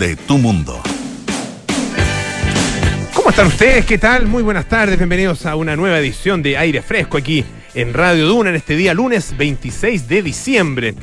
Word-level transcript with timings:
de 0.00 0.16
tu 0.16 0.38
mundo. 0.38 0.82
¿Cómo 3.12 3.28
están 3.28 3.48
ustedes? 3.48 3.84
¿Qué 3.84 3.98
tal? 3.98 4.26
Muy 4.26 4.42
buenas 4.42 4.66
tardes. 4.66 4.96
Bienvenidos 4.96 5.44
a 5.44 5.56
una 5.56 5.76
nueva 5.76 5.98
edición 5.98 6.42
de 6.42 6.56
Aire 6.56 6.80
Fresco 6.80 7.18
aquí 7.18 7.44
en 7.74 7.92
Radio 7.92 8.26
Duna 8.26 8.48
en 8.48 8.56
este 8.56 8.76
día 8.76 8.94
lunes 8.94 9.36
26 9.36 10.08
de 10.08 10.22
diciembre. 10.22 10.94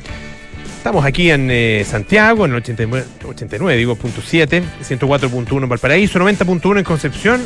Estamos 0.76 1.04
aquí 1.04 1.30
en 1.30 1.48
eh, 1.48 1.86
Santiago, 1.88 2.44
en 2.44 2.50
el 2.50 2.56
89, 2.56 3.06
89 3.24 3.78
digo, 3.78 3.94
punto 3.94 4.20
7, 4.20 4.64
104.1 4.82 5.62
en 5.62 5.68
Valparaíso, 5.68 6.18
90.1 6.18 6.78
en 6.78 6.84
Concepción, 6.84 7.40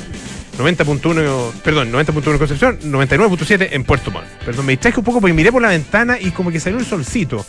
90.1, 0.58 1.52
perdón, 1.62 1.92
90.1 1.92 2.32
en 2.32 2.38
Concepción, 2.38 2.78
99.7 2.80 3.68
en 3.72 3.84
Puerto 3.84 4.10
Montt. 4.10 4.26
Perdón, 4.46 4.64
me 4.64 4.72
distraje 4.72 5.00
un 5.00 5.04
poco 5.04 5.20
porque 5.20 5.34
miré 5.34 5.52
por 5.52 5.60
la 5.60 5.68
ventana 5.68 6.18
y 6.18 6.30
como 6.30 6.50
que 6.50 6.58
salió 6.58 6.78
un 6.78 6.84
solcito. 6.86 7.44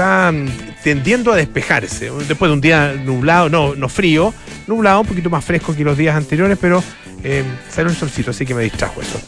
Está 0.00 0.32
mm, 0.32 0.48
tendiendo 0.82 1.30
a 1.30 1.36
despejarse. 1.36 2.10
Después 2.26 2.48
de 2.48 2.52
un 2.54 2.62
día 2.62 2.94
nublado, 2.94 3.50
no, 3.50 3.74
no 3.74 3.86
frío, 3.90 4.32
nublado, 4.66 5.02
un 5.02 5.06
poquito 5.06 5.28
más 5.28 5.44
fresco 5.44 5.76
que 5.76 5.84
los 5.84 5.98
días 5.98 6.16
anteriores, 6.16 6.56
pero 6.58 6.82
eh, 7.22 7.44
salió 7.68 7.90
un 7.90 7.96
solcito, 7.96 8.30
así 8.30 8.46
que 8.46 8.54
me 8.54 8.62
distrajo 8.62 9.02
eso. 9.02 9.20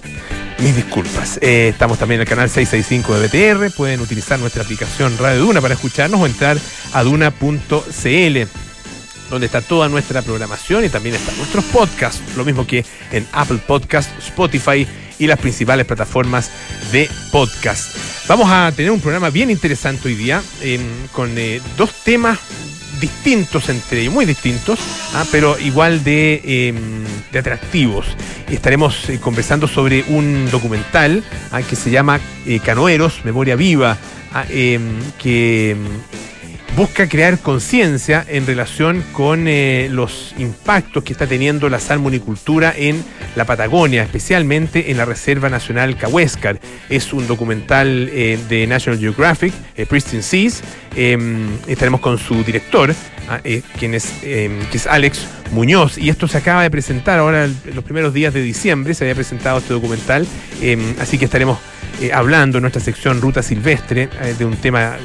Mis 0.61 0.75
disculpas. 0.75 1.39
Eh, 1.43 1.69
estamos 1.69 1.99
también 1.99 2.23
en 2.23 2.23
el 2.23 2.27
canal 2.27 2.49
665 2.49 3.19
de 3.19 3.53
BTR. 3.53 3.71
Pueden 3.77 4.01
utilizar 4.01 4.39
nuestra 4.39 4.63
aplicación 4.63 5.15
Radio 5.19 5.43
Duna 5.43 5.61
para 5.61 5.75
escucharnos 5.75 6.19
o 6.19 6.25
entrar 6.25 6.57
a 6.95 7.03
duna.cl 7.03 8.39
donde 9.29 9.47
está 9.47 9.61
toda 9.61 9.91
nuestra 9.91 10.23
programación 10.23 10.87
y 10.87 10.89
también 10.89 11.17
están 11.17 11.37
nuestros 11.37 11.65
podcasts, 11.67 12.23
lo 12.35 12.47
mismo 12.47 12.67
que 12.67 12.85
en 13.11 13.27
Apple 13.33 13.59
Podcast, 13.67 14.11
Spotify 14.19 14.87
y 15.23 15.29
las 15.29 15.39
principales 15.39 15.87
plataformas 15.87 16.51
de 16.91 17.09
podcast. 17.31 17.97
Vamos 18.27 18.51
a 18.51 18.73
tener 18.75 18.91
un 18.91 19.01
programa 19.01 19.31
bien 19.31 19.51
interesante 19.51 20.09
hoy 20.09 20.17
día 20.17 20.43
eh, 20.63 20.81
con 21.13 21.31
eh, 21.39 21.61
dos 21.77 21.93
temas 22.03 22.41
distintos 23.01 23.69
entre 23.69 24.01
ellos, 24.01 24.13
muy 24.15 24.25
distintos, 24.25 24.81
ah, 25.15 25.25
pero 25.31 25.59
igual 25.59 26.03
de, 26.03 26.41
eh, 26.45 26.75
de 27.31 27.39
atractivos. 27.39 28.07
Estaremos 28.49 29.09
eh, 29.09 29.21
conversando 29.21 29.69
sobre 29.69 30.05
un 30.09 30.49
documental 30.51 31.23
ah, 31.51 31.63
que 31.63 31.77
se 31.77 31.91
llama 31.91 32.21
eh, 32.47 32.61
Canoeros, 32.61 33.25
Memoria 33.25 33.57
Viva, 33.57 33.97
ah, 34.33 34.45
em, 34.49 34.99
que 35.19 35.71
em, 35.73 35.79
busca 36.77 37.07
crear 37.07 37.39
conciencia 37.39 38.25
en 38.27 38.47
relación 38.47 39.05
con 39.13 39.47
eh, 39.47 39.89
los 39.91 40.35
impactos 40.39 41.05
que 41.05 41.13
está 41.13 41.27
teniendo 41.27 41.69
la 41.69 41.79
salmonicultura 41.79 42.73
en 42.77 43.05
la 43.37 43.45
Patagonia, 43.45 44.03
especialmente 44.03 44.91
en 44.91 44.97
la 44.97 45.05
Reserva 45.05 45.49
Nacional 45.51 45.97
Cahuéscar. 45.97 46.59
Es 46.89 47.13
un 47.13 47.27
documental 47.27 48.09
eh, 48.13 48.39
de 48.49 48.67
National 48.67 48.99
Geographic, 48.99 49.53
eh, 49.77 49.87
Pristine 49.87 50.23
Seas. 50.23 50.63
Eh, 50.97 51.19
estaremos 51.67 52.01
con 52.01 52.19
su 52.19 52.43
director, 52.43 52.95
eh, 53.45 53.63
quien 53.79 53.95
es, 53.95 54.13
eh, 54.23 54.51
que 54.71 54.77
es 54.77 54.87
Alex 54.87 55.27
Muñoz, 55.53 55.99
y 55.99 56.09
esto 56.09 56.29
se 56.29 56.39
acaba 56.39 56.63
de 56.63 56.71
presentar 56.71 57.19
ahora 57.19 57.45
en 57.45 57.75
los 57.75 57.85
primeros 57.85 58.15
días 58.15 58.33
de 58.35 58.43
diciembre, 58.43 58.95
se 58.95 59.05
había 59.05 59.15
presentado 59.15 59.59
este 59.59 59.73
documental, 59.75 60.27
eh, 60.61 60.95
así 61.01 61.19
que 61.19 61.27
estaremos 61.27 61.59
eh, 62.01 62.11
hablando 62.13 62.59
en 62.59 62.63
nuestra 62.63 62.83
sección 62.83 63.21
Ruta 63.21 63.43
Silvestre 63.43 64.09
eh, 64.21 64.35
de 64.39 64.45
un 64.45 64.57
tema 64.57 64.97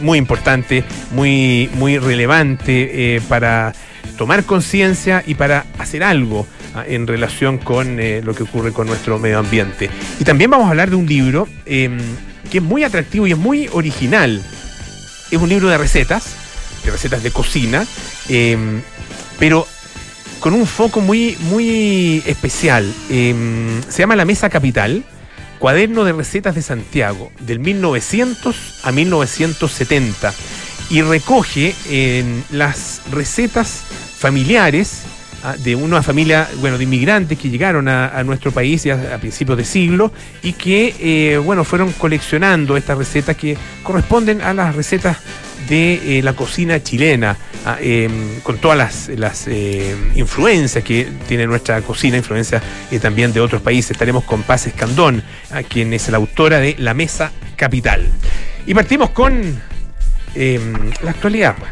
muy 0.00 0.18
importante, 0.18 0.84
muy, 1.12 1.70
muy 1.74 1.98
relevante 1.98 3.16
eh, 3.16 3.20
para 3.28 3.72
tomar 4.16 4.44
conciencia 4.44 5.22
y 5.26 5.34
para 5.34 5.64
hacer 5.78 6.02
algo 6.02 6.46
ah, 6.74 6.84
en 6.86 7.06
relación 7.06 7.58
con 7.58 8.00
eh, 8.00 8.20
lo 8.24 8.34
que 8.34 8.42
ocurre 8.42 8.72
con 8.72 8.86
nuestro 8.86 9.18
medio 9.18 9.38
ambiente. 9.38 9.90
Y 10.18 10.24
también 10.24 10.50
vamos 10.50 10.66
a 10.66 10.70
hablar 10.70 10.90
de 10.90 10.96
un 10.96 11.06
libro 11.06 11.48
eh, 11.66 11.90
que 12.50 12.58
es 12.58 12.64
muy 12.64 12.84
atractivo 12.84 13.26
y 13.26 13.32
es 13.32 13.38
muy 13.38 13.68
original. 13.72 14.42
Es 15.30 15.38
un 15.38 15.48
libro 15.48 15.68
de 15.68 15.78
recetas, 15.78 16.34
de 16.84 16.90
recetas 16.90 17.22
de 17.22 17.30
cocina, 17.30 17.86
eh, 18.28 18.56
pero 19.38 19.66
con 20.40 20.54
un 20.54 20.66
foco 20.66 21.00
muy, 21.00 21.36
muy 21.40 22.22
especial. 22.26 22.92
Eh, 23.10 23.80
se 23.88 23.98
llama 24.00 24.16
La 24.16 24.24
Mesa 24.24 24.50
Capital, 24.50 25.04
cuaderno 25.58 26.04
de 26.04 26.12
recetas 26.12 26.54
de 26.54 26.62
Santiago, 26.62 27.30
del 27.40 27.60
1900 27.60 28.80
a 28.82 28.92
1970, 28.92 30.34
y 30.90 31.02
recoge 31.02 31.74
las 32.50 33.00
recetas 33.10 33.82
familiares 34.18 35.02
de 35.58 35.74
una 35.74 36.02
familia, 36.02 36.48
bueno, 36.60 36.78
de 36.78 36.84
inmigrantes 36.84 37.38
que 37.38 37.50
llegaron 37.50 37.88
a, 37.88 38.08
a 38.16 38.22
nuestro 38.22 38.52
país 38.52 38.84
ya 38.84 39.14
a 39.14 39.18
principios 39.18 39.58
de 39.58 39.64
siglo 39.64 40.12
y 40.42 40.52
que, 40.52 40.94
eh, 41.00 41.38
bueno, 41.38 41.64
fueron 41.64 41.92
coleccionando 41.92 42.76
estas 42.76 42.96
recetas 42.96 43.36
que 43.36 43.56
corresponden 43.82 44.40
a 44.40 44.54
las 44.54 44.76
recetas 44.76 45.18
de 45.68 46.18
eh, 46.18 46.22
la 46.22 46.32
cocina 46.32 46.82
chilena, 46.82 47.36
eh, 47.80 48.08
con 48.42 48.58
todas 48.58 48.76
las, 48.76 49.08
las 49.18 49.46
eh, 49.46 49.94
influencias 50.16 50.82
que 50.82 51.08
tiene 51.28 51.46
nuestra 51.46 51.80
cocina, 51.82 52.16
influencias 52.16 52.62
eh, 52.90 52.98
también 52.98 53.32
de 53.32 53.40
otros 53.40 53.62
países. 53.62 53.92
Estaremos 53.92 54.24
con 54.24 54.42
Paz 54.42 54.66
Escandón, 54.66 55.22
a 55.50 55.62
quien 55.62 55.92
es 55.92 56.08
la 56.08 56.16
autora 56.18 56.58
de 56.58 56.74
La 56.78 56.94
Mesa 56.94 57.30
Capital. 57.56 58.08
Y 58.66 58.74
partimos 58.74 59.10
con 59.10 59.60
eh, 60.34 60.60
la 61.02 61.10
actualidad, 61.10 61.56
pues. 61.58 61.70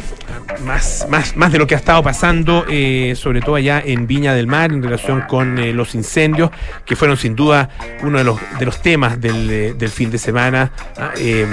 Más, 0.64 1.06
más, 1.08 1.36
más 1.36 1.52
de 1.52 1.58
lo 1.58 1.66
que 1.66 1.74
ha 1.74 1.78
estado 1.78 2.02
pasando, 2.02 2.66
eh, 2.68 3.14
sobre 3.16 3.40
todo 3.40 3.54
allá 3.54 3.82
en 3.84 4.06
Viña 4.06 4.34
del 4.34 4.46
Mar, 4.46 4.72
en 4.72 4.82
relación 4.82 5.22
con 5.22 5.58
eh, 5.58 5.72
los 5.72 5.94
incendios, 5.94 6.50
que 6.84 6.96
fueron 6.96 7.16
sin 7.16 7.34
duda 7.34 7.70
uno 8.02 8.18
de 8.18 8.24
los, 8.24 8.38
de 8.58 8.66
los 8.66 8.82
temas 8.82 9.20
del, 9.20 9.48
eh, 9.50 9.74
del 9.74 9.90
fin 9.90 10.10
de 10.10 10.18
semana. 10.18 10.72
ah, 10.98 11.12
eh, 11.16 11.46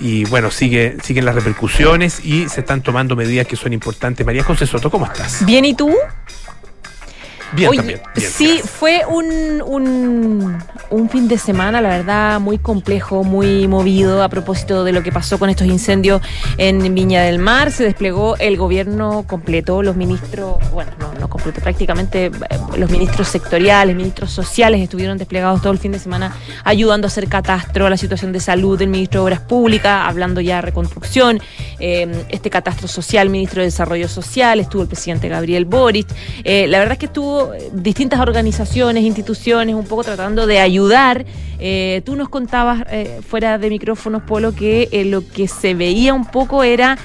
y 0.00 0.24
bueno, 0.24 0.50
sigue, 0.50 0.96
siguen 1.02 1.24
las 1.24 1.34
repercusiones 1.34 2.24
y 2.24 2.48
se 2.48 2.60
están 2.60 2.82
tomando 2.82 3.14
medidas 3.14 3.46
que 3.46 3.56
son 3.56 3.72
importantes. 3.72 4.26
María 4.26 4.42
José 4.42 4.66
Soto, 4.66 4.90
¿cómo 4.90 5.06
estás? 5.06 5.44
Bien, 5.44 5.64
¿y 5.64 5.74
tú? 5.74 5.94
Bien 7.52 7.70
Oye, 7.70 7.78
también. 7.78 8.00
bien, 8.14 8.30
sí, 8.30 8.46
gracias. 8.46 8.70
fue 8.70 9.02
un, 9.08 9.62
un, 9.62 10.58
un 10.90 11.08
fin 11.08 11.28
de 11.28 11.38
semana, 11.38 11.80
la 11.80 11.88
verdad, 11.88 12.40
muy 12.40 12.58
complejo, 12.58 13.24
muy 13.24 13.66
movido 13.66 14.22
a 14.22 14.28
propósito 14.28 14.84
de 14.84 14.92
lo 14.92 15.02
que 15.02 15.12
pasó 15.12 15.38
con 15.38 15.48
estos 15.48 15.66
incendios 15.66 16.20
en 16.58 16.94
Viña 16.94 17.22
del 17.22 17.38
Mar. 17.38 17.72
Se 17.72 17.84
desplegó 17.84 18.36
el 18.36 18.56
gobierno 18.56 19.24
completo, 19.26 19.82
los 19.82 19.96
ministros, 19.96 20.56
bueno, 20.72 20.92
no, 20.98 21.14
no 21.14 21.28
completo, 21.28 21.60
prácticamente 21.60 22.26
eh, 22.26 22.30
los 22.76 22.90
ministros 22.90 23.28
sectoriales, 23.28 23.96
ministros 23.96 24.30
sociales 24.30 24.82
estuvieron 24.82 25.16
desplegados 25.16 25.62
todo 25.62 25.72
el 25.72 25.78
fin 25.78 25.92
de 25.92 25.98
semana 25.98 26.36
ayudando 26.64 27.06
a 27.06 27.08
hacer 27.08 27.28
catastro 27.28 27.86
a 27.86 27.90
la 27.90 27.96
situación 27.96 28.32
de 28.32 28.40
salud 28.40 28.78
del 28.78 28.88
ministro 28.88 29.20
de 29.20 29.24
Obras 29.24 29.40
Públicas, 29.40 30.02
hablando 30.04 30.40
ya 30.40 30.56
de 30.56 30.62
reconstrucción, 30.62 31.40
eh, 31.78 32.24
este 32.28 32.50
catastro 32.50 32.88
social, 32.88 33.30
ministro 33.30 33.60
de 33.62 33.66
Desarrollo 33.68 34.08
Social, 34.08 34.60
estuvo 34.60 34.82
el 34.82 34.88
presidente 34.88 35.28
Gabriel 35.28 35.64
Boric. 35.64 36.06
Eh, 36.44 36.66
la 36.66 36.78
verdad 36.78 36.92
es 36.92 36.98
que 36.98 37.06
estuvo 37.06 37.37
distintas 37.72 38.20
organizaciones, 38.20 39.04
instituciones, 39.04 39.74
un 39.74 39.84
poco 39.84 40.04
tratando 40.04 40.46
de 40.46 40.60
ayudar. 40.60 41.24
Eh, 41.58 42.02
tú 42.04 42.16
nos 42.16 42.28
contabas 42.28 42.84
eh, 42.90 43.20
fuera 43.26 43.58
de 43.58 43.68
micrófonos, 43.68 44.22
Polo, 44.22 44.54
que 44.54 44.88
eh, 44.92 45.04
lo 45.04 45.26
que 45.26 45.48
se 45.48 45.74
veía 45.74 46.14
un 46.14 46.24
poco 46.24 46.62
era 46.62 46.98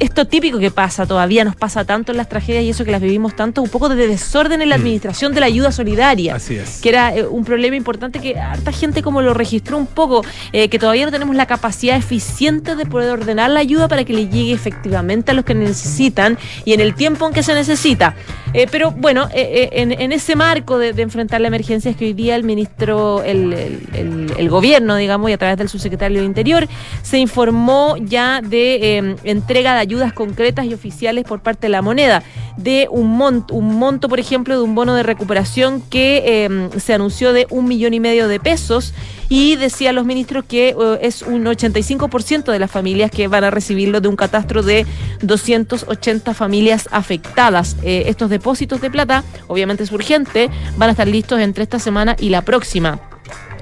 esto 0.00 0.26
típico 0.26 0.58
que 0.58 0.70
pasa, 0.70 1.06
todavía 1.06 1.44
nos 1.44 1.56
pasa 1.56 1.84
tanto 1.84 2.12
en 2.12 2.18
las 2.18 2.28
tragedias 2.28 2.64
y 2.64 2.70
eso 2.70 2.84
que 2.84 2.90
las 2.90 3.00
vivimos 3.00 3.34
tanto, 3.36 3.62
un 3.62 3.68
poco 3.68 3.88
de 3.88 4.06
desorden 4.08 4.62
en 4.62 4.68
la 4.68 4.76
Mm. 4.76 4.80
administración 4.80 5.34
de 5.34 5.40
la 5.40 5.46
ayuda 5.46 5.72
solidaria 5.72 6.34
Así 6.36 6.56
es. 6.56 6.80
que 6.80 6.88
era 6.88 7.14
eh, 7.14 7.26
un 7.26 7.44
problema 7.44 7.76
importante 7.76 8.18
que 8.20 8.38
harta 8.38 8.72
gente 8.72 9.02
como 9.02 9.22
lo 9.22 9.34
registró 9.34 9.76
un 9.78 9.86
poco, 9.86 10.24
eh, 10.52 10.68
que 10.68 10.78
todavía 10.78 11.06
no 11.06 11.12
tenemos 11.12 11.34
la 11.36 11.46
capacidad 11.46 11.96
eficiente 11.96 12.76
de 12.76 12.86
poder 12.86 13.10
ordenar 13.10 13.50
la 13.50 13.60
ayuda 13.60 13.88
para 13.88 14.04
que 14.04 14.12
le 14.12 14.28
llegue 14.28 14.52
efectivamente 14.52 15.30
a 15.30 15.34
los 15.34 15.44
que 15.44 15.54
necesitan 15.54 16.38
y 16.64 16.72
en 16.72 16.80
el 16.80 16.94
tiempo 16.94 17.26
en 17.26 17.32
que 17.32 17.42
se 17.42 17.54
necesita. 17.54 18.14
Eh, 18.52 18.66
pero 18.70 18.90
bueno, 18.90 19.28
en, 19.32 19.92
en 19.92 20.12
ese 20.12 20.34
marco 20.36 20.78
de, 20.78 20.92
de 20.92 21.02
enfrentar 21.02 21.40
la 21.40 21.48
emergencia 21.48 21.90
es 21.90 21.96
que 21.96 22.06
hoy 22.06 22.12
día 22.12 22.36
el 22.36 22.44
ministro, 22.44 23.22
el, 23.22 23.52
el- 23.52 23.88
el- 23.94 24.32
el 24.38 24.48
gobierno, 24.48 24.96
digamos, 24.96 25.30
y 25.30 25.32
a 25.32 25.38
través 25.38 25.58
del 25.58 25.68
subsecretario 25.68 26.20
de 26.20 26.26
Interior, 26.26 26.66
se 27.02 27.18
informó 27.18 27.96
ya 27.98 28.40
de 28.42 28.98
eh, 28.98 29.16
entrega 29.24 29.74
de 29.74 29.80
ayudas 29.86 30.12
concretas 30.12 30.66
y 30.66 30.74
oficiales 30.74 31.24
por 31.24 31.40
parte 31.40 31.68
de 31.68 31.70
la 31.70 31.80
moneda, 31.80 32.22
de 32.56 32.88
un 32.90 33.16
monto, 33.16 33.54
un 33.54 33.76
monto, 33.78 34.08
por 34.08 34.18
ejemplo, 34.18 34.56
de 34.56 34.62
un 34.62 34.74
bono 34.74 34.94
de 34.94 35.02
recuperación 35.02 35.80
que 35.80 36.22
eh, 36.26 36.68
se 36.78 36.92
anunció 36.92 37.32
de 37.32 37.46
un 37.50 37.68
millón 37.68 37.94
y 37.94 38.00
medio 38.00 38.26
de 38.26 38.40
pesos 38.40 38.92
y 39.28 39.56
decían 39.56 39.94
los 39.94 40.04
ministros 40.04 40.44
que 40.44 40.70
eh, 40.70 40.98
es 41.02 41.22
un 41.22 41.44
85% 41.44 42.50
de 42.50 42.58
las 42.58 42.70
familias 42.70 43.10
que 43.10 43.28
van 43.28 43.44
a 43.44 43.50
recibirlo 43.50 44.00
de 44.00 44.08
un 44.08 44.16
catastro 44.16 44.62
de 44.62 44.86
280 45.22 46.34
familias 46.34 46.88
afectadas. 46.90 47.76
Eh, 47.82 48.04
estos 48.06 48.28
depósitos 48.28 48.80
de 48.80 48.90
plata, 48.90 49.24
obviamente 49.46 49.84
es 49.84 49.92
urgente, 49.92 50.50
van 50.76 50.88
a 50.88 50.92
estar 50.92 51.06
listos 51.06 51.40
entre 51.40 51.62
esta 51.62 51.78
semana 51.78 52.16
y 52.18 52.30
la 52.30 52.42
próxima. 52.42 53.00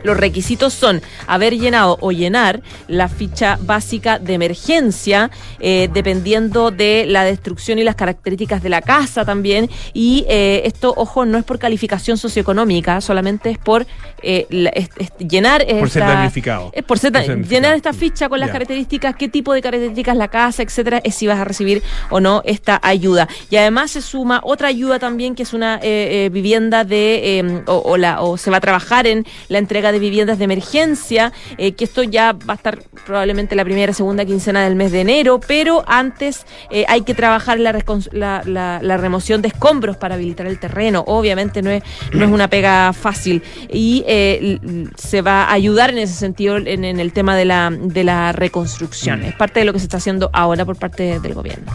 Los 0.05 0.17
requisitos 0.17 0.73
son 0.73 1.03
haber 1.27 1.59
llenado 1.59 1.99
o 2.01 2.13
llenar 2.13 2.63
la 2.87 3.09
ficha 3.09 3.59
básica 3.61 4.19
de 4.21 4.35
emergencia, 4.35 5.31
eh, 5.61 5.89
dependiendo 5.93 6.71
de 6.71 7.07
la 7.09 7.25
destrucción 7.25 7.79
y 7.79 7.85
las 7.85 7.97
características 7.97 8.63
de 8.63 8.69
la 8.69 8.81
casa 8.83 9.25
también. 9.25 9.69
Y 9.93 10.25
eh, 10.29 10.63
esto, 10.67 10.95
ojo, 10.97 11.25
no 11.25 11.39
es 11.39 11.45
por 11.45 11.59
calificación 11.59 12.17
socioeconómica, 12.19 13.01
solamente 13.01 13.51
es 13.51 13.59
por 13.59 13.87
eh, 14.23 14.47
la- 14.51 14.71
es- 14.71 14.89
es 14.99 15.11
llenar 15.19 15.65
Por 15.67 15.91
ser 15.91 16.03
esta- 16.03 16.15
damnificado. 16.15 16.71
es 16.73 16.83
por 16.85 16.99
ser 16.99 17.13
Por 17.13 17.25
ser 17.25 17.47
llenar 17.47 17.75
esta 17.75 17.93
ficha 17.93 18.29
con 18.29 18.41
las 18.41 18.51
características, 18.51 19.17
qué 19.17 19.29
tipo 19.29 19.53
de 19.53 19.61
características 19.61 20.17
la 20.17 20.29
casa, 20.29 20.63
etcétera, 20.63 21.01
es 21.05 21.15
si 21.15 21.27
vas 21.27 21.39
a 21.39 21.45
recibir 21.45 21.83
o 22.11 22.21
no 22.21 22.43
esta 22.45 22.79
ayuda. 22.83 23.29
Y 23.51 23.57
además 23.57 23.91
se 23.91 24.01
suma 24.03 24.41
otra 24.45 24.69
ayuda 24.69 24.99
también 24.99 25.35
que 25.35 25.43
es 25.43 25.53
una 25.53 25.79
eh, 25.83 26.29
vivienda 26.33 26.85
de 26.85 27.39
eh, 27.41 27.63
o, 27.67 27.77
o 27.85 27.97
la 27.97 28.23
o 28.23 28.37
se 28.37 28.51
va 28.51 28.59
a 28.59 28.61
trabajar 28.61 29.07
en 29.07 29.27
la 29.49 29.59
entrega 29.59 29.93
de 29.93 29.94
viviendas 29.99 30.39
de 30.39 30.45
emergencia, 30.45 31.33
eh, 31.59 31.73
que 31.73 31.85
esto 31.85 32.03
ya 32.03 32.33
va 32.33 32.55
a 32.55 32.57
estar 32.57 32.79
probablemente 33.07 33.55
la 33.55 33.65
primera 33.65 33.93
segunda 33.93 34.25
quincena 34.25 34.65
del 34.65 34.75
mes 34.77 34.93
de 34.93 35.01
enero, 35.03 35.41
pero 35.47 35.85
antes 35.87 36.47
eh, 36.71 36.85
hay 36.89 37.03
que 37.03 37.15
trabajar 37.15 37.59
la, 37.61 37.73
la, 38.13 38.43
la- 38.45 38.81
la 38.83 38.97
remoción 38.97 39.43
de 39.43 39.49
escombros 39.49 39.97
para 39.97 40.15
habilitar 40.15 40.47
el 40.47 40.59
terreno. 40.59 41.05
Obviamente 41.07 41.63
no 41.63 41.71
es 41.71 41.83
no 42.13 42.25
es 42.25 42.31
una 42.31 42.49
pega 42.49 42.93
fácil 42.93 43.43
y 43.71 44.05
eh, 44.07 44.59
se 44.97 45.23
va 45.23 45.45
a 45.45 45.53
ayudar 45.53 45.91
en 45.91 45.99
ese 45.99 46.15
sentido 46.15 46.57
en, 46.57 46.85
en 46.85 47.01
el 47.01 47.13
tema 47.13 47.37
de 47.37 47.45
la 47.45 47.71
de 47.71 48.05
la 48.05 48.33
reconstrucción. 48.33 49.23
Es 49.25 49.35
parte 49.35 49.61
de 49.61 49.67
lo 49.67 49.73
que 49.73 49.79
se 49.79 49.85
está 49.87 49.97
haciendo 49.99 50.31
ahora 50.33 50.65
por 50.65 50.77
parte 50.77 51.21
del 51.21 51.35
gobierno. 51.35 51.73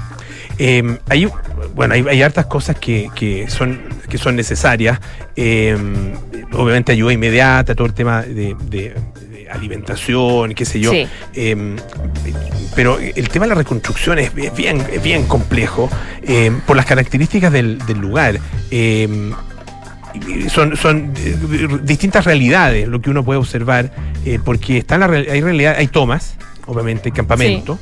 Eh, 0.59 0.97
hay, 1.07 1.27
bueno, 1.75 1.93
hay, 1.93 2.05
hay 2.09 2.21
hartas 2.21 2.45
cosas 2.47 2.77
que, 2.77 3.09
que 3.15 3.49
son, 3.49 3.79
que 4.09 4.17
son 4.17 4.35
necesarias. 4.35 4.99
Eh, 5.35 5.77
obviamente 6.53 6.91
ayuda 6.91 7.13
inmediata, 7.13 7.73
todo 7.75 7.87
el 7.87 7.93
tema 7.93 8.21
de, 8.23 8.55
de- 8.69 8.93
de 9.31 9.49
alimentación, 9.49 10.53
qué 10.53 10.65
sé 10.65 10.79
yo. 10.79 10.91
Sí. 10.91 11.07
Eh, 11.33 11.75
pero 12.75 12.99
el 12.99 13.29
tema 13.29 13.45
de 13.45 13.49
la 13.49 13.55
reconstrucción 13.55 14.19
es 14.19 14.31
es 14.37 14.55
bien, 14.55 14.83
es 14.91 15.01
bien 15.01 15.25
complejo 15.25 15.89
por 16.67 16.75
las 16.75 16.85
características 16.85 17.51
del, 17.51 17.79
del 17.87 17.97
lugar. 17.97 18.39
Son, 20.49 20.75
son 20.75 21.13
eh, 21.17 21.67
distintas 21.83 22.25
realidades 22.25 22.87
lo 22.87 22.99
que 22.99 23.09
uno 23.11 23.23
puede 23.23 23.39
observar, 23.39 23.91
eh, 24.25 24.39
porque 24.43 24.79
está 24.79 24.97
la, 24.97 25.05
hay 25.05 25.39
realidad, 25.41 25.75
hay 25.77 25.87
tomas, 25.87 26.35
obviamente, 26.65 27.11
campamentos 27.11 27.79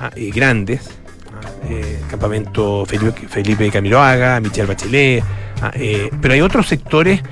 ah, 0.00 0.10
eh, 0.14 0.30
grandes, 0.32 0.88
eh, 1.68 2.00
campamento 2.10 2.84
Felipe, 2.86 3.26
Felipe 3.28 3.70
Camiloaga, 3.70 4.40
Michelle 4.40 4.66
Bachelet, 4.66 5.22
ah, 5.62 5.70
eh, 5.74 6.10
pero 6.20 6.34
hay 6.34 6.40
otros 6.40 6.66
sectores 6.68 7.22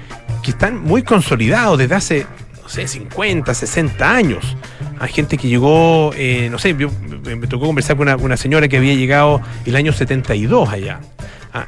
que 0.43 0.51
están 0.53 0.83
muy 0.83 1.03
consolidados 1.03 1.79
desde 1.79 1.95
hace, 1.95 2.27
no 2.63 2.69
sé, 2.69 2.89
50, 2.89 3.53
60 3.55 4.11
años. 4.11 4.57
Hay 4.99 5.13
gente 5.13 5.37
que 5.37 5.49
llegó, 5.49 6.13
eh, 6.17 6.49
no 6.51 6.59
sé, 6.59 6.75
yo- 6.79 6.91
me, 7.25 7.47
tocó 7.47 7.67
conversar 7.67 7.97
con 7.97 8.09
una, 8.09 8.17
una 8.17 8.37
señora 8.37 8.69
que 8.69 8.77
había 8.79 8.95
llegado 8.95 9.41
el 9.65 9.77
año 9.77 9.93
72 9.93 10.69
allá. 10.69 11.01
Ah, 11.55 11.67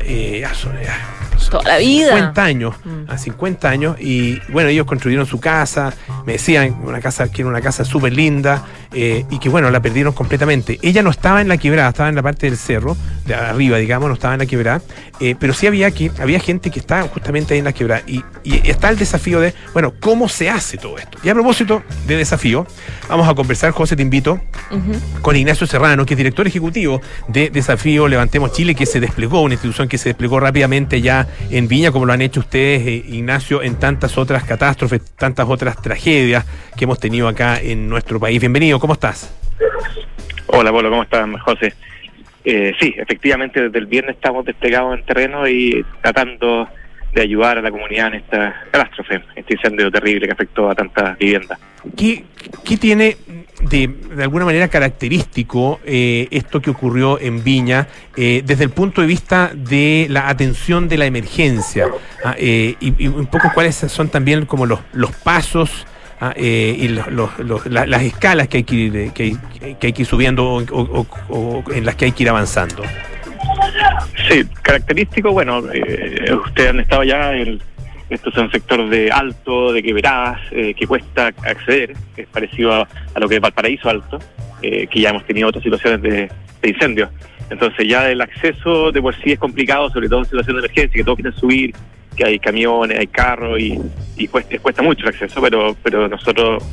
Toda 1.50 1.64
la 1.64 1.78
vida. 1.78 2.08
50 2.16 2.42
años, 2.44 2.74
Mm. 2.84 3.10
a 3.10 3.18
50 3.18 3.68
años, 3.68 3.96
y 4.00 4.40
bueno, 4.50 4.70
ellos 4.70 4.86
construyeron 4.86 5.26
su 5.26 5.38
casa, 5.40 5.92
me 6.26 6.32
decían 6.34 6.78
una 6.84 7.00
casa 7.00 7.30
que 7.30 7.42
era 7.42 7.50
una 7.50 7.60
casa 7.60 7.84
súper 7.84 8.12
linda, 8.12 8.64
eh, 8.94 9.24
y 9.30 9.38
que 9.38 9.48
bueno, 9.48 9.70
la 9.70 9.80
perdieron 9.80 10.12
completamente. 10.12 10.78
Ella 10.82 11.02
no 11.02 11.10
estaba 11.10 11.40
en 11.40 11.48
la 11.48 11.56
quebrada, 11.56 11.88
estaba 11.90 12.08
en 12.08 12.14
la 12.14 12.22
parte 12.22 12.46
del 12.46 12.56
cerro, 12.56 12.96
de 13.26 13.34
arriba, 13.34 13.78
digamos, 13.78 14.08
no 14.08 14.14
estaba 14.14 14.34
en 14.34 14.40
la 14.40 14.46
quebrada, 14.46 14.82
eh, 15.20 15.34
pero 15.38 15.52
sí 15.52 15.66
había 15.66 15.90
que, 15.90 16.10
había 16.18 16.40
gente 16.40 16.70
que 16.70 16.80
estaba 16.80 17.02
justamente 17.08 17.54
ahí 17.54 17.58
en 17.58 17.64
la 17.64 17.72
quebrada, 17.72 18.02
y, 18.06 18.22
y 18.42 18.68
está 18.68 18.90
el 18.90 18.98
desafío 18.98 19.40
de, 19.40 19.54
bueno, 19.72 19.94
¿cómo 20.00 20.28
se 20.28 20.50
hace 20.50 20.76
todo 20.76 20.98
esto? 20.98 21.18
Y 21.22 21.28
a 21.28 21.34
propósito 21.34 21.82
de 22.06 22.16
desafío, 22.16 22.66
vamos 23.08 23.28
a 23.28 23.34
conversar, 23.34 23.72
José, 23.72 23.96
te 23.96 24.02
invito, 24.02 24.40
con 25.22 25.36
Ignacio 25.36 25.66
Serrano, 25.66 26.04
que 26.04 26.14
es 26.14 26.18
director 26.18 26.46
ejecutivo 26.46 27.00
de 27.28 27.50
Desafío 27.50 28.08
Levantemos 28.08 28.52
Chile, 28.52 28.74
que 28.74 28.86
se 28.86 29.00
desplegó, 29.00 29.40
una 29.40 29.54
institución 29.54 29.88
que 29.88 29.98
se 29.98 30.10
desplegó 30.10 30.40
rápidamente 30.40 31.00
ya 31.00 31.26
en 31.50 31.68
Viña, 31.68 31.92
como 31.92 32.06
lo 32.06 32.12
han 32.12 32.22
hecho 32.22 32.40
ustedes, 32.40 32.86
eh, 32.86 33.04
Ignacio, 33.08 33.62
en 33.62 33.76
tantas 33.76 34.18
otras 34.18 34.44
catástrofes, 34.44 35.00
tantas 35.16 35.48
otras 35.48 35.80
tragedias 35.80 36.44
que 36.76 36.84
hemos 36.84 36.98
tenido 36.98 37.28
acá 37.28 37.60
en 37.60 37.88
nuestro 37.88 38.18
país. 38.18 38.40
Bienvenido, 38.40 38.78
¿cómo 38.84 38.92
estás? 38.92 39.34
Hola, 40.48 40.70
Pablo, 40.70 40.90
¿cómo 40.90 41.04
estás, 41.04 41.26
José? 41.40 41.72
Eh, 42.44 42.74
sí, 42.78 42.94
efectivamente, 42.98 43.62
desde 43.62 43.78
el 43.78 43.86
viernes 43.86 44.16
estamos 44.16 44.44
desplegados 44.44 44.98
en 44.98 45.06
terreno 45.06 45.48
y 45.48 45.82
tratando 46.02 46.68
de 47.14 47.22
ayudar 47.22 47.56
a 47.56 47.62
la 47.62 47.70
comunidad 47.70 48.08
en 48.08 48.14
esta 48.16 48.54
catástrofe, 48.70 49.22
este 49.36 49.54
incendio 49.54 49.90
terrible 49.90 50.26
que 50.26 50.32
afectó 50.34 50.68
a 50.68 50.74
tantas 50.74 51.16
viviendas. 51.16 51.58
¿Qué, 51.96 52.24
qué 52.62 52.76
tiene 52.76 53.16
de, 53.62 53.88
de 53.88 54.22
alguna 54.22 54.44
manera 54.44 54.68
característico 54.68 55.80
eh, 55.86 56.28
esto 56.30 56.60
que 56.60 56.68
ocurrió 56.68 57.18
en 57.18 57.42
Viña 57.42 57.86
eh, 58.18 58.42
desde 58.44 58.64
el 58.64 58.70
punto 58.70 59.00
de 59.00 59.06
vista 59.06 59.50
de 59.54 60.08
la 60.10 60.28
atención 60.28 60.90
de 60.90 60.98
la 60.98 61.06
emergencia? 61.06 61.86
Ah, 62.22 62.34
eh, 62.36 62.74
y, 62.80 63.02
y 63.02 63.08
un 63.08 63.28
poco 63.28 63.50
cuáles 63.54 63.76
son 63.76 64.10
también 64.10 64.44
como 64.44 64.66
los, 64.66 64.80
los 64.92 65.12
pasos 65.16 65.86
ah, 66.28 66.34
eh, 66.36 66.76
y 66.78 66.88
los- 66.88 67.08
los- 67.08 67.38
los- 67.38 67.66
la- 67.66 67.86
las 67.86 68.02
escalas 68.02 68.48
que 68.48 68.58
hay 68.58 68.64
que 68.64 68.74
ir, 68.74 68.96
eh, 68.96 69.10
que 69.14 69.22
hay, 69.24 69.36
que 69.80 69.86
hay 69.88 69.92
que 69.92 70.02
ir 70.02 70.06
subiendo 70.06 70.44
o, 70.54 71.64
en 71.74 71.84
las 71.84 71.94
que 71.96 72.06
hay 72.06 72.12
que 72.12 72.22
ir 72.22 72.28
avanzando. 72.28 72.82
Sí, 74.28 74.44
característico, 74.62 75.32
bueno, 75.32 75.62
eh, 75.72 76.32
ustedes 76.44 76.70
han 76.70 76.80
estado 76.80 77.04
ya, 77.04 77.34
en, 77.34 77.60
estos 78.10 78.32
son 78.34 78.50
sectores 78.50 78.90
de 78.90 79.10
alto, 79.10 79.72
de 79.72 79.82
quebradas, 79.82 80.40
eh, 80.50 80.74
que 80.74 80.86
cuesta 80.86 81.28
acceder, 81.28 81.94
es 82.16 82.26
parecido 82.28 82.72
a, 82.72 82.88
a 83.14 83.20
lo 83.20 83.28
que 83.28 83.36
es 83.36 83.40
Valparaíso 83.40 83.88
Alto, 83.90 84.18
eh, 84.62 84.86
que 84.86 85.00
ya 85.00 85.10
hemos 85.10 85.24
tenido 85.26 85.48
otras 85.48 85.64
situaciones 85.64 86.00
de, 86.02 86.30
de 86.62 86.68
incendios. 86.68 87.10
Entonces 87.50 87.86
ya 87.86 88.10
el 88.10 88.20
acceso 88.20 88.90
de 88.92 89.02
por 89.02 89.14
sí 89.16 89.32
es 89.32 89.38
complicado, 89.38 89.90
sobre 89.90 90.08
todo 90.08 90.20
en 90.20 90.24
situaciones 90.26 90.62
de 90.62 90.66
emergencia, 90.68 90.98
que 90.98 91.04
todos 91.04 91.16
quieren 91.16 91.38
subir, 91.38 91.74
que 92.14 92.24
hay 92.24 92.38
camiones, 92.38 92.98
hay 92.98 93.06
carros 93.06 93.58
y, 93.60 93.78
y 94.16 94.28
cuesta, 94.28 94.58
cuesta 94.58 94.82
mucho 94.82 95.02
el 95.02 95.08
acceso, 95.08 95.40
pero, 95.40 95.76
pero 95.82 96.08
nosotros 96.08 96.64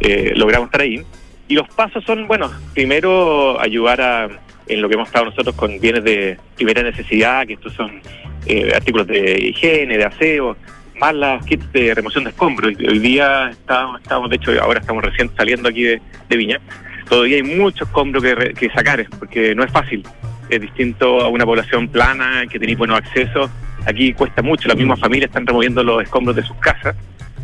eh, 0.00 0.32
logramos 0.34 0.66
estar 0.66 0.80
ahí. 0.80 1.02
Y 1.48 1.54
los 1.54 1.68
pasos 1.68 2.02
son, 2.04 2.26
bueno, 2.26 2.50
primero 2.74 3.60
ayudar 3.60 4.00
a, 4.00 4.28
en 4.66 4.82
lo 4.82 4.88
que 4.88 4.94
hemos 4.94 5.08
estado 5.08 5.26
nosotros 5.26 5.54
con 5.54 5.78
bienes 5.80 6.04
de 6.04 6.38
primera 6.56 6.82
necesidad, 6.82 7.46
que 7.46 7.54
estos 7.54 7.72
son 7.74 8.00
eh, 8.46 8.72
artículos 8.74 9.06
de 9.06 9.48
higiene, 9.48 9.96
de 9.96 10.04
aseo, 10.04 10.56
más 10.98 11.14
las 11.14 11.44
kits 11.46 11.70
de 11.72 11.94
remoción 11.94 12.24
de 12.24 12.30
escombros. 12.30 12.72
Hoy 12.78 12.98
día 12.98 13.50
estamos, 13.50 14.00
estamos, 14.00 14.30
de 14.30 14.36
hecho, 14.36 14.52
ahora 14.60 14.80
estamos 14.80 15.04
recién 15.04 15.30
saliendo 15.36 15.68
aquí 15.68 15.82
de, 15.82 16.00
Viña. 16.28 16.60
Todavía 17.08 17.36
hay 17.36 17.42
mucho 17.42 17.84
escombro 17.84 18.20
que, 18.20 18.54
que 18.58 18.68
sacar, 18.70 19.06
porque 19.18 19.54
no 19.54 19.62
es 19.62 19.70
fácil. 19.70 20.02
Es 20.48 20.60
distinto 20.60 21.20
a 21.20 21.28
una 21.28 21.44
población 21.44 21.88
plana 21.88 22.44
que 22.50 22.58
tiene 22.58 22.74
buenos 22.74 22.98
accesos. 22.98 23.50
Aquí 23.86 24.12
cuesta 24.12 24.42
mucho, 24.42 24.68
las 24.68 24.76
mismas 24.76 24.98
familias 24.98 25.28
están 25.28 25.46
removiendo 25.46 25.82
los 25.82 26.02
escombros 26.02 26.34
de 26.34 26.42
sus 26.42 26.56
casas 26.56 26.96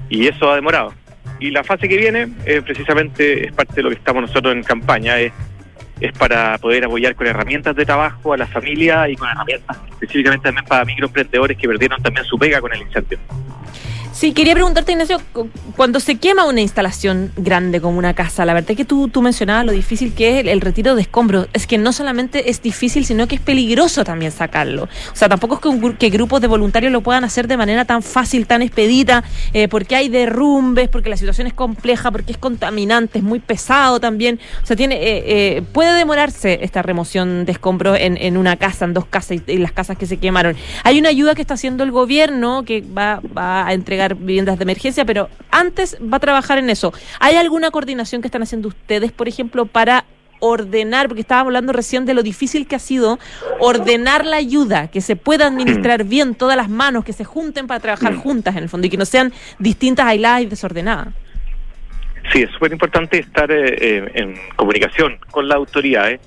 y 0.08 0.26
eso 0.26 0.50
ha 0.50 0.56
demorado. 0.56 0.92
Y 1.38 1.50
la 1.50 1.64
fase 1.64 1.88
que 1.88 1.96
viene, 1.96 2.28
eh, 2.44 2.62
precisamente, 2.62 3.46
es 3.46 3.52
parte 3.52 3.74
de 3.76 3.82
lo 3.82 3.88
que 3.90 3.96
estamos 3.96 4.22
nosotros 4.22 4.54
en 4.54 4.62
campaña, 4.62 5.18
es, 5.18 5.32
es 6.00 6.12
para 6.12 6.58
poder 6.58 6.84
apoyar 6.84 7.14
con 7.14 7.26
herramientas 7.26 7.74
de 7.76 7.84
trabajo 7.84 8.32
a 8.32 8.36
las 8.36 8.50
familias 8.50 9.08
y 9.08 9.16
con 9.16 9.28
herramientas 9.28 9.76
específicamente 9.92 10.44
también 10.44 10.64
para 10.66 10.84
microemprendedores 10.84 11.56
que 11.56 11.68
perdieron 11.68 12.02
también 12.02 12.24
su 12.26 12.38
pega 12.38 12.60
con 12.60 12.72
el 12.72 12.82
incendio. 12.82 13.18
Sí, 14.22 14.30
quería 14.34 14.54
preguntarte, 14.54 14.92
Ignacio, 14.92 15.20
cu- 15.32 15.50
cuando 15.74 15.98
se 15.98 16.14
quema 16.14 16.44
una 16.44 16.60
instalación 16.60 17.32
grande 17.36 17.80
como 17.80 17.98
una 17.98 18.14
casa, 18.14 18.44
la 18.44 18.54
verdad 18.54 18.76
que 18.76 18.84
tú, 18.84 19.08
tú 19.08 19.20
mencionabas 19.20 19.66
lo 19.66 19.72
difícil 19.72 20.14
que 20.14 20.38
es 20.38 20.46
el, 20.46 20.60
retiro 20.60 20.94
de 20.94 21.02
escombros. 21.02 21.48
Es 21.52 21.66
que 21.66 21.76
no 21.76 21.92
solamente 21.92 22.48
es 22.48 22.62
difícil, 22.62 23.04
sino 23.04 23.26
que 23.26 23.34
es 23.34 23.40
peligroso 23.40 24.04
también 24.04 24.30
sacarlo. 24.30 24.84
O 24.84 25.16
sea, 25.16 25.28
tampoco 25.28 25.56
es 25.56 25.96
que, 25.96 26.08
grupos 26.10 26.40
de 26.40 26.46
voluntarios 26.46 26.92
lo 26.92 27.00
puedan 27.00 27.24
hacer 27.24 27.48
de 27.48 27.56
manera 27.56 27.84
tan 27.84 28.00
fácil, 28.00 28.46
tan 28.46 28.62
expedita, 28.62 29.24
eh, 29.54 29.66
porque 29.66 29.96
hay 29.96 30.08
derrumbes, 30.08 30.88
porque 30.88 31.08
la 31.10 31.16
situación 31.16 31.48
es 31.48 31.52
compleja, 31.52 32.12
porque 32.12 32.30
es 32.30 32.38
contaminante, 32.38 33.18
es 33.18 33.24
muy 33.24 33.40
pesado 33.40 33.98
también. 33.98 34.38
O 34.62 34.66
sea, 34.66 34.76
tiene 34.76 35.02
eh, 35.02 35.24
eh, 35.26 35.62
puede 35.72 35.94
demorarse 35.94 36.60
esta 36.62 36.80
remoción 36.80 37.44
de 37.44 37.50
escombros 37.50 37.98
en, 37.98 38.16
en 38.18 38.36
una 38.36 38.54
casa, 38.54 38.84
en 38.84 38.94
dos 38.94 39.04
casas 39.04 39.38
y 39.48 39.58
las 39.58 39.72
casas 39.72 39.98
que 39.98 40.06
se 40.06 40.18
quemaron. 40.18 40.54
Hay 40.84 41.00
una 41.00 41.08
ayuda 41.08 41.34
que 41.34 41.42
está 41.42 41.54
haciendo 41.54 41.82
el 41.82 41.90
gobierno 41.90 42.62
que 42.62 42.82
va, 42.82 43.20
va 43.36 43.66
a 43.66 43.72
entregar 43.72 44.11
viviendas 44.14 44.58
de 44.58 44.62
emergencia, 44.62 45.04
pero 45.04 45.28
antes 45.50 45.96
va 46.00 46.16
a 46.16 46.20
trabajar 46.20 46.58
en 46.58 46.70
eso. 46.70 46.92
¿Hay 47.20 47.36
alguna 47.36 47.70
coordinación 47.70 48.22
que 48.22 48.28
están 48.28 48.42
haciendo 48.42 48.68
ustedes, 48.68 49.12
por 49.12 49.28
ejemplo, 49.28 49.66
para 49.66 50.04
ordenar, 50.44 51.06
porque 51.06 51.20
estábamos 51.20 51.50
hablando 51.50 51.72
recién 51.72 52.04
de 52.04 52.14
lo 52.14 52.24
difícil 52.24 52.66
que 52.66 52.74
ha 52.74 52.80
sido 52.80 53.20
ordenar 53.60 54.26
la 54.26 54.38
ayuda, 54.38 54.88
que 54.88 55.00
se 55.00 55.14
pueda 55.14 55.46
administrar 55.46 56.02
bien 56.16 56.34
todas 56.34 56.56
las 56.56 56.68
manos, 56.68 57.04
que 57.04 57.12
se 57.12 57.24
junten 57.24 57.68
para 57.68 57.78
trabajar 57.78 58.14
Mm. 58.14 58.18
juntas 58.18 58.56
en 58.56 58.64
el 58.64 58.68
fondo 58.68 58.88
y 58.88 58.90
que 58.90 58.96
no 58.96 59.04
sean 59.04 59.32
distintas, 59.60 60.06
aisladas 60.06 60.42
y 60.42 60.46
desordenadas? 60.46 61.14
Sí, 62.32 62.42
es 62.42 62.50
súper 62.50 62.72
importante 62.72 63.20
estar 63.20 63.50
eh, 63.52 63.76
eh, 63.80 64.10
en 64.14 64.34
comunicación 64.56 65.18
con 65.30 65.46
las 65.48 65.56
autoridades, 65.56 66.20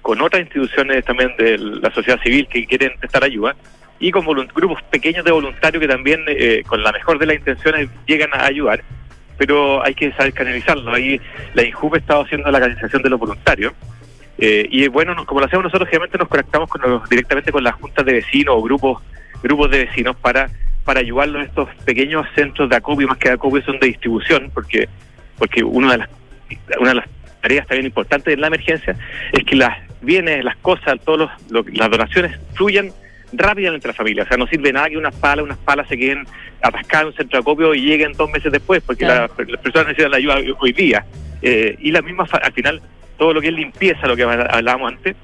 con 0.00 0.20
otras 0.22 0.42
instituciones 0.42 1.04
también 1.04 1.34
de 1.36 1.58
la 1.58 1.92
sociedad 1.92 2.18
civil 2.22 2.48
que 2.48 2.64
quieren 2.66 2.92
prestar 2.98 3.24
ayuda 3.24 3.54
y 4.00 4.10
con 4.10 4.24
grupos 4.24 4.82
pequeños 4.90 5.24
de 5.24 5.32
voluntarios 5.32 5.80
que 5.80 5.88
también, 5.88 6.24
eh, 6.28 6.62
con 6.66 6.82
la 6.82 6.92
mejor 6.92 7.18
de 7.18 7.26
las 7.26 7.36
intenciones, 7.36 7.88
llegan 8.06 8.30
a 8.32 8.46
ayudar. 8.46 8.82
pero 9.36 9.84
hay 9.84 9.94
que 9.94 10.10
saber 10.12 10.32
canalizarlo. 10.32 10.92
Ahí 10.92 11.20
la 11.54 11.62
INJUP 11.62 11.94
estado 11.94 12.22
haciendo 12.22 12.50
la 12.50 12.58
canalización 12.58 13.02
de 13.02 13.10
los 13.10 13.20
voluntarios. 13.20 13.72
Eh, 14.36 14.66
y 14.68 14.88
bueno, 14.88 15.14
como 15.26 15.40
lo 15.40 15.46
hacemos 15.46 15.64
nosotros, 15.64 15.88
generalmente 15.88 16.18
nos 16.18 16.28
conectamos 16.28 16.68
con 16.68 17.02
directamente 17.08 17.52
con 17.52 17.62
las 17.62 17.74
juntas 17.74 18.04
de 18.04 18.14
vecinos 18.14 18.56
o 18.56 18.62
grupos 18.62 19.02
grupos 19.42 19.70
de 19.70 19.84
vecinos 19.84 20.16
para 20.16 20.50
para 20.84 21.00
ayudarlos 21.00 21.42
a 21.42 21.44
estos 21.44 21.68
pequeños 21.84 22.26
centros 22.34 22.68
de 22.68 22.76
acopio, 22.76 23.06
más 23.06 23.18
que 23.18 23.28
de 23.28 23.34
acopio 23.34 23.62
son 23.62 23.78
de 23.78 23.88
distribución, 23.88 24.50
porque 24.52 24.88
porque 25.38 25.62
una 25.62 25.92
de 25.92 25.98
las 25.98 26.08
una 26.80 26.88
de 26.90 26.94
las 26.96 27.08
tareas 27.42 27.66
también 27.66 27.86
importantes 27.86 28.34
en 28.34 28.40
la 28.40 28.46
emergencia 28.46 28.96
es 29.32 29.44
que 29.44 29.54
las 29.54 29.76
bienes, 30.00 30.44
las 30.44 30.56
cosas, 30.56 30.98
todos 31.04 31.30
las 31.50 31.90
donaciones 31.90 32.38
fluyan 32.54 32.90
rápidamente 33.32 33.88
la 33.88 33.94
familia. 33.94 34.24
O 34.24 34.26
sea, 34.26 34.36
no 34.36 34.46
sirve 34.46 34.72
nada 34.72 34.88
que 34.88 34.96
unas 34.96 35.14
palas, 35.14 35.44
unas 35.44 35.58
palas 35.58 35.88
se 35.88 35.96
queden 35.96 36.26
atascadas 36.62 37.02
en 37.02 37.06
un 37.08 37.14
centro 37.14 37.38
de 37.38 37.40
acopio 37.42 37.74
y 37.74 37.82
lleguen 37.82 38.12
dos 38.12 38.30
meses 38.30 38.50
después, 38.50 38.82
porque 38.84 39.04
las 39.04 39.30
personas 39.30 39.88
necesitan 39.88 40.10
la 40.10 40.16
ayuda 40.16 40.36
hoy 40.58 40.72
día. 40.72 41.04
Eh, 41.42 41.76
y 41.78 41.90
la 41.90 42.02
misma, 42.02 42.26
al 42.30 42.52
final, 42.52 42.80
todo 43.16 43.32
lo 43.32 43.40
que 43.40 43.48
es 43.48 43.54
limpieza, 43.54 44.06
lo 44.06 44.16
que 44.16 44.24
hablábamos 44.24 44.92
antes, 44.92 45.16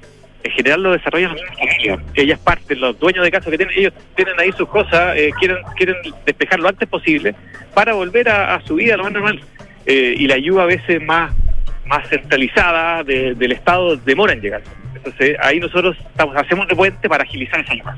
en 0.43 0.51
general 0.51 0.83
lo 0.83 0.91
desarrollan 0.91 1.31
las 1.33 1.41
mismas 1.41 1.57
familias. 1.57 1.99
Ellas 2.13 2.39
parten, 2.39 2.79
los 2.79 2.99
dueños 2.99 3.23
de 3.23 3.31
casa 3.31 3.49
que 3.49 3.57
tienen, 3.57 3.77
ellos 3.77 3.93
tienen 4.15 4.39
ahí 4.39 4.51
sus 4.51 4.69
cosas, 4.69 5.17
eh, 5.17 5.31
quieren 5.39 5.57
quieren 5.75 5.95
despejar 6.25 6.59
lo 6.59 6.69
antes 6.69 6.87
posible 6.87 7.33
para 7.73 7.93
volver 7.93 8.29
a, 8.29 8.61
su 8.61 8.75
vida 8.75 8.95
lo 8.95 9.03
más 9.03 9.13
normal. 9.13 9.41
Eh, 9.87 10.15
y 10.17 10.27
la 10.27 10.35
ayuda 10.35 10.63
a 10.63 10.67
veces 10.67 11.01
más 11.01 11.31
más 11.85 12.07
centralizada 12.09 13.03
del 13.03 13.51
Estado 13.51 13.95
demora 13.97 14.33
en 14.33 14.41
llegar. 14.41 14.61
Entonces 14.95 15.37
ahí 15.41 15.59
nosotros 15.59 15.97
hacemos 16.35 16.67
de 16.67 16.75
puente 16.75 17.07
para 17.07 17.23
agilizar 17.23 17.59
esa 17.59 17.73
ayuda. 17.73 17.97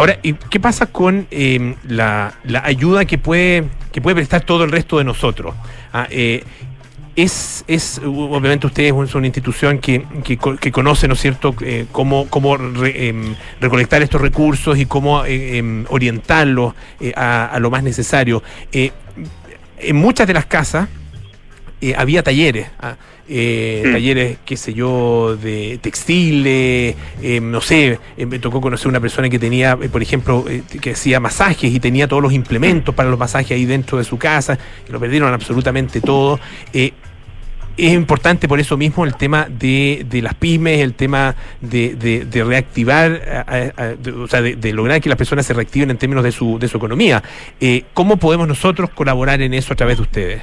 Ahora, 0.00 0.18
¿y 0.22 0.32
qué 0.32 0.58
pasa 0.58 0.86
con 0.86 1.26
em, 1.30 1.74
la, 1.86 2.32
la, 2.44 2.64
ayuda 2.64 3.04
que 3.04 3.18
puede, 3.18 3.64
que 3.92 4.00
puede 4.00 4.14
prestar 4.14 4.40
todo 4.40 4.64
el 4.64 4.70
resto 4.70 4.96
de 4.96 5.04
nosotros? 5.04 5.54
Ah, 5.92 6.06
eh, 6.10 6.42
es, 7.16 7.66
es, 7.68 8.00
obviamente 8.02 8.66
ustedes 8.66 8.94
son 9.10 9.18
una 9.18 9.26
institución 9.26 9.78
que, 9.78 10.02
que, 10.24 10.72
conoce, 10.72 11.06
¿no 11.06 11.12
es 11.12 11.20
cierto?, 11.20 11.54
eh, 11.60 11.84
cómo, 11.92 12.28
cómo 12.30 12.56
em, 12.56 13.34
recolectar 13.60 14.00
estos 14.00 14.22
recursos 14.22 14.78
y 14.78 14.86
cómo 14.86 15.26
eh, 15.26 15.58
em, 15.58 15.84
orientarlos 15.90 16.72
a, 17.14 17.58
lo 17.60 17.70
más 17.70 17.82
necesario. 17.82 18.42
en 18.72 19.96
muchas 19.96 20.26
de 20.26 20.32
las 20.32 20.46
casas, 20.46 20.88
eh, 21.82 21.94
había 21.96 22.22
talleres, 22.22 22.68
ah, 22.78 22.96
eh, 23.26 23.84
mm. 23.86 23.92
talleres, 23.92 24.38
qué 24.44 24.56
sé 24.58 24.74
yo, 24.74 25.34
de 25.34 25.78
textiles, 25.80 26.94
eh, 27.22 27.40
no 27.40 27.62
sé, 27.62 27.98
me 28.18 28.38
tocó 28.38 28.60
conocer 28.60 28.88
una 28.88 29.00
persona 29.00 29.30
que 29.30 29.38
tenía, 29.38 29.78
por 29.78 30.02
ejemplo, 30.02 30.44
que 30.80 30.90
hacía 30.90 31.20
masajes 31.20 31.72
y 31.72 31.80
tenía 31.80 32.06
todos 32.06 32.22
los 32.22 32.34
implementos 32.34 32.94
para 32.94 33.08
los 33.08 33.18
masajes 33.18 33.52
ahí 33.52 33.64
dentro 33.64 33.96
de 33.96 34.04
su 34.04 34.18
casa, 34.18 34.58
que 34.84 34.92
lo 34.92 35.00
perdieron 35.00 35.32
absolutamente 35.32 36.02
todo. 36.02 36.38
es 36.74 36.92
importante 37.78 38.46
por 38.46 38.60
eso 38.60 38.76
mismo 38.76 39.06
el 39.06 39.14
tema 39.14 39.46
de, 39.48 40.04
de 40.06 40.20
las 40.20 40.34
pymes, 40.34 40.80
el 40.80 40.92
tema 40.92 41.34
de, 41.62 41.94
de, 41.94 42.44
reactivar, 42.44 43.46
o 44.22 44.28
sea, 44.28 44.42
de, 44.42 44.72
lograr 44.74 45.00
que 45.00 45.08
las 45.08 45.16
personas 45.16 45.46
se 45.46 45.54
reactiven 45.54 45.90
en 45.90 45.96
términos 45.96 46.24
de 46.24 46.32
su, 46.32 46.58
de 46.58 46.68
su 46.68 46.76
economía. 46.76 47.22
¿Cómo 47.94 48.18
podemos 48.18 48.46
nosotros 48.46 48.90
colaborar 48.90 49.40
en 49.40 49.54
eso 49.54 49.72
a 49.72 49.76
través 49.76 49.96
de 49.96 50.02
ustedes? 50.02 50.42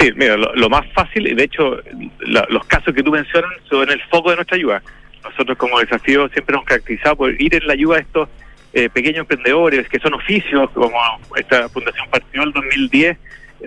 Sí, 0.00 0.10
mira, 0.16 0.34
lo, 0.38 0.70
más 0.70 0.86
fácil, 0.94 1.26
y 1.26 1.34
de 1.34 1.44
hecho 1.44 1.76
los 2.20 2.64
casos 2.64 2.94
que 2.94 3.02
tú 3.02 3.10
mencionas 3.10 3.50
son 3.68 3.90
el 3.90 4.00
foco 4.04 4.30
de 4.30 4.36
nuestra 4.36 4.56
ayuda. 4.56 4.82
Nosotros 5.22 5.58
como 5.58 5.78
desafío 5.78 6.26
siempre 6.30 6.54
nos 6.54 6.60
hemos 6.60 6.64
caracterizado 6.64 7.16
por 7.16 7.38
ir 7.38 7.54
en 7.54 7.66
la 7.66 7.74
ayuda 7.74 7.96
de 7.96 8.02
estos 8.02 8.28
eh, 8.72 8.88
pequeños 8.88 9.20
emprendedores 9.20 9.86
que 9.90 9.98
son 9.98 10.14
oficios, 10.14 10.70
como 10.70 10.98
esta 11.36 11.68
fundación 11.68 12.06
partió 12.08 12.42
el 12.44 12.52
2010, 12.52 13.18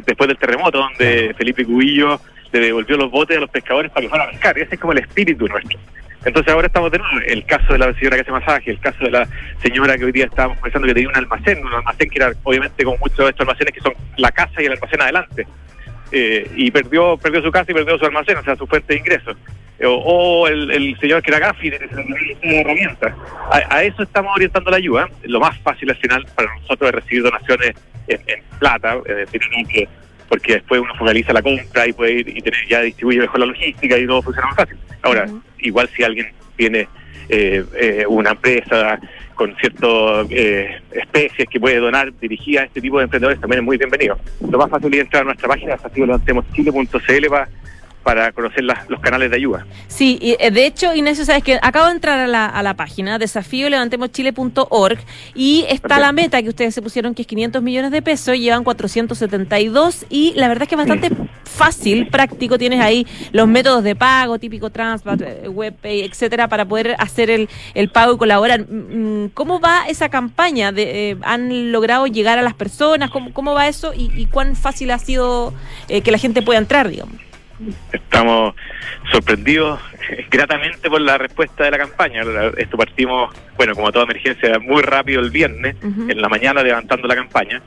después 0.07 0.27
del 0.27 0.37
terremoto, 0.39 0.79
donde 0.79 1.35
Felipe 1.37 1.65
Cubillo 1.65 2.19
le 2.51 2.59
devolvió 2.59 2.97
los 2.97 3.11
botes 3.11 3.37
a 3.37 3.41
los 3.41 3.49
pescadores 3.51 3.91
para 3.91 4.01
que 4.01 4.09
fueran 4.09 4.29
a 4.29 4.31
pescar. 4.31 4.57
Ese 4.57 4.73
es 4.73 4.81
como 4.81 4.93
el 4.93 4.99
espíritu 4.99 5.47
nuestro. 5.47 5.79
Entonces 6.25 6.51
ahora 6.51 6.65
estamos 6.65 6.89
de 6.89 6.97
nuevo, 6.97 7.19
el 7.27 7.45
caso 7.45 7.73
de 7.73 7.79
la 7.79 7.93
señora 7.93 8.15
que 8.15 8.21
hace 8.21 8.31
masaje, 8.31 8.71
el 8.71 8.79
caso 8.79 9.03
de 9.03 9.11
la 9.11 9.27
señora 9.61 9.97
que 9.97 10.05
hoy 10.05 10.11
día 10.13 10.25
estábamos 10.25 10.57
pensando 10.59 10.87
que 10.87 10.93
tenía 10.95 11.09
un 11.09 11.17
almacén, 11.17 11.63
un 11.63 11.73
almacén 11.73 12.09
que 12.09 12.17
era 12.17 12.31
obviamente 12.43 12.83
como 12.83 12.97
muchos 12.97 13.17
de 13.17 13.29
estos 13.29 13.41
almacenes 13.41 13.73
que 13.73 13.81
son 13.81 13.93
la 14.17 14.31
casa 14.31 14.61
y 14.61 14.65
el 14.65 14.71
almacén 14.71 15.01
adelante. 15.01 15.45
Eh, 16.15 16.48
y 16.55 16.70
perdió 16.70 17.17
perdió 17.17 17.41
su 17.41 17.51
casa 17.51 17.72
y 17.72 17.74
perdió 17.74 17.98
su 17.98 18.05
almacén, 18.05 18.38
o 18.38 18.43
sea, 18.43 18.55
su 18.55 18.67
fuente 18.67 18.93
de 18.93 19.00
ingresos. 19.00 19.36
Eh, 19.79 19.86
o, 19.88 20.48
el, 20.48 20.96
señor 21.00 21.24
que 21.24 21.32
era 21.32 21.39
Gafi 21.39 21.72
de 21.72 21.89
herramientas. 22.43 23.15
A, 23.51 23.77
a, 23.77 23.84
eso 23.84 24.03
estamos 24.03 24.32
orientando 24.36 24.70
la 24.70 24.77
ayuda. 24.77 25.10
Lo 25.24 25.39
más 25.39 25.58
fácil 25.62 25.89
al 25.89 25.96
final 25.96 26.24
para 26.36 26.53
nosotros 26.53 26.89
es 26.89 26.96
recibir 26.96 27.24
donaciones 27.24 27.74
en, 28.08 28.43
plata, 28.60 28.98
es 29.08 29.15
decir, 29.15 29.41
que, 29.67 29.89
porque 30.29 30.53
después 30.53 30.82
uno 30.82 30.93
focaliza 30.93 31.34
la 31.34 31.41
compra 31.41 31.88
y 31.88 31.93
puede 31.93 32.12
ir 32.12 32.29
y 32.29 32.41
tener 32.41 32.67
ya 32.70 32.82
distribuye 32.82 33.20
mejor 33.20 33.39
la 33.39 33.46
logística 33.48 33.98
y 33.98 34.05
todo 34.05 34.22
funciona 34.22 34.50
más 34.50 34.58
fácil. 34.58 34.77
Ahora, 35.01 35.25
igual 35.58 35.89
si 35.96 36.03
alguien 36.03 36.32
tiene 36.55 36.88
eh, 37.29 38.05
una 38.08 38.32
empresa 38.32 39.00
con 39.35 39.55
ciertas 39.55 40.27
eh, 40.29 40.81
especies 40.91 41.47
que 41.49 41.59
puede 41.59 41.77
donar 41.77 42.13
dirigida 42.19 42.61
a 42.61 42.63
este 42.65 42.81
tipo 42.81 42.97
de 42.97 43.05
emprendedores 43.05 43.39
también 43.39 43.59
es 43.59 43.65
muy 43.65 43.77
bienvenido. 43.77 44.17
Lo 44.49 44.57
más 44.57 44.69
fácil 44.69 44.93
es 44.93 45.01
entrar 45.01 45.23
a 45.23 45.25
nuestra 45.25 45.47
página, 45.47 45.73
desafíolevantemoschile.cl 45.73 47.27
para 47.29 47.49
para 48.03 48.31
conocer 48.33 48.63
los 48.63 49.00
canales 49.00 49.31
de 49.31 49.38
ayuda. 49.38 49.65
Sí, 49.88 50.19
y 50.22 50.36
eh, 50.39 50.51
de 50.51 50.65
hecho, 50.65 50.93
Ignacio, 50.93 51.25
sabes 51.25 51.43
que 51.43 51.57
acabo 51.62 51.88
de 51.88 51.93
entrar 51.93 52.19
a 52.19 52.27
la, 52.27 52.45
a 52.45 52.62
la 52.62 52.75
página 52.75 53.17
desafíolevantemoschile.org 53.17 55.00
y 55.33 55.65
está 55.69 56.00
la 56.00 56.12
meta 56.12 56.41
que 56.43 56.50
ustedes 56.50 56.75
se 56.75 56.81
pusieron 56.81 57.15
que 57.15 57.22
es 57.22 57.27
500 57.27 57.63
millones 57.63 57.91
de 57.91 58.01
pesos, 58.01 58.38
llevan 58.38 58.63
472 58.63 60.05
y 60.10 60.33
la 60.36 60.50
verdad 60.50 60.63
es 60.63 60.69
que 60.69 60.75
es 60.75 60.88
bastante 60.88 61.12
fácil, 61.45 62.07
práctico, 62.07 62.57
tienes 62.57 62.81
ahí 62.81 63.07
los 63.31 63.48
métodos 63.48 63.83
de 63.83 63.95
pago, 63.95 64.38
típico 64.38 64.69
Transbat, 64.69 65.22
eh, 65.22 65.48
WebPay, 65.48 66.01
etcétera, 66.01 66.48
para 66.50 66.65
poder 66.65 66.95
hacer 67.00 67.29
el, 67.29 67.48
el 67.74 67.89
pago 67.89 68.15
y 68.15 68.17
colaborar. 68.17 68.65
Mm, 68.67 69.24
mm, 69.24 69.29
¿Cómo 69.33 69.60
va 69.60 69.86
esa 69.88 70.10
campaña? 70.10 70.72
De, 70.72 71.12
eh, 71.12 71.17
¿Han 71.22 71.72
logrado 71.72 72.07
llegar 72.07 72.38
a 72.38 72.41
las 72.41 72.53
personas? 72.53 73.10
¿Cómo, 73.12 73.33
cómo 73.33 73.53
va 73.53 73.67
eso? 73.67 73.93
¿Y, 73.95 74.25
cuán 74.33 74.55
fácil 74.55 74.91
ha 74.91 75.00
sido 75.00 75.53
que 75.88 76.12
la 76.12 76.17
gente 76.17 76.41
pueda 76.41 76.60
entrar, 76.60 76.89
digamos? 76.89 77.15
Estamos 77.91 78.55
sorprendidos 79.12 79.79
gratamente 80.31 80.89
por 80.89 81.01
la 81.01 81.17
respuesta 81.17 81.65
de 81.65 81.72
la 81.72 81.77
campaña. 81.77 82.24
Esto 82.57 82.77
partimos, 82.77 83.33
bueno, 83.57 83.75
como 83.75 83.91
toda 83.91 84.05
emergencia, 84.05 84.60
muy 84.60 84.81
rápido 84.81 85.22
el 85.22 85.29
viernes, 85.29 85.75
en 85.83 86.22
la 86.22 86.29
mañana 86.29 86.63
levantando 86.63 87.07
la 87.07 87.15
campaña. 87.15 87.62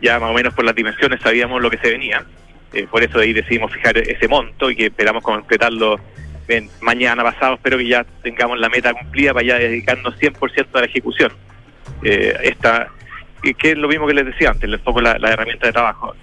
Ya 0.00 0.18
más 0.18 0.30
o 0.30 0.34
menos 0.34 0.54
por 0.54 0.64
las 0.64 0.74
dimensiones 0.74 1.20
sabíamos 1.20 1.60
lo 1.60 1.70
que 1.70 1.78
se 1.78 1.90
venía. 1.90 2.24
Eh, 2.72 2.86
por 2.90 3.02
eso 3.02 3.18
de 3.18 3.24
ahí 3.24 3.32
decidimos 3.32 3.72
fijar 3.72 3.96
ese 3.96 4.28
monto 4.28 4.70
y 4.70 4.76
que 4.76 4.86
esperamos 4.86 5.22
completarlo 5.22 5.98
en 6.48 6.68
mañana 6.80 7.22
pasado. 7.22 7.54
Espero 7.54 7.78
que 7.78 7.88
ya 7.88 8.04
tengamos 8.22 8.58
la 8.58 8.68
meta 8.68 8.92
cumplida 8.92 9.32
para 9.32 9.46
ya 9.46 9.58
dedicarnos 9.58 10.18
100% 10.18 10.66
a 10.74 10.80
la 10.80 10.86
ejecución. 10.86 11.32
Eh, 12.02 12.36
esta, 12.42 12.88
que 13.42 13.70
es 13.70 13.78
lo 13.78 13.88
mismo 13.88 14.06
que 14.06 14.14
les 14.14 14.26
decía 14.26 14.50
antes, 14.50 14.68
les 14.68 14.80
pongo 14.80 15.00
la 15.00 15.16
herramienta 15.30 15.66
de 15.66 15.72
trabajo 15.72 16.14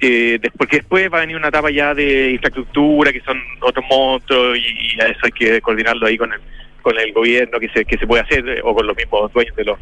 eh, 0.00 0.38
porque 0.56 0.78
después 0.78 1.10
va 1.12 1.18
a 1.18 1.20
venir 1.22 1.36
una 1.36 1.48
etapa 1.48 1.70
ya 1.70 1.94
de 1.94 2.30
infraestructura, 2.30 3.12
que 3.12 3.20
son 3.20 3.40
otros 3.60 3.84
montos, 3.90 4.56
y, 4.56 5.00
a 5.00 5.06
eso 5.06 5.20
hay 5.24 5.32
que 5.32 5.60
coordinarlo 5.60 6.06
ahí 6.06 6.16
con 6.16 6.32
el, 6.32 6.40
con 6.82 6.98
el 6.98 7.12
gobierno, 7.12 7.58
que 7.58 7.68
se, 7.70 7.84
que 7.84 7.98
se 7.98 8.06
puede 8.06 8.22
hacer, 8.22 8.48
eh, 8.48 8.60
o 8.62 8.74
con 8.74 8.86
los 8.86 8.96
mismos 8.96 9.32
dueños 9.32 9.56
de 9.56 9.64
los, 9.64 9.78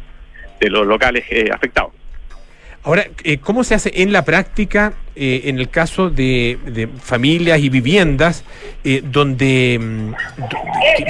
de 0.59 0.69
los 0.69 0.87
locales 0.87 1.23
eh, 1.29 1.49
afectados. 1.53 1.91
Ahora, 2.83 3.05
eh, 3.23 3.37
¿cómo 3.37 3.63
se 3.63 3.75
hace 3.75 3.91
en 4.01 4.13
la 4.13 4.23
práctica 4.23 4.93
en 5.19 5.59
el 5.59 5.69
caso 5.69 6.09
de, 6.09 6.87
familias 7.01 7.59
y 7.59 7.69
viviendas 7.69 8.45
donde 9.03 9.79
mm, 9.81 10.13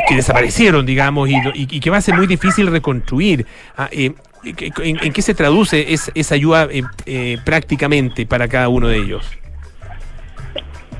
que, 0.07 0.15
desaparecieron, 0.15 0.85
digamos, 0.85 1.29
y, 1.29 1.35
y, 1.53 1.79
que 1.79 1.89
va 1.89 1.97
a 1.97 2.01
ser 2.01 2.15
muy 2.15 2.25
difícil 2.25 2.67
reconstruir? 2.67 3.45
Ah, 3.75 3.89
¿En, 4.57 5.13
qué 5.13 5.21
se 5.21 5.33
traduce 5.33 5.85
esa 5.91 6.35
ayuda 6.35 6.67
eh, 6.71 6.83
eh, 7.05 7.37
prácticamente 7.43 8.25
para 8.25 8.47
cada 8.47 8.69
uno 8.69 8.87
de 8.87 8.97
ellos? 8.97 9.25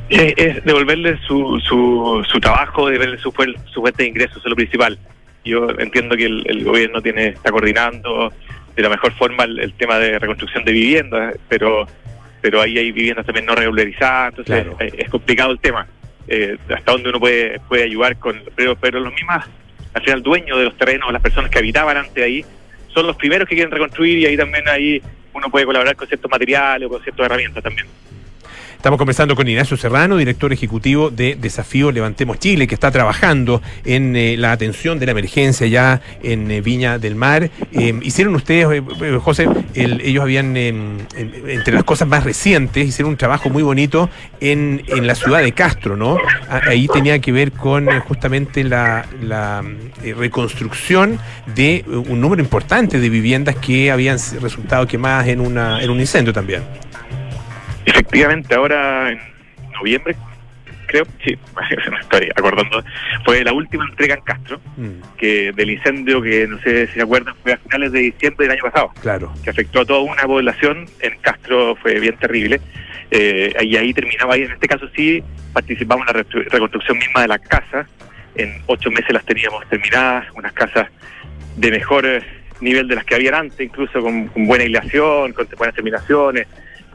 es 0.10 0.63
devolverle 0.63 1.20
su, 1.27 1.60
su, 1.60 2.25
su 2.30 2.39
trabajo, 2.39 2.88
devolverle 2.88 3.18
su, 3.18 3.34
su 3.66 3.82
fuente 3.82 4.04
de 4.04 4.10
ingresos, 4.10 4.38
eso 4.38 4.48
es 4.48 4.50
lo 4.50 4.56
principal. 4.56 4.98
Yo 5.44 5.70
entiendo 5.80 6.16
que 6.16 6.25
el, 6.25 6.63
gobierno 6.63 7.01
tiene 7.01 7.27
está 7.27 7.51
coordinando 7.51 8.32
de 8.75 8.84
la 8.84 8.89
mejor 8.89 9.13
forma 9.13 9.46
el, 9.46 9.74
tema 9.74 9.98
de 9.98 10.20
reconstrucción 10.20 10.63
de 10.66 10.72
viviendas, 10.72 11.36
pero 11.48 11.88
pero 12.39 12.62
ahí 12.62 12.77
hay 12.77 12.92
viviendas 12.92 13.25
también 13.25 13.46
no 13.46 13.56
regularizadas, 13.56 14.38
entonces 14.38 14.68
es, 14.96 15.10
complicado 15.10 15.51
el 15.51 15.60
tema. 15.60 15.88
Eh, 16.27 16.58
hasta 16.70 16.92
dónde 16.92 17.10
uno 17.10 17.20
puede 17.20 17.60
puede 17.68 17.84
ayudar 17.84 18.18
con 18.18 18.42
pero 18.56 18.75
pero 18.75 19.00
los 19.00 19.13
mismos 19.13 19.46
al 19.94 20.01
final 20.04 20.22
dueños 20.22 20.58
de 20.58 20.66
los 20.66 20.77
terrenos 20.77 21.12
las 21.12 21.22
personas 21.22 21.50
que 21.50 21.58
habitaban 21.58 21.96
antes 21.96 22.22
ahí 22.22 22.46
son 22.98 23.06
los 23.06 23.16
primeros 23.16 23.48
que 23.48 23.54
quieren 23.54 23.72
reconstruir 23.72 24.18
y 24.18 24.25
ahí 24.25 24.36
también 24.36 24.68
ahí 24.68 25.00
uno 25.32 25.51
puede 25.51 25.68
colaborar 25.68 25.96
con 25.96 26.08
ciertos 26.08 26.32
materiales 26.32 26.88
o 26.88 26.89
con 26.89 27.04
ciertas 27.04 27.27
herramientas 27.27 27.63
también. 27.63 27.86
Estamos 28.78 29.00
conversando 29.00 29.36
con 29.36 29.48
Ignacio 29.48 29.76
Serrano, 29.76 30.18
director 30.18 30.54
ejecutivo 30.54 31.10
de 31.10 31.36
Desafío 31.36 31.92
Levantemos 31.92 32.38
Chile, 32.38 32.68
que 32.68 32.76
está 32.76 32.92
trabajando 32.92 33.60
en 33.84 34.16
eh, 34.16 34.38
la 34.38 34.52
atención 34.52 35.00
de 35.00 35.08
la 35.08 35.14
emergencia 35.14 35.66
ya 35.66 36.00
en 36.22 36.50
eh, 36.52 36.62
Viña 36.62 37.00
del 37.00 37.16
Mar. 37.16 37.50
Eh, 37.74 38.00
hicieron 38.04 38.36
ustedes, 38.36 38.84
José, 39.24 39.50
ellos 39.74 40.22
habían, 40.22 40.56
entre 40.56 41.74
las 41.74 41.84
cosas 41.86 42.08
más 42.08 42.24
recientes, 42.24 42.88
hicieron 42.88 43.10
un 43.10 43.18
trabajo 43.18 43.50
muy 43.50 43.64
bonito 43.64 44.12
en, 44.40 44.84
la 45.02 45.16
ciudad 45.16 45.42
de 45.42 45.54
Castro, 45.54 45.98
¿no? 45.98 46.20
Ahí 46.48 46.88
tenía 46.88 47.18
que 47.20 47.32
ver 47.32 47.54
con 47.54 47.88
justamente 48.02 48.64
la, 48.64 49.06
reconstrucción 50.18 51.20
de 51.56 51.84
un 51.88 52.22
número 52.22 52.44
importante 52.44 53.00
de 53.00 53.10
viviendas 53.10 53.56
que 53.56 53.90
habían 53.90 54.20
resultado 54.40 54.86
quemadas 54.86 55.28
en, 55.28 55.42
una, 55.42 55.82
en 55.82 55.90
un 55.90 56.00
incendio 56.00 56.32
también. 56.32 56.62
Efectivamente, 57.88 58.53
ahora 58.53 59.12
en 59.12 59.20
noviembre, 59.72 60.13
creo, 60.88 61.06
sí, 61.24 61.38
no 61.89 62.00
estoy 62.00 62.29
acordando, 62.36 62.84
fue 63.24 63.44
la 63.46 63.53
última 63.53 63.86
entrega 63.88 64.15
en 64.15 64.22
Castro, 64.22 64.60
mm. 64.75 65.15
que 65.17 65.53
del 65.53 65.70
incendio 65.70 66.22
que 66.22 66.48
no 66.48 66.60
sé 66.60 66.88
si 66.88 66.94
se 66.96 67.01
acuerdan, 67.01 67.34
fue 67.41 67.53
a 67.53 67.58
finales 67.58 67.94
de 67.94 68.00
diciembre 68.00 68.46
del 68.46 68.58
año 68.58 68.70
pasado. 68.70 68.91
Claro. 69.01 69.34
Que 69.41 69.51
afectó 69.51 69.82
a 69.82 69.86
toda 69.86 70.01
una 70.01 70.24
población. 70.24 70.86
En 71.00 71.17
Castro 71.20 71.77
fue 71.77 71.98
bien 72.01 72.17
terrible. 72.17 72.60
Eh, 73.10 73.56
y 73.62 73.77
ahí 73.77 73.94
terminaba, 73.94 74.34
ahí 74.34 74.41
en 74.41 74.51
este 74.51 74.67
caso 74.67 74.86
sí 74.94 75.24
participamos 75.53 76.06
en 76.10 76.17
la 76.17 76.25
reconstrucción 76.50 76.98
misma 76.98 77.22
de 77.22 77.27
las 77.29 77.39
casas. 77.39 77.88
En 78.36 78.62
ocho 78.65 78.91
meses 78.91 79.13
las 79.13 79.25
teníamos 79.25 79.67
terminadas, 79.70 80.27
unas 80.36 80.51
casas 80.51 80.89
de 81.56 81.72
mejor 81.72 82.06
eh, 82.06 82.22
nivel 82.60 82.89
de 82.89 82.96
las 82.96 83.06
que 83.06 83.15
habían 83.15 83.34
antes, 83.34 83.62
incluso 83.62 84.01
con, 84.01 84.27
con 84.27 84.46
buena 84.46 84.65
aislación, 84.65 85.32
con 85.32 85.48
buenas 85.58 85.74
terminaciones 85.74 86.48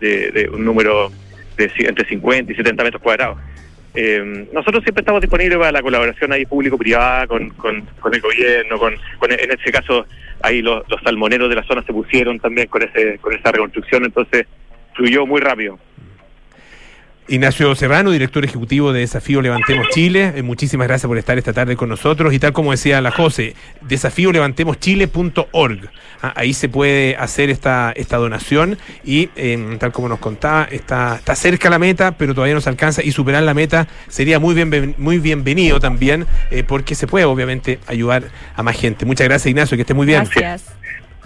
de, 0.02 0.50
un 0.52 0.64
número 0.64 1.10
de 1.56 1.70
entre 1.78 2.06
50 2.06 2.52
y 2.52 2.56
70 2.56 2.84
metros 2.84 3.02
cuadrados. 3.02 3.38
Eh, 3.94 4.48
nosotros 4.52 4.82
siempre 4.82 5.02
estamos 5.02 5.20
disponibles 5.20 5.58
para 5.58 5.72
la 5.72 5.82
colaboración 5.82 6.32
ahí 6.32 6.46
público-privada 6.46 7.26
con, 7.26 7.50
con, 7.50 7.84
el 8.12 8.20
gobierno, 8.20 8.78
con, 8.78 8.94
en 8.94 9.50
este 9.50 9.70
caso 9.70 10.06
ahí 10.42 10.62
los, 10.62 10.88
los 10.88 11.00
salmoneros 11.02 11.48
de 11.50 11.56
la 11.56 11.62
zona 11.64 11.82
se 11.82 11.92
pusieron 11.92 12.40
también 12.40 12.68
con 12.68 12.82
ese 12.82 13.18
con 13.18 13.34
esa 13.34 13.52
reconstrucción, 13.52 14.04
entonces 14.04 14.46
fluyó 14.94 15.26
muy 15.26 15.40
rápido. 15.40 15.78
Ignacio 17.28 17.72
Serrano, 17.76 18.10
director 18.10 18.44
ejecutivo 18.44 18.92
de 18.92 19.00
Desafío 19.00 19.40
Levantemos 19.40 19.88
Chile, 19.90 20.32
eh, 20.36 20.42
muchísimas 20.42 20.88
gracias 20.88 21.06
por 21.06 21.16
estar 21.18 21.38
esta 21.38 21.52
tarde 21.52 21.76
con 21.76 21.88
nosotros 21.88 22.34
y 22.34 22.40
tal 22.40 22.52
como 22.52 22.72
decía 22.72 23.00
la 23.00 23.12
José, 23.12 23.54
desafíolevantemoschile.org. 23.82 25.90
Ah, 26.20 26.32
ahí 26.36 26.52
se 26.52 26.68
puede 26.68 27.16
hacer 27.16 27.48
esta, 27.48 27.92
esta 27.94 28.16
donación 28.16 28.76
y 29.04 29.30
em, 29.36 29.78
tal 29.78 29.92
como 29.92 30.08
nos 30.08 30.18
contaba, 30.18 30.64
está, 30.64 31.16
está 31.16 31.36
cerca 31.36 31.70
la 31.70 31.78
meta, 31.78 32.12
pero 32.12 32.34
todavía 32.34 32.54
no 32.54 32.60
se 32.60 32.70
alcanza 32.70 33.04
y 33.04 33.12
superar 33.12 33.44
la 33.44 33.54
meta 33.54 33.86
sería 34.08 34.40
muy, 34.40 34.54
bien, 34.54 34.94
muy 34.98 35.18
bienvenido 35.18 35.78
también 35.78 36.26
eh, 36.50 36.64
porque 36.64 36.94
se 36.94 37.06
puede 37.06 37.24
obviamente 37.24 37.78
ayudar 37.86 38.24
a 38.54 38.62
más 38.62 38.76
gente. 38.76 39.06
Muchas 39.06 39.28
gracias 39.28 39.46
Ignacio, 39.46 39.76
que 39.76 39.82
esté 39.82 39.94
muy 39.94 40.06
bien. 40.06 40.24
Gracias. 40.24 40.74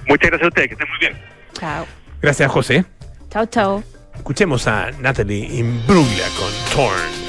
Muchas 0.06 0.30
gracias 0.30 0.44
a 0.44 0.48
ustedes, 0.48 0.68
que 0.68 0.74
estén 0.74 0.88
muy 0.88 0.98
bien. 0.98 1.14
Chao. 1.54 1.86
Gracias 2.20 2.50
José. 2.50 2.84
Chao, 3.30 3.46
chao. 3.46 3.95
Escuchemos 4.16 4.66
a 4.66 4.90
Natalie 4.92 5.58
Imbruglia 5.58 6.26
con 6.38 6.52
Torn. 6.72 7.26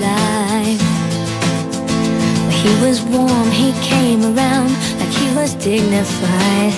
Life. 0.00 0.80
He 2.50 2.70
was 2.80 3.02
warm, 3.02 3.50
he 3.50 3.72
came 3.82 4.22
around 4.22 4.70
like 4.98 5.12
he 5.12 5.34
was 5.36 5.54
dignified. 5.54 6.72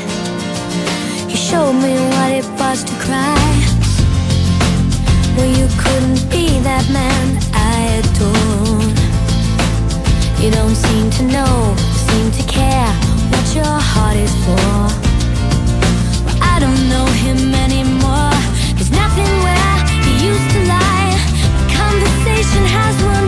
He 1.29 1.37
showed 1.37 1.75
me 1.75 1.95
what 1.95 2.33
it 2.33 2.47
was 2.59 2.83
to 2.83 2.93
cry. 2.95 3.68
Well, 5.39 5.47
you 5.47 5.69
couldn't 5.79 6.29
be 6.35 6.59
that 6.67 6.83
man 6.91 7.39
I 7.55 8.03
adore. 8.03 8.83
You 10.43 10.51
don't 10.51 10.75
seem 10.75 11.11
to 11.15 11.23
know, 11.31 11.77
seem 12.11 12.27
to 12.33 12.43
care 12.51 12.91
what 13.31 13.47
your 13.55 13.79
heart 13.91 14.17
is 14.17 14.35
for. 14.43 14.59
Well, 16.27 16.39
I 16.43 16.59
don't 16.59 16.83
know 16.91 17.07
him 17.23 17.55
anymore. 17.55 18.35
There's 18.75 18.91
nothing 18.91 19.31
where 19.47 19.75
he 20.03 20.27
used 20.27 20.49
to 20.59 20.61
lie. 20.67 21.15
The 21.63 21.71
conversation 21.71 22.67
has 22.75 22.99
run 23.07 23.28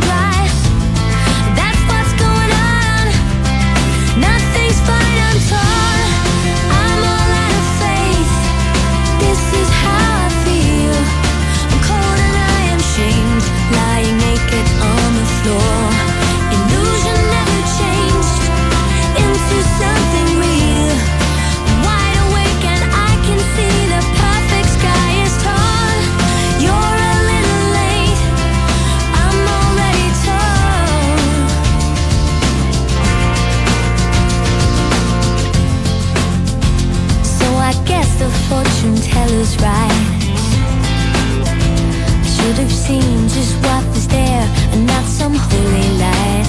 seen 42.90 43.28
just 43.28 43.54
what 43.64 43.84
is 43.96 44.06
there 44.08 44.46
and 44.72 44.86
not 44.86 45.04
some 45.04 45.34
holy 45.34 45.88
light. 46.04 46.48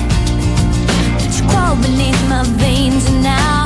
But 1.20 1.32
you 1.38 1.44
crawl 1.50 1.76
beneath 1.76 2.22
my 2.30 2.44
veins 2.64 3.04
and 3.10 3.22
now 3.24 3.61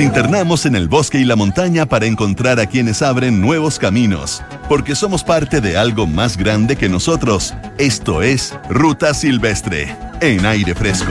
Internamos 0.00 0.64
en 0.64 0.76
el 0.76 0.86
bosque 0.86 1.18
y 1.18 1.24
la 1.24 1.34
montaña 1.34 1.84
para 1.84 2.06
encontrar 2.06 2.60
a 2.60 2.66
quienes 2.66 3.02
abren 3.02 3.40
nuevos 3.40 3.80
caminos, 3.80 4.44
porque 4.68 4.94
somos 4.94 5.24
parte 5.24 5.60
de 5.60 5.76
algo 5.76 6.06
más 6.06 6.36
grande 6.36 6.76
que 6.76 6.88
nosotros. 6.88 7.52
Esto 7.78 8.22
es 8.22 8.56
Ruta 8.70 9.12
Silvestre, 9.12 9.96
en 10.20 10.46
aire 10.46 10.76
fresco. 10.76 11.10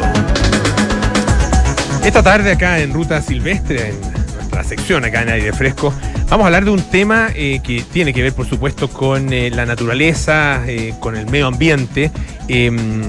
Esta 2.06 2.24
tarde 2.24 2.54
acá 2.54 2.80
en 2.80 2.94
Ruta 2.94 3.22
Silvestre, 3.22 3.90
en 3.90 4.00
nuestra 4.36 4.64
sección 4.64 5.04
acá 5.04 5.24
en 5.24 5.30
aire 5.32 5.52
fresco, 5.52 5.94
vamos 6.30 6.46
a 6.46 6.48
hablar 6.48 6.64
de 6.64 6.72
un 6.72 6.82
tema 6.82 7.28
eh, 7.36 7.60
que 7.62 7.84
tiene 7.92 8.14
que 8.14 8.22
ver, 8.22 8.34
por 8.34 8.48
supuesto, 8.48 8.88
con 8.88 9.34
eh, 9.34 9.50
la 9.50 9.66
naturaleza, 9.66 10.64
eh, 10.66 10.94
con 11.02 11.18
el 11.18 11.26
medio 11.26 11.48
ambiente 11.48 12.10
em, 12.48 13.02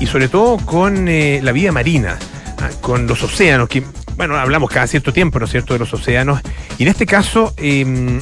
y 0.00 0.06
sobre 0.06 0.26
todo 0.26 0.56
con 0.56 1.06
la 1.06 1.52
vida 1.52 1.70
marina, 1.70 2.18
ah, 2.58 2.70
con 2.80 3.06
los 3.06 3.22
océanos, 3.22 3.68
que 3.68 3.84
bueno, 4.20 4.36
hablamos 4.36 4.68
cada 4.68 4.86
cierto 4.86 5.14
tiempo, 5.14 5.38
¿no 5.38 5.46
es 5.46 5.50
cierto?, 5.50 5.72
de 5.72 5.78
los 5.78 5.94
océanos. 5.94 6.42
Y 6.76 6.82
en 6.82 6.90
este 6.90 7.06
caso 7.06 7.54
em, 7.56 8.20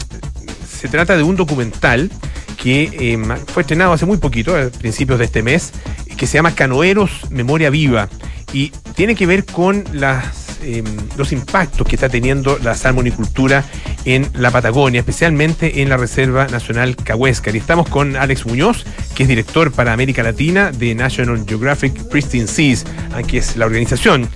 se 0.65 0.87
trata 0.87 1.17
de 1.17 1.25
un 1.25 1.35
documental 1.35 2.09
que 2.57 3.13
em, 3.13 3.25
fue 3.49 3.63
estrenado 3.63 3.95
hace 3.95 4.07
muy 4.07 4.19
poquito, 4.19 4.57
a 4.57 4.69
principios 4.69 5.19
de 5.19 5.25
este 5.25 5.43
mes, 5.43 5.73
que 6.17 6.29
se 6.29 6.35
llama 6.39 6.55
Canoeros 6.55 7.29
Memoria 7.33 7.69
Viva. 7.71 8.09
Y 8.53 8.69
tiene 8.95 9.17
que 9.17 9.27
ver 9.27 9.45
con 9.45 9.83
las 9.93 10.48
eh, 10.63 10.83
los 11.17 11.33
impactos 11.33 11.87
que 11.87 11.97
está 11.97 12.09
teniendo 12.09 12.59
la 12.63 12.75
salmonicultura 12.75 13.65
en 14.05 14.27
la 14.35 14.51
Patagonia, 14.51 15.01
especialmente 15.01 15.83
en 15.83 15.89
la 15.89 15.97
Reserva 15.97 16.47
Nacional 16.47 16.97
Cahuéscar. 16.97 17.55
Y 17.55 17.59
estamos 17.59 17.89
con 17.89 18.17
Alex 18.17 18.47
Muñoz, 18.47 18.85
que 19.15 19.25
es 19.25 19.29
director 19.29 19.73
para 19.73 19.93
América 19.93 20.23
Latina 20.23 20.71
de 20.71 20.95
National 20.95 21.45
Geographic 21.47 22.09
Pristine 22.09 22.47
Seas, 22.47 22.85
que 23.27 23.39
es 23.39 23.57
la 23.57 23.67
organización 23.67 24.29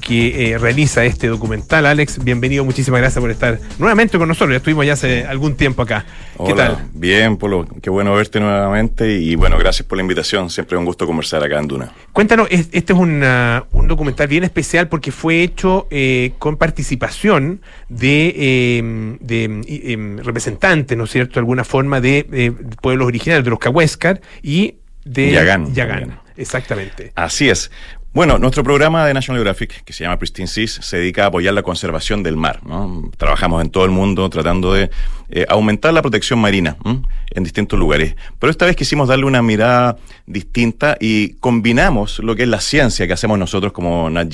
que 0.00 0.52
eh, 0.52 0.58
realiza 0.58 1.04
este 1.04 1.28
documental. 1.28 1.86
Alex, 1.86 2.22
bienvenido, 2.22 2.64
muchísimas 2.64 3.00
gracias 3.00 3.20
por 3.20 3.30
estar 3.30 3.58
nuevamente 3.78 4.18
con 4.18 4.28
nosotros. 4.28 4.50
Ya 4.50 4.56
estuvimos 4.58 4.86
ya 4.86 4.94
hace 4.94 5.24
algún 5.24 5.54
tiempo 5.54 5.82
acá. 5.82 6.04
¿Qué 6.44 6.54
tal? 6.54 6.88
Bien, 6.94 7.36
Polo, 7.36 7.66
qué 7.82 7.90
bueno 7.90 8.14
verte 8.14 8.40
nuevamente 8.40 9.12
y 9.12 9.34
bueno, 9.36 9.58
gracias 9.58 9.86
por 9.86 9.96
la 9.96 10.02
invitación. 10.02 10.50
Siempre 10.50 10.76
es 10.76 10.78
un 10.78 10.86
gusto 10.86 11.06
conversar 11.06 11.42
acá 11.44 11.58
en 11.58 11.68
Duna. 11.68 11.92
Cuéntanos, 12.12 12.48
este 12.50 12.92
es 12.92 12.98
un 12.98 13.88
documental 13.88 14.26
bien 14.26 14.44
especial 14.44 14.88
porque 14.88 15.12
fue 15.12 15.42
hecho 15.42 15.69
eh, 15.90 16.32
con 16.38 16.56
participación 16.56 17.60
de, 17.88 18.34
eh, 18.36 18.78
em, 18.78 20.18
representantes, 20.18 20.96
¿no 20.96 21.04
es 21.04 21.10
cierto?, 21.10 21.34
de 21.34 21.40
alguna 21.40 21.64
forma 21.64 22.00
de 22.00 22.26
eh, 22.32 22.52
pueblos 22.80 23.06
originarios, 23.06 23.44
de 23.44 23.50
los 23.50 23.58
Cahuéscar 23.58 24.20
y 24.42 24.76
de 25.04 25.32
Yagán. 25.32 25.74
Yagán. 25.74 26.20
Exactamente. 26.36 27.12
Así 27.14 27.48
es. 27.48 27.70
Bueno, 28.12 28.38
nuestro 28.38 28.64
programa 28.64 29.06
de 29.06 29.14
National 29.14 29.38
Geographic, 29.38 29.84
que 29.84 29.92
se 29.92 30.02
llama 30.02 30.18
Pristine 30.18 30.48
Seas, 30.48 30.72
se 30.72 30.96
dedica 30.96 31.24
a 31.24 31.26
apoyar 31.26 31.54
la 31.54 31.62
conservación 31.62 32.24
del 32.24 32.36
mar. 32.36 32.60
Trabajamos 33.16 33.62
en 33.62 33.70
todo 33.70 33.84
el 33.84 33.92
mundo 33.92 34.28
tratando 34.30 34.72
de 34.72 34.90
aumentar 35.48 35.94
la 35.94 36.02
protección 36.02 36.40
marina 36.40 36.76
en 37.30 37.44
distintos 37.44 37.78
lugares. 37.78 38.16
Pero 38.40 38.50
esta 38.50 38.66
vez 38.66 38.74
quisimos 38.74 39.06
darle 39.06 39.26
una 39.26 39.42
mirada 39.42 39.96
distinta 40.26 40.96
y 40.98 41.34
combinamos 41.34 42.18
lo 42.18 42.34
que 42.34 42.42
es 42.42 42.48
la 42.48 42.60
ciencia 42.60 43.06
que 43.06 43.12
hacemos 43.12 43.38
nosotros 43.38 43.72
como 43.72 44.10
Nat 44.10 44.28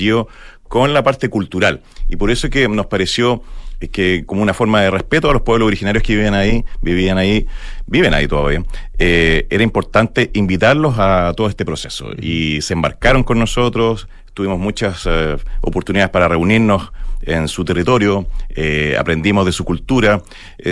con 0.68 0.94
la 0.94 1.02
parte 1.02 1.28
cultural. 1.28 1.82
Y 2.08 2.16
por 2.16 2.30
eso 2.30 2.46
es 2.46 2.52
que 2.52 2.68
nos 2.68 2.86
pareció 2.86 3.42
que 3.90 4.24
como 4.24 4.42
una 4.42 4.54
forma 4.54 4.80
de 4.80 4.90
respeto 4.90 5.28
a 5.28 5.32
los 5.32 5.42
pueblos 5.42 5.66
originarios 5.66 6.02
que 6.02 6.14
vivían 6.14 6.34
ahí, 6.34 6.64
vivían 6.80 7.18
ahí, 7.18 7.46
viven 7.86 8.14
ahí 8.14 8.26
todavía, 8.26 8.62
eh, 8.98 9.46
era 9.50 9.62
importante 9.62 10.30
invitarlos 10.34 10.98
a 10.98 11.34
todo 11.36 11.48
este 11.48 11.64
proceso. 11.64 12.10
Y 12.20 12.60
se 12.62 12.72
embarcaron 12.72 13.22
con 13.22 13.38
nosotros, 13.38 14.08
tuvimos 14.36 14.58
muchas 14.58 15.06
eh, 15.06 15.36
oportunidades 15.62 16.10
para 16.10 16.28
reunirnos 16.28 16.92
en 17.22 17.48
su 17.48 17.64
territorio, 17.64 18.26
eh, 18.50 18.94
aprendimos 18.98 19.46
de 19.46 19.50
su 19.50 19.64
cultura. 19.64 20.22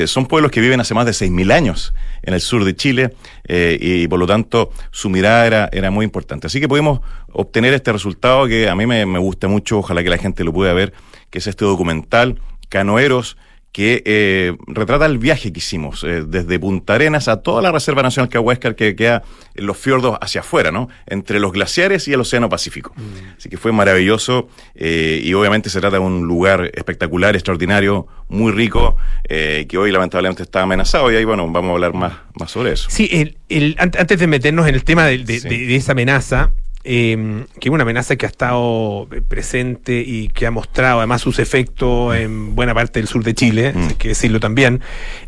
son 0.06 0.26
pueblos 0.26 0.50
que 0.52 0.60
viven 0.60 0.78
hace 0.78 0.92
más 0.94 1.06
de 1.06 1.12
6.000 1.12 1.52
años 1.52 1.94
en 2.22 2.34
el 2.34 2.40
sur 2.40 2.64
de 2.64 2.76
Chile 2.76 3.14
y 3.48 4.06
por 4.06 4.20
lo 4.20 4.26
tanto 4.26 4.70
su 4.90 5.08
mirada 5.08 5.46
era, 5.46 5.68
era 5.72 5.90
muy 5.90 6.04
importante. 6.04 6.46
Así 6.46 6.60
que 6.60 6.68
pudimos 6.68 7.00
obtener 7.32 7.74
este 7.74 7.92
resultado 7.92 8.46
que 8.46 8.68
a 8.68 8.74
mí 8.76 8.86
me, 8.86 9.18
gusta 9.18 9.48
mucho, 9.48 9.78
ojalá 9.78 10.02
que 10.02 10.10
la 10.10 10.18
gente 10.18 10.44
lo 10.44 10.52
pueda 10.52 10.72
ver, 10.72 10.92
que 11.30 11.38
es 11.38 11.46
este 11.46 11.64
documental, 11.64 12.40
Canoeros, 12.68 13.36
que 13.74 14.04
eh, 14.06 14.56
retrata 14.68 15.04
el 15.04 15.18
viaje 15.18 15.52
que 15.52 15.58
hicimos 15.58 16.04
eh, 16.04 16.22
desde 16.24 16.60
Punta 16.60 16.94
Arenas 16.94 17.26
a 17.26 17.42
toda 17.42 17.60
la 17.60 17.72
Reserva 17.72 18.04
Nacional 18.04 18.28
Cahuéscar 18.28 18.76
que 18.76 18.94
queda 18.94 19.24
en 19.56 19.66
los 19.66 19.76
fiordos 19.76 20.16
hacia 20.20 20.42
afuera, 20.42 20.70
¿no? 20.70 20.88
Entre 21.06 21.40
los 21.40 21.50
glaciares 21.50 22.06
y 22.06 22.12
el 22.12 22.20
Océano 22.20 22.48
Pacífico. 22.48 22.92
Mm. 22.94 23.36
Así 23.36 23.48
que 23.48 23.56
fue 23.56 23.72
maravilloso 23.72 24.48
eh, 24.76 25.20
y 25.24 25.34
obviamente 25.34 25.70
se 25.70 25.80
trata 25.80 25.96
de 25.96 26.02
un 26.04 26.24
lugar 26.24 26.70
espectacular, 26.72 27.34
extraordinario, 27.34 28.06
muy 28.28 28.52
rico, 28.52 28.96
que 29.28 29.76
hoy 29.76 29.90
lamentablemente 29.90 30.44
está 30.44 30.62
amenazado 30.62 31.12
y 31.12 31.16
ahí, 31.16 31.24
bueno, 31.24 31.50
vamos 31.50 31.70
a 31.70 31.74
hablar 31.74 31.94
más, 31.94 32.12
más 32.38 32.50
sobre 32.50 32.72
eso. 32.72 32.88
Sí, 32.90 33.36
el, 33.48 33.76
antes 33.78 34.18
de 34.18 34.26
meternos 34.26 34.68
en 34.68 34.74
el 34.76 34.84
tema 34.84 35.06
de 35.06 35.76
esa 35.76 35.92
amenaza, 35.92 36.52
eh, 36.84 37.46
que 37.58 37.68
es 37.68 37.72
una 37.72 37.82
amenaza 37.82 38.16
que 38.16 38.26
ha 38.26 38.28
estado 38.28 39.08
presente 39.28 40.04
y 40.06 40.28
que 40.28 40.46
ha 40.46 40.50
mostrado 40.50 40.98
además 40.98 41.22
sus 41.22 41.38
efectos 41.38 42.14
en 42.14 42.54
buena 42.54 42.74
parte 42.74 43.00
del 43.00 43.08
sur 43.08 43.24
de 43.24 43.34
Chile, 43.34 43.72
mm. 43.74 43.88
hay 43.88 43.94
que 43.94 44.08
decirlo 44.08 44.38
también. 44.38 44.80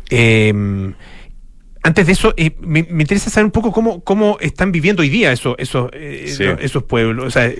Em, 0.09 0.93
antes 1.81 2.05
de 2.05 2.11
eso, 2.11 2.33
eh, 2.37 2.55
me, 2.59 2.79
interesa 2.79 3.29
saber 3.29 3.45
un 3.45 3.51
poco 3.51 3.71
cómo, 3.71 4.03
cómo 4.03 4.37
están 4.39 4.71
viviendo 4.71 5.01
hoy 5.01 5.09
día 5.09 5.31
esos, 5.31 5.55
esos, 5.57 5.89
eh, 5.93 6.57
esos 6.59 6.83
pueblos, 6.83 7.25
o 7.25 7.31
sea, 7.31 7.51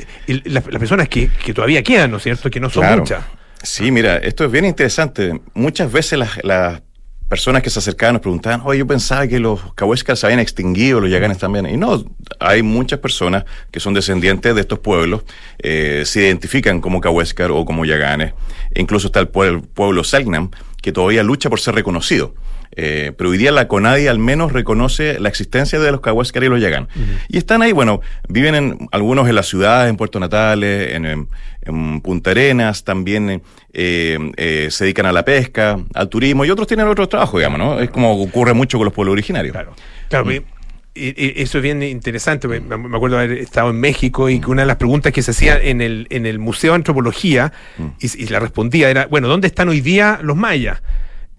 las, 0.45 0.63
personas 0.63 1.09
que, 1.09 1.29
todavía 1.53 1.81
quedan, 1.81 2.11
¿no 2.11 2.17
es 2.17 2.23
cierto? 2.23 2.49
Que 2.49 2.59
no 2.59 2.69
son 2.69 2.99
muchas. 2.99 3.23
Sí, 3.63 3.91
mira, 3.91 4.17
esto 4.17 4.45
es 4.45 4.51
bien 4.51 4.65
interesante. 4.65 5.41
Muchas 5.53 5.91
veces 5.91 6.19
las, 6.19 6.43
las 6.43 6.81
personas 7.29 7.61
que 7.61 7.69
se 7.69 7.79
acercaban 7.79 8.13
nos 8.13 8.21
preguntaban, 8.21 8.61
oye, 8.63 8.79
yo 8.79 8.87
pensaba 8.87 9.27
que 9.27 9.39
los 9.39 9.73
cahuéscaras 9.73 10.19
se 10.19 10.25
habían 10.27 10.39
extinguido, 10.39 11.01
los 11.01 11.09
yaganes 11.09 11.37
también. 11.37 11.67
Y 11.67 11.77
no, 11.77 12.05
hay 12.39 12.63
muchas 12.63 12.99
personas 12.99 13.45
que 13.71 13.79
son 13.79 13.93
descendientes 13.93 14.55
de 14.55 14.61
estos 14.61 14.79
pueblos, 14.79 15.23
eh, 15.59 16.03
se 16.05 16.21
identifican 16.21 16.81
como 16.81 17.01
cahuéscar 17.01 17.51
o 17.51 17.65
como 17.65 17.85
yaganes. 17.85 18.33
E 18.73 18.81
incluso 18.81 19.07
está 19.07 19.19
el 19.19 19.27
pueblo, 19.27 19.61
pueblo 19.61 20.03
Selknam, 20.03 20.51
que 20.81 20.91
todavía 20.91 21.23
lucha 21.23 21.49
por 21.49 21.59
ser 21.59 21.75
reconocido. 21.75 22.33
Eh, 22.79 23.11
pero 23.17 23.31
hoy 23.31 23.37
día 23.37 23.51
la 23.51 23.67
CONADI 23.67 24.07
al 24.07 24.19
menos 24.19 24.53
reconoce 24.53 25.19
la 25.19 25.29
existencia 25.29 25.79
de 25.79 25.91
los 25.91 26.01
Cahuéscar 26.01 26.43
y 26.43 26.47
los 26.47 26.61
Yagán. 26.61 26.87
Y 27.27 27.37
están 27.37 27.63
ahí, 27.63 27.71
bueno, 27.71 28.01
viven 28.29 28.55
en, 28.55 28.87
algunos 28.91 29.27
en 29.27 29.35
las 29.35 29.47
ciudades, 29.47 29.89
en 29.89 29.97
Puerto 29.97 30.19
Natales, 30.19 30.93
en, 30.93 31.27
Punta 32.01 32.31
Arenas, 32.31 32.83
también 32.83 33.41
eh, 33.73 34.31
eh, 34.37 34.67
se 34.71 34.85
dedican 34.85 35.05
a 35.05 35.11
la 35.11 35.23
pesca, 35.23 35.79
al 35.93 36.09
turismo 36.09 36.45
y 36.45 36.49
otros 36.49 36.67
tienen 36.67 36.87
otros 36.87 37.09
trabajos, 37.09 37.39
digamos, 37.39 37.59
¿no? 37.59 37.79
Es 37.79 37.89
como 37.89 38.21
ocurre 38.21 38.53
mucho 38.53 38.77
con 38.77 38.85
los 38.85 38.93
pueblos 38.93 39.13
originarios. 39.13 39.53
Claro, 39.53 39.73
claro. 40.09 40.25
Mm. 40.25 40.43
eso 40.93 41.57
es 41.57 41.63
bien 41.63 41.83
interesante. 41.83 42.47
Me 42.47 42.97
acuerdo 42.97 43.17
haber 43.17 43.33
estado 43.33 43.69
en 43.69 43.79
México 43.79 44.29
y 44.29 44.39
que 44.39 44.49
una 44.49 44.63
de 44.63 44.67
las 44.67 44.77
preguntas 44.77 45.11
que 45.13 45.21
se 45.21 45.31
hacía 45.31 45.59
en 45.59 45.81
el, 45.81 46.07
en 46.09 46.25
el 46.25 46.39
Museo 46.39 46.71
de 46.71 46.75
Antropología, 46.75 47.51
mm. 47.77 47.87
y, 47.99 48.23
y, 48.23 48.27
la 48.27 48.39
respondía 48.39 48.89
era, 48.89 49.05
bueno, 49.07 49.27
¿dónde 49.27 49.47
están 49.47 49.69
hoy 49.69 49.81
día 49.81 50.19
los 50.21 50.35
mayas? 50.35 50.81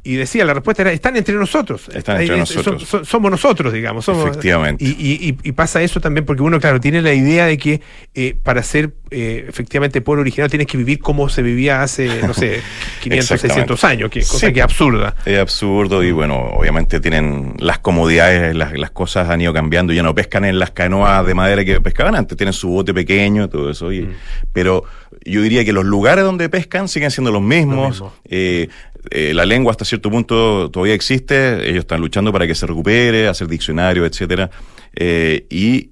Y 0.04 0.14
decía, 0.14 0.44
la 0.44 0.54
respuesta 0.54 0.82
era, 0.82 0.92
están 0.92 1.16
entre 1.16 1.34
nosotros. 1.34 1.88
Están 1.92 2.20
entre 2.20 2.38
nosotros. 2.38 3.06
somos 3.06 3.30
nosotros, 3.30 3.72
digamos. 3.72 4.04
Somos, 4.04 4.30
Efectivamente. 4.30 4.84
Y, 4.84 5.52
pasa 5.52 5.82
eso 5.82 6.00
también 6.00 6.24
porque 6.24 6.42
uno, 6.42 6.60
claro, 6.60 6.80
tiene 6.80 7.02
la 7.02 7.12
idea 7.12 7.46
de 7.46 7.58
que 7.58 7.80
eh, 8.14 8.36
para 8.42 8.62
ser 8.62 8.92
eh, 9.10 9.44
efectivamente 9.48 10.00
pueblo 10.00 10.20
original 10.20 10.48
tienes 10.48 10.68
que 10.68 10.78
vivir 10.78 11.00
como 11.00 11.28
se 11.28 11.42
vivía 11.42 11.82
hace, 11.82 12.22
no 12.22 12.32
sé, 12.32 12.60
500, 13.02 13.40
600 13.40 13.84
años, 13.84 14.10
que 14.10 14.20
cosa 14.20 14.52
que 14.52 14.60
es 14.60 14.64
absurda. 14.64 15.16
Es 15.26 15.38
absurdo 15.38 16.04
y 16.04 16.12
bueno, 16.12 16.36
obviamente 16.36 17.00
tienen 17.00 17.54
las 17.58 17.80
comodidades, 17.80 18.54
las, 18.54 18.78
las 18.78 18.92
cosas 18.92 19.28
han 19.28 19.40
ido 19.40 19.52
cambiando, 19.52 19.92
ya 19.92 20.02
no 20.02 20.14
pescan 20.14 20.44
en 20.44 20.58
las 20.58 20.70
canoas 20.70 21.26
de 21.26 21.34
madera 21.34 21.64
que 21.64 21.80
pescaban 21.80 22.14
antes, 22.14 22.36
tienen 22.36 22.52
su 22.52 22.68
bote 22.68 22.94
pequeño, 22.94 23.48
todo 23.48 23.70
eso. 23.70 23.92
Y, 23.92 24.02
mm. 24.02 24.14
Pero 24.52 24.84
yo 25.28 25.42
diría 25.42 25.64
que 25.64 25.72
los 25.72 25.84
lugares 25.84 26.24
donde 26.24 26.48
pescan 26.48 26.88
siguen 26.88 27.10
siendo 27.10 27.30
los 27.30 27.42
mismos. 27.42 28.02
Eh, 28.24 28.68
eh, 29.10 29.32
la 29.34 29.46
lengua 29.46 29.70
hasta 29.70 29.84
cierto 29.84 30.10
punto 30.10 30.70
todavía 30.70 30.94
existe, 30.94 31.68
ellos 31.68 31.80
están 31.80 32.00
luchando 32.00 32.32
para 32.32 32.46
que 32.46 32.54
se 32.54 32.66
recupere, 32.66 33.28
hacer 33.28 33.46
diccionario, 33.46 34.04
etcétera, 34.04 34.50
eh, 34.94 35.46
y 35.50 35.90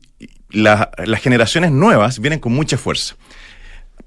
las 0.50 0.88
generaciones 1.20 1.70
nuevas 1.70 2.18
vienen 2.18 2.40
con 2.40 2.52
mucha 2.52 2.76
fuerza. 2.76 3.16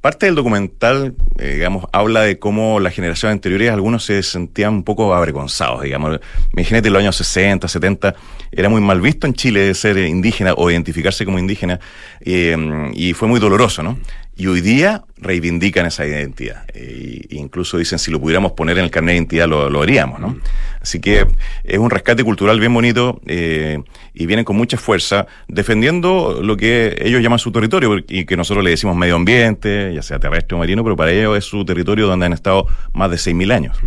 Parte 0.01 0.27
del 0.27 0.35
documental, 0.35 1.15
eh, 1.37 1.55
digamos, 1.55 1.85
habla 1.91 2.21
de 2.21 2.39
cómo 2.39 2.79
las 2.79 2.93
generaciones 2.93 3.33
anteriores, 3.33 3.69
algunos 3.71 4.05
se 4.05 4.23
sentían 4.23 4.73
un 4.73 4.83
poco 4.83 5.13
avergonzados, 5.13 5.81
digamos. 5.81 6.19
Imagínate, 6.53 6.87
en 6.87 6.93
los 6.93 7.01
años 7.01 7.15
60, 7.17 7.67
70, 7.67 8.15
era 8.51 8.69
muy 8.69 8.79
mal 8.79 9.01
visto 9.01 9.27
en 9.27 9.33
Chile 9.33 9.73
ser 9.73 9.97
indígena 9.97 10.53
o 10.55 10.71
identificarse 10.71 11.25
como 11.25 11.37
indígena, 11.37 11.79
y 12.21 13.13
fue 13.13 13.27
muy 13.27 13.39
doloroso, 13.41 13.83
¿no? 13.83 13.99
Y 14.39 14.47
hoy 14.47 14.61
día 14.61 15.03
reivindican 15.17 15.85
esa 15.85 16.05
identidad. 16.05 16.63
E 16.73 17.27
incluso 17.31 17.77
dicen, 17.77 17.99
si 17.99 18.09
lo 18.09 18.21
pudiéramos 18.21 18.53
poner 18.53 18.77
en 18.77 18.85
el 18.85 18.89
carnet 18.89 19.11
de 19.11 19.17
identidad, 19.17 19.49
lo, 19.49 19.69
lo 19.69 19.81
haríamos, 19.81 20.21
¿no? 20.21 20.37
Así 20.79 21.01
que 21.01 21.25
es 21.65 21.77
un 21.77 21.89
rescate 21.89 22.23
cultural 22.23 22.57
bien 22.57 22.73
bonito 22.73 23.19
eh, 23.25 23.83
y 24.13 24.25
vienen 24.25 24.45
con 24.45 24.55
mucha 24.55 24.77
fuerza 24.77 25.27
defendiendo 25.47 26.39
lo 26.41 26.57
que 26.57 26.97
ellos 27.01 27.21
llaman 27.21 27.39
su 27.39 27.51
territorio 27.51 27.97
y 28.07 28.25
que 28.25 28.37
nosotros 28.37 28.63
le 28.63 28.71
decimos 28.71 28.95
medio 28.95 29.15
ambiente, 29.15 29.93
ya 29.93 30.01
sea 30.01 30.19
terrestre 30.19 30.55
o 30.55 30.59
marino, 30.59 30.83
pero 30.83 30.95
para 30.95 31.11
ellos 31.11 31.37
es 31.37 31.45
su 31.45 31.65
territorio 31.65 32.07
donde 32.07 32.25
han 32.25 32.33
estado 32.33 32.67
más 32.93 33.09
de 33.11 33.17
6.000 33.17 33.53
años. 33.53 33.77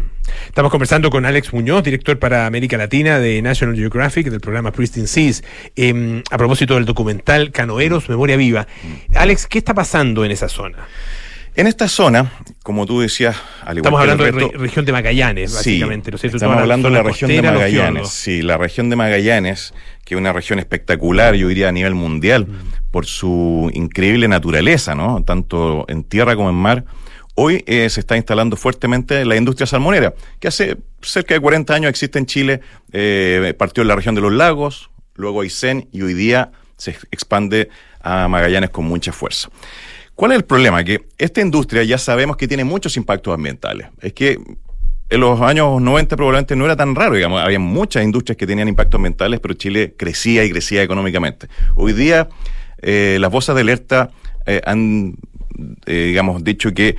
Estamos 0.47 0.71
conversando 0.71 1.11
con 1.11 1.27
Alex 1.27 1.53
Muñoz, 1.53 1.83
director 1.83 2.19
para 2.19 2.47
América 2.47 2.77
Latina 2.77 3.19
de 3.19 3.43
National 3.43 3.77
Geographic, 3.77 4.29
del 4.29 4.41
programa 4.41 4.71
Pristine 4.73 5.07
Seas, 5.07 5.43
eh, 5.77 6.23
a 6.31 6.39
propósito 6.39 6.75
del 6.75 6.85
documental 6.85 7.51
Canoeros, 7.51 8.09
Memoria 8.09 8.37
Viva. 8.37 8.67
Alex, 9.15 9.47
¿qué 9.47 9.59
está 9.59 9.75
pasando 9.75 10.25
en 10.25 10.31
esa 10.31 10.49
zona? 10.49 10.79
En 11.55 11.67
esta 11.67 11.87
zona, 11.87 12.33
como 12.63 12.87
tú 12.87 13.01
decías, 13.01 13.37
al 13.63 13.77
igual 13.77 13.93
Estamos 13.95 14.01
hablando 14.01 14.25
de 14.25 14.53
la 14.53 14.59
región 14.59 14.85
de 14.87 14.93
Magallanes, 14.93 15.55
básicamente, 15.55 16.11
¿no 16.11 16.17
Estamos 16.17 16.57
hablando 16.57 16.89
de 16.89 16.95
la 16.95 17.03
región 17.03 17.31
de 17.31 17.43
Magallanes. 17.43 18.09
Sí, 18.09 18.41
la 18.41 18.57
región 18.57 18.89
de 18.89 18.97
Magallanes, 18.97 19.75
que 20.05 20.15
es 20.15 20.19
una 20.19 20.33
región 20.33 20.59
espectacular, 20.59 21.35
yo 21.35 21.49
diría 21.49 21.69
a 21.69 21.73
nivel 21.73 21.95
mundial, 21.95 22.47
mm. 22.47 22.91
por 22.91 23.05
su 23.05 23.71
increíble 23.75 24.29
naturaleza, 24.29 24.95
¿no? 24.95 25.23
Tanto 25.25 25.85
en 25.89 26.05
tierra 26.05 26.37
como 26.37 26.49
en 26.49 26.57
mar. 26.57 26.85
Hoy 27.35 27.65
eh, 27.67 27.89
se 27.91 28.01
está 28.01 28.17
instalando 28.17 28.57
fuertemente 28.57 29.25
la 29.27 29.37
industria 29.37 29.67
salmonera, 29.67 30.15
que 30.41 30.49
hace 30.49 30.79
cerca 31.03 31.35
de 31.35 31.41
40 31.41 31.75
años 31.75 31.91
existe 31.91 32.19
en 32.19 32.27
Chile, 32.27 32.61
eh, 32.93 33.55
partió 33.59 33.83
en 33.83 33.89
la 33.89 33.97
región 33.97 34.15
de 34.15 34.23
los 34.23 34.33
lagos, 34.33 34.91
luego 35.15 35.43
Aysén 35.43 35.89
y 35.93 36.03
hoy 36.03 36.15
día 36.15 36.53
se 36.77 36.97
expande 37.11 37.69
a 38.01 38.27
Magallanes 38.29 38.71
con 38.71 38.85
mucha 38.87 39.13
fuerza. 39.13 39.51
¿Cuál 40.23 40.31
es 40.31 40.37
el 40.37 40.45
problema? 40.45 40.85
Que 40.85 41.09
esta 41.19 41.41
industria 41.41 41.83
ya 41.83 41.99
sabemos 41.99 42.37
que 42.37 42.47
tiene 42.47 42.63
muchos 42.63 42.97
impactos 42.97 43.35
ambientales. 43.35 43.89
Es 44.01 44.13
que 44.13 44.39
en 45.09 45.21
los 45.21 45.41
años 45.41 45.83
90 45.83 46.15
probablemente 46.15 46.55
no 46.55 46.65
era 46.65 46.77
tan 46.77 46.95
raro, 46.95 47.17
digamos, 47.17 47.43
había 47.43 47.59
muchas 47.59 48.05
industrias 48.05 48.37
que 48.37 48.47
tenían 48.47 48.69
impactos 48.69 48.99
ambientales, 49.01 49.41
pero 49.41 49.55
Chile 49.55 49.95
crecía 49.99 50.45
y 50.45 50.51
crecía 50.53 50.81
económicamente. 50.81 51.49
Hoy 51.75 51.93
día 51.93 52.29
eh, 52.83 53.17
las 53.21 53.33
voces 53.33 53.57
de 53.57 53.63
alerta 53.63 54.11
eh, 54.47 54.61
han 54.65 55.17
eh, 55.87 56.05
digamos, 56.11 56.45
dicho 56.45 56.73
que 56.73 56.97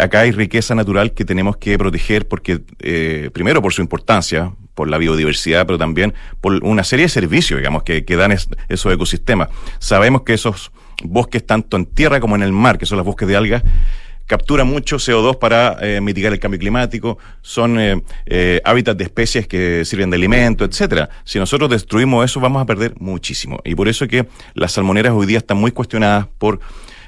acá 0.00 0.22
hay 0.22 0.32
riqueza 0.32 0.74
natural 0.74 1.12
que 1.12 1.24
tenemos 1.24 1.56
que 1.58 1.78
proteger 1.78 2.26
porque, 2.26 2.58
primero, 3.32 3.62
por 3.62 3.72
su 3.72 3.82
importancia, 3.82 4.52
por 4.74 4.88
la 4.88 4.98
biodiversidad, 4.98 5.64
pero 5.64 5.78
también 5.78 6.12
por 6.40 6.54
una 6.64 6.82
serie 6.82 7.04
de 7.04 7.10
servicios, 7.10 7.60
digamos, 7.60 7.84
que, 7.84 8.04
que 8.04 8.16
dan 8.16 8.32
esos 8.32 8.92
ecosistemas. 8.92 9.48
Sabemos 9.78 10.22
que 10.22 10.34
esos 10.34 10.72
bosques 11.04 11.46
tanto 11.46 11.76
en 11.76 11.86
tierra 11.86 12.20
como 12.20 12.34
en 12.36 12.42
el 12.42 12.52
mar, 12.52 12.78
que 12.78 12.86
son 12.86 12.98
los 12.98 13.06
bosques 13.06 13.28
de 13.28 13.36
algas, 13.36 13.62
capturan 14.26 14.66
mucho 14.66 14.96
CO2 14.96 15.38
para 15.38 15.76
eh, 15.80 16.00
mitigar 16.00 16.32
el 16.32 16.38
cambio 16.38 16.58
climático, 16.58 17.18
son 17.42 17.78
eh, 17.78 18.02
eh, 18.26 18.60
hábitats 18.64 18.96
de 18.96 19.04
especies 19.04 19.46
que 19.46 19.84
sirven 19.84 20.10
de 20.10 20.16
alimento, 20.16 20.64
etcétera. 20.64 21.10
Si 21.24 21.38
nosotros 21.38 21.70
destruimos 21.70 22.24
eso, 22.24 22.40
vamos 22.40 22.62
a 22.62 22.66
perder 22.66 22.94
muchísimo. 22.98 23.60
Y 23.64 23.74
por 23.74 23.88
eso 23.88 24.04
es 24.04 24.10
que 24.10 24.26
las 24.54 24.72
salmoneras 24.72 25.12
hoy 25.12 25.26
día 25.26 25.38
están 25.38 25.58
muy 25.58 25.72
cuestionadas 25.72 26.26
por 26.38 26.60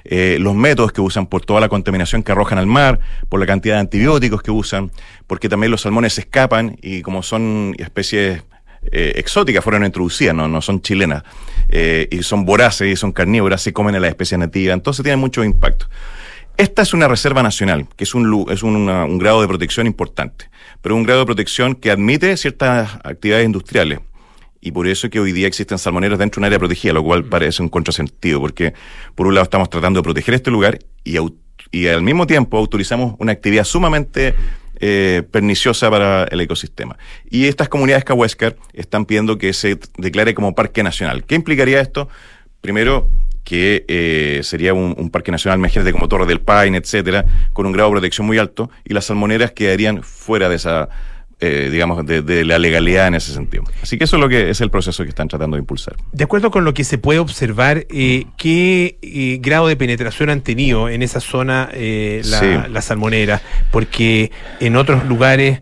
los 0.08 0.54
métodos 0.54 0.92
que 0.92 1.00
usan, 1.00 1.26
por 1.26 1.44
toda 1.44 1.58
la 1.60 1.68
contaminación 1.68 2.22
que 2.22 2.30
arrojan 2.30 2.58
al 2.58 2.66
mar, 2.66 3.00
por 3.28 3.40
la 3.40 3.46
cantidad 3.46 3.74
de 3.74 3.80
antibióticos 3.80 4.40
que 4.40 4.52
usan, 4.52 4.92
porque 5.26 5.48
también 5.48 5.72
los 5.72 5.80
salmones 5.80 6.16
escapan 6.16 6.76
y 6.80 7.02
como 7.02 7.24
son 7.24 7.74
especies 7.76 8.44
eh, 8.92 9.12
exóticas 9.16 9.62
fueron 9.62 9.84
introducidas, 9.84 10.34
no, 10.34 10.48
no 10.48 10.60
son 10.60 10.80
chilenas, 10.80 11.22
eh, 11.68 12.08
y 12.10 12.22
son 12.22 12.44
voraces 12.44 12.88
y 12.88 12.96
son 12.96 13.12
carnívoras, 13.12 13.62
se 13.62 13.72
comen 13.72 13.94
a 13.94 14.00
las 14.00 14.10
especies 14.10 14.38
nativas, 14.38 14.74
entonces 14.74 15.02
tienen 15.02 15.20
mucho 15.20 15.42
impacto. 15.44 15.86
Esta 16.56 16.82
es 16.82 16.94
una 16.94 17.06
reserva 17.06 17.42
nacional, 17.42 17.86
que 17.96 18.04
es 18.04 18.14
un, 18.14 18.46
es 18.50 18.62
un 18.62 19.18
grado 19.18 19.42
de 19.42 19.48
protección 19.48 19.86
importante, 19.86 20.48
pero 20.80 20.96
un 20.96 21.02
grado 21.02 21.20
de 21.20 21.26
protección 21.26 21.74
que 21.74 21.90
admite 21.90 22.34
ciertas 22.36 22.94
actividades 23.04 23.44
industriales. 23.44 24.00
Y 24.62 24.72
por 24.72 24.88
eso 24.88 25.06
es 25.06 25.10
que 25.12 25.20
hoy 25.20 25.32
día 25.32 25.46
existen 25.46 25.78
salmoneros 25.78 26.18
dentro 26.18 26.40
de 26.40 26.44
un 26.44 26.44
área 26.46 26.58
protegida, 26.58 26.94
lo 26.94 27.04
cual 27.04 27.24
parece 27.24 27.62
un 27.62 27.68
contrasentido, 27.68 28.40
porque 28.40 28.72
por 29.14 29.26
un 29.26 29.34
lado 29.34 29.44
estamos 29.44 29.68
tratando 29.68 30.00
de 30.00 30.02
proteger 30.02 30.34
este 30.34 30.50
lugar 30.50 30.78
y, 31.04 31.18
y 31.70 31.86
al 31.88 32.02
mismo 32.02 32.26
tiempo 32.26 32.56
autorizamos 32.56 33.14
una 33.18 33.32
actividad 33.32 33.64
sumamente 33.64 34.34
eh, 34.80 35.22
perniciosa 35.30 35.90
para 35.90 36.24
el 36.24 36.40
ecosistema. 36.40 36.96
Y 37.30 37.46
estas 37.46 37.68
comunidades 37.68 38.04
Cahuéscar 38.04 38.56
están 38.72 39.06
pidiendo 39.06 39.38
que 39.38 39.52
se 39.52 39.78
declare 39.96 40.34
como 40.34 40.54
parque 40.54 40.82
nacional. 40.82 41.24
¿Qué 41.24 41.34
implicaría 41.34 41.80
esto? 41.80 42.08
Primero, 42.60 43.10
que 43.46 43.84
eh, 43.86 44.40
sería 44.42 44.74
un, 44.74 45.10
parque 45.10 45.30
nacional, 45.30 45.60
imagínate, 45.60 45.92
como 45.92 46.08
Torre 46.08 46.26
del 46.26 46.40
Paine, 46.40 46.78
etcétera, 46.78 47.24
con 47.52 47.64
un 47.64 47.72
grado 47.72 47.90
de 47.90 47.92
protección 47.94 48.26
muy 48.26 48.38
alto, 48.38 48.70
y 48.84 48.92
las 48.92 49.04
salmoneras 49.04 49.52
quedarían 49.52 50.02
fuera 50.02 50.48
de 50.48 50.56
esa 50.56 50.88
eh, 51.38 51.68
digamos, 51.70 52.06
de, 52.06 52.44
la 52.44 52.58
legalidad 52.58 53.08
en 53.08 53.14
ese 53.14 53.32
sentido. 53.32 53.64
Así 53.82 53.98
que 53.98 54.04
eso 54.04 54.16
es 54.16 54.20
lo 54.20 54.28
que 54.28 54.48
es 54.48 54.60
el 54.62 54.70
proceso 54.70 55.02
que 55.02 55.10
están 55.10 55.28
tratando 55.28 55.56
de 55.56 55.60
impulsar. 55.60 55.94
De 56.12 56.24
acuerdo 56.24 56.50
con 56.50 56.64
lo 56.64 56.72
que 56.72 56.82
se 56.82 56.96
puede 56.96 57.18
observar, 57.18 57.86
eh, 57.90 58.24
¿qué 58.38 58.98
eh, 59.02 59.38
grado 59.42 59.68
de 59.68 59.76
penetración 59.76 60.30
han 60.30 60.40
tenido 60.40 60.88
en 60.88 61.02
esa 61.02 61.20
zona 61.20 61.68
la, 61.74 62.68
la 62.68 62.82
salmonera? 62.82 63.42
Porque 63.70 64.30
en 64.60 64.76
otros 64.76 65.04
lugares 65.04 65.60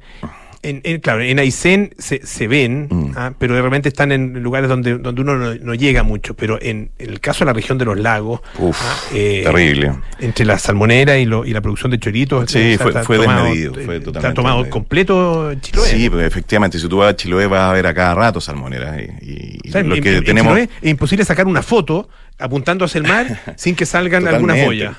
en, 0.65 1.01
claro, 1.01 1.21
en 1.21 1.39
Aysén 1.39 1.95
se, 1.99 2.27
se 2.27 2.49
ven, 2.49 2.89
mm. 2.91 3.13
ah, 3.17 3.33
pero 3.39 3.55
de 3.55 3.63
repente 3.63 3.89
están 3.89 4.13
en 4.13 4.43
lugares 4.43 4.69
donde, 4.69 4.99
donde 4.99 5.21
uno 5.21 5.55
no, 5.55 5.75
llega 5.75 6.03
mucho. 6.03 6.35
Pero 6.35 6.59
en, 6.61 6.91
el 6.99 7.21
caso 7.21 7.41
de 7.41 7.47
la 7.47 7.53
región 7.53 7.79
de 7.79 7.85
los 7.85 7.99
lagos, 7.99 8.41
ah, 8.59 8.97
eh, 9.13 9.43
terrible. 9.45 9.93
Entre 10.19 10.45
la 10.45 10.59
salmonera 10.59 11.19
y, 11.19 11.27
lo, 11.27 11.45
y 11.45 11.53
la 11.53 11.61
producción 11.61 11.91
de 11.91 11.99
choritos, 11.99 12.51
sí, 12.51 12.77
fue, 12.79 12.93
fue 13.05 13.19
desmedido. 13.19 13.75
Fue 13.75 14.01
totalmente 14.01 14.19
está 14.19 14.35
tomado 14.35 14.69
completo 14.71 15.53
Chiloé. 15.61 15.89
Sí, 15.89 16.11
pues 16.11 16.27
efectivamente, 16.27 16.79
si 16.79 16.89
tú 16.89 16.99
vas 16.99 17.11
a 17.11 17.17
Chiloé 17.17 17.47
vas 17.47 17.71
a 17.71 17.73
ver 17.73 17.87
a 17.87 17.95
cada 17.95 18.15
rato 18.15 18.41
salmonera. 18.41 19.01
Y, 19.01 19.61
lo 19.73 19.97
que 19.97 20.23
tenemos... 20.23 20.59
es 20.59 20.69
imposible 20.83 21.25
sacar 21.25 21.47
una 21.47 21.63
foto 21.63 22.09
apuntando 22.39 22.85
hacia 22.85 22.99
el 22.99 23.07
mar 23.07 23.41
sin 23.57 23.75
que 23.75 23.87
salgan 23.87 24.27
algunas 24.27 24.65
boyas. 24.65 24.97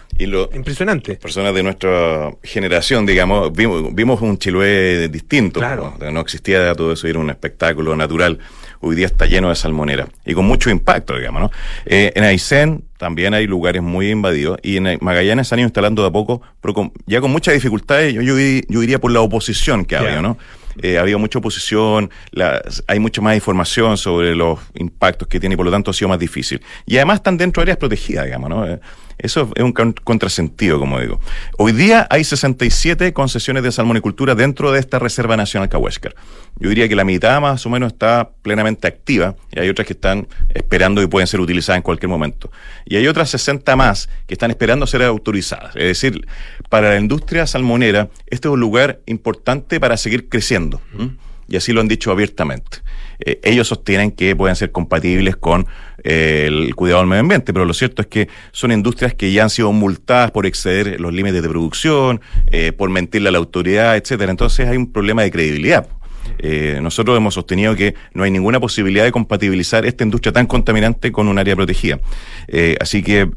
Impresionante. 0.53 1.15
Personas 1.15 1.53
de 1.53 1.63
nuestra 1.63 2.31
generación, 2.43 3.05
digamos, 3.05 3.51
vimos, 3.53 3.93
vimos 3.93 4.21
un 4.21 4.37
Chiloé 4.37 5.09
distinto. 5.09 5.59
Claro. 5.59 5.97
¿no? 6.11 6.21
existía 6.21 6.73
todo 6.75 6.93
eso, 6.93 7.07
era 7.07 7.19
un 7.19 7.29
espectáculo 7.29 7.95
natural. 7.95 8.39
Hoy 8.81 8.95
día 8.95 9.07
está 9.07 9.25
lleno 9.25 9.49
de 9.49 9.55
salmonera 9.55 10.07
y 10.25 10.33
con 10.33 10.45
mucho 10.45 10.69
impacto, 10.69 11.17
digamos, 11.17 11.41
¿no? 11.41 11.51
Eh, 11.85 12.11
en 12.13 12.23
Aysén 12.23 12.83
también 12.97 13.33
hay 13.33 13.47
lugares 13.47 13.81
muy 13.81 14.11
invadidos 14.11 14.59
y 14.61 14.77
en 14.77 14.99
Magallanes 15.01 15.47
se 15.47 15.55
han 15.55 15.59
ido 15.59 15.67
instalando 15.67 16.03
de 16.03 16.09
a 16.09 16.11
poco, 16.11 16.41
pero 16.61 16.91
ya 17.07 17.19
con 17.19 17.31
muchas 17.31 17.55
dificultades, 17.55 18.13
yo, 18.13 18.21
yo, 18.21 18.83
iría 18.83 18.99
por 18.99 19.11
la 19.11 19.21
oposición 19.21 19.85
que 19.85 19.95
ha 19.95 20.01
habido, 20.01 20.21
¿no? 20.21 20.37
Eh, 20.81 20.97
ha 20.97 21.01
habido 21.01 21.19
mucha 21.19 21.39
oposición, 21.39 22.09
hay 22.87 22.99
mucha 22.99 23.21
más 23.21 23.35
información 23.35 23.97
sobre 23.97 24.35
los 24.35 24.59
impactos 24.75 25.27
que 25.27 25.39
tiene 25.39 25.53
y 25.53 25.57
por 25.57 25.65
lo 25.65 25.71
tanto 25.71 25.91
ha 25.91 25.93
sido 25.93 26.09
más 26.09 26.19
difícil. 26.19 26.61
Y 26.85 26.97
además 26.97 27.17
están 27.17 27.37
dentro 27.37 27.61
de 27.61 27.65
áreas 27.65 27.77
protegidas, 27.77 28.25
digamos, 28.25 28.49
¿no? 28.49 28.79
Eso 29.17 29.49
es 29.55 29.63
un 29.63 29.71
contrasentido, 29.71 30.79
como 30.79 30.99
digo. 30.99 31.19
Hoy 31.57 31.71
día 31.71 32.07
hay 32.09 32.23
67 32.23 33.13
concesiones 33.13 33.63
de 33.63 33.71
salmonicultura 33.71 34.35
dentro 34.35 34.71
de 34.71 34.79
esta 34.79 34.99
Reserva 34.99 35.37
Nacional 35.37 35.69
Cahuéscar. 35.69 36.15
Yo 36.59 36.69
diría 36.69 36.87
que 36.89 36.95
la 36.95 37.03
mitad 37.03 37.39
más 37.41 37.65
o 37.65 37.69
menos 37.69 37.93
está 37.93 38.29
plenamente 38.41 38.87
activa 38.87 39.35
y 39.51 39.59
hay 39.59 39.69
otras 39.69 39.87
que 39.87 39.93
están 39.93 40.27
esperando 40.53 41.01
y 41.01 41.07
pueden 41.07 41.27
ser 41.27 41.39
utilizadas 41.39 41.77
en 41.77 41.83
cualquier 41.83 42.09
momento. 42.09 42.51
Y 42.85 42.97
hay 42.97 43.07
otras 43.07 43.29
60 43.29 43.75
más 43.75 44.09
que 44.27 44.33
están 44.33 44.51
esperando 44.51 44.85
ser 44.87 45.03
autorizadas. 45.03 45.75
Es 45.75 45.83
decir, 45.83 46.27
para 46.69 46.89
la 46.89 46.99
industria 46.99 47.47
salmonera, 47.47 48.09
este 48.27 48.47
es 48.47 48.53
un 48.53 48.59
lugar 48.59 48.99
importante 49.05 49.79
para 49.79 49.97
seguir 49.97 50.29
creciendo. 50.29 50.81
Y 51.47 51.57
así 51.57 51.73
lo 51.73 51.81
han 51.81 51.87
dicho 51.87 52.11
abiertamente. 52.11 52.79
Eh, 53.19 53.39
ellos 53.43 53.67
sostienen 53.67 54.11
que 54.11 54.35
pueden 54.35 54.55
ser 54.55 54.71
compatibles 54.71 55.35
con 55.35 55.67
el 56.05 56.75
cuidado 56.75 57.01
del 57.01 57.09
medio 57.09 57.21
ambiente, 57.21 57.51
pero 57.51 57.65
lo 57.65 57.73
cierto 57.73 58.01
es 58.01 58.07
que 58.07 58.29
son 58.51 58.71
industrias 58.71 59.13
que 59.13 59.31
ya 59.31 59.43
han 59.43 59.49
sido 59.49 59.71
multadas 59.71 60.31
por 60.31 60.45
exceder 60.45 60.99
los 60.99 61.13
límites 61.13 61.41
de 61.41 61.49
producción, 61.49 62.21
eh, 62.47 62.71
por 62.71 62.89
mentirle 62.89 63.29
a 63.29 63.31
la 63.31 63.39
autoridad, 63.39 63.97
etcétera. 63.97 64.31
Entonces 64.31 64.67
hay 64.67 64.77
un 64.77 64.91
problema 64.91 65.23
de 65.23 65.31
credibilidad. 65.31 65.87
nosotros 66.81 67.17
hemos 67.17 67.33
sostenido 67.33 67.75
que 67.75 67.95
no 68.13 68.23
hay 68.23 68.31
ninguna 68.31 68.59
posibilidad 68.59 69.03
de 69.03 69.11
compatibilizar 69.11 69.85
esta 69.85 70.03
industria 70.03 70.31
tan 70.31 70.47
contaminante 70.47 71.11
con 71.11 71.27
un 71.27 71.37
área 71.37 71.55
protegida. 71.55 71.99
así 72.79 73.03
que... 73.03 73.29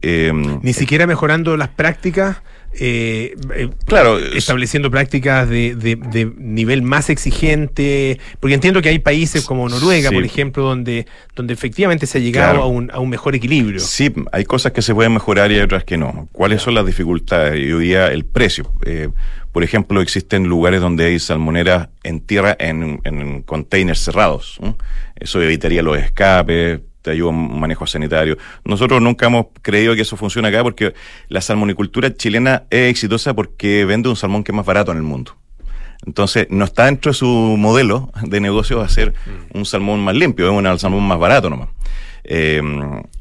Ni 0.63 0.73
siquiera 0.73 1.07
mejorando 1.07 1.57
las 1.57 1.69
prácticas 1.69 2.43
eh, 2.75 3.35
eh, 3.55 3.71
claro, 3.87 4.19
estableciendo 4.19 4.91
prácticas 4.91 5.49
de, 5.49 5.75
de, 5.75 6.33
nivel 6.37 6.83
más 6.83 7.11
exigente, 7.11 8.21
porque 8.41 8.55
entiendo 8.55 8.83
que 8.83 8.91
hay 8.91 8.99
países 8.99 9.45
como 9.45 9.69
Noruega, 9.69 10.11
por 10.11 10.23
ejemplo, 10.25 10.65
donde, 10.65 11.07
donde 11.35 11.55
efectivamente 11.55 12.07
se 12.07 12.19
ha 12.19 12.21
llegado 12.21 12.63
a, 12.63 12.67
un, 12.67 12.91
a 12.93 13.01
un 13.01 13.09
mejor 13.09 13.35
equilibrio. 13.35 13.81
Sí, 13.81 14.13
hay 14.33 14.45
cosas 14.45 14.73
que 14.73 14.83
se 14.83 14.95
pueden 14.95 15.13
mejorar 15.13 15.51
y 15.51 15.57
hay 15.57 15.63
otras 15.63 15.85
que 15.85 15.97
no. 15.97 16.29
¿Cuáles 16.33 16.63
son 16.63 16.75
las 16.75 16.87
dificultades? 16.87 17.55
Yo 17.67 17.79
diría 17.79 18.09
el 18.09 18.25
precio. 18.25 18.71
Eh, 18.85 19.09
por 19.51 19.65
ejemplo, 19.65 20.01
existen 20.01 20.45
lugares 20.45 20.81
donde 20.81 21.07
hay 21.07 21.19
salmoneras 21.19 21.89
en 22.05 22.21
tierra 22.21 22.57
en, 22.61 23.01
en 23.05 23.43
containers 23.43 24.01
cerrados. 24.01 24.61
Eso 25.17 25.43
evitaría 25.43 25.83
los 25.83 25.99
escapes, 25.99 26.81
te 27.09 27.13
ayuda 27.13 27.31
un 27.31 27.59
manejo 27.59 27.87
sanitario. 27.87 28.37
Nosotros 28.65 29.01
nunca 29.01 29.27
hemos 29.27 29.47
creído 29.63 29.95
que 29.95 30.03
eso 30.03 30.17
funcione 30.17 30.49
acá 30.49 30.63
porque 30.63 30.95
la 31.29 31.41
salmonicultura 31.41 32.15
chilena 32.15 32.65
es 32.71 32.91
exitosa 32.91 33.35
porque 33.35 33.85
vende 33.87 34.09
un 34.09 34.17
salmón 34.17 34.45
que 34.45 34.53
es 34.53 34.57
más 34.57 34.67
barato 34.67 34.93
en 34.93 34.99
el 34.99 35.03
mundo. 35.03 35.35
Entonces, 36.07 36.47
no 36.51 36.65
está 36.65 36.85
dentro 36.85 37.11
de 37.11 37.15
su 37.15 37.27
modelo 37.27 38.13
de 38.23 38.41
negocio 38.41 38.81
hacer 38.81 39.15
un 39.53 39.65
salmón 39.65 40.01
más 40.01 40.15
limpio, 40.15 40.47
es 40.47 40.53
un 40.53 40.79
salmón 40.79 41.03
más 41.03 41.19
barato 41.19 41.51
nomás. 41.51 41.71
Eh, 42.25 42.61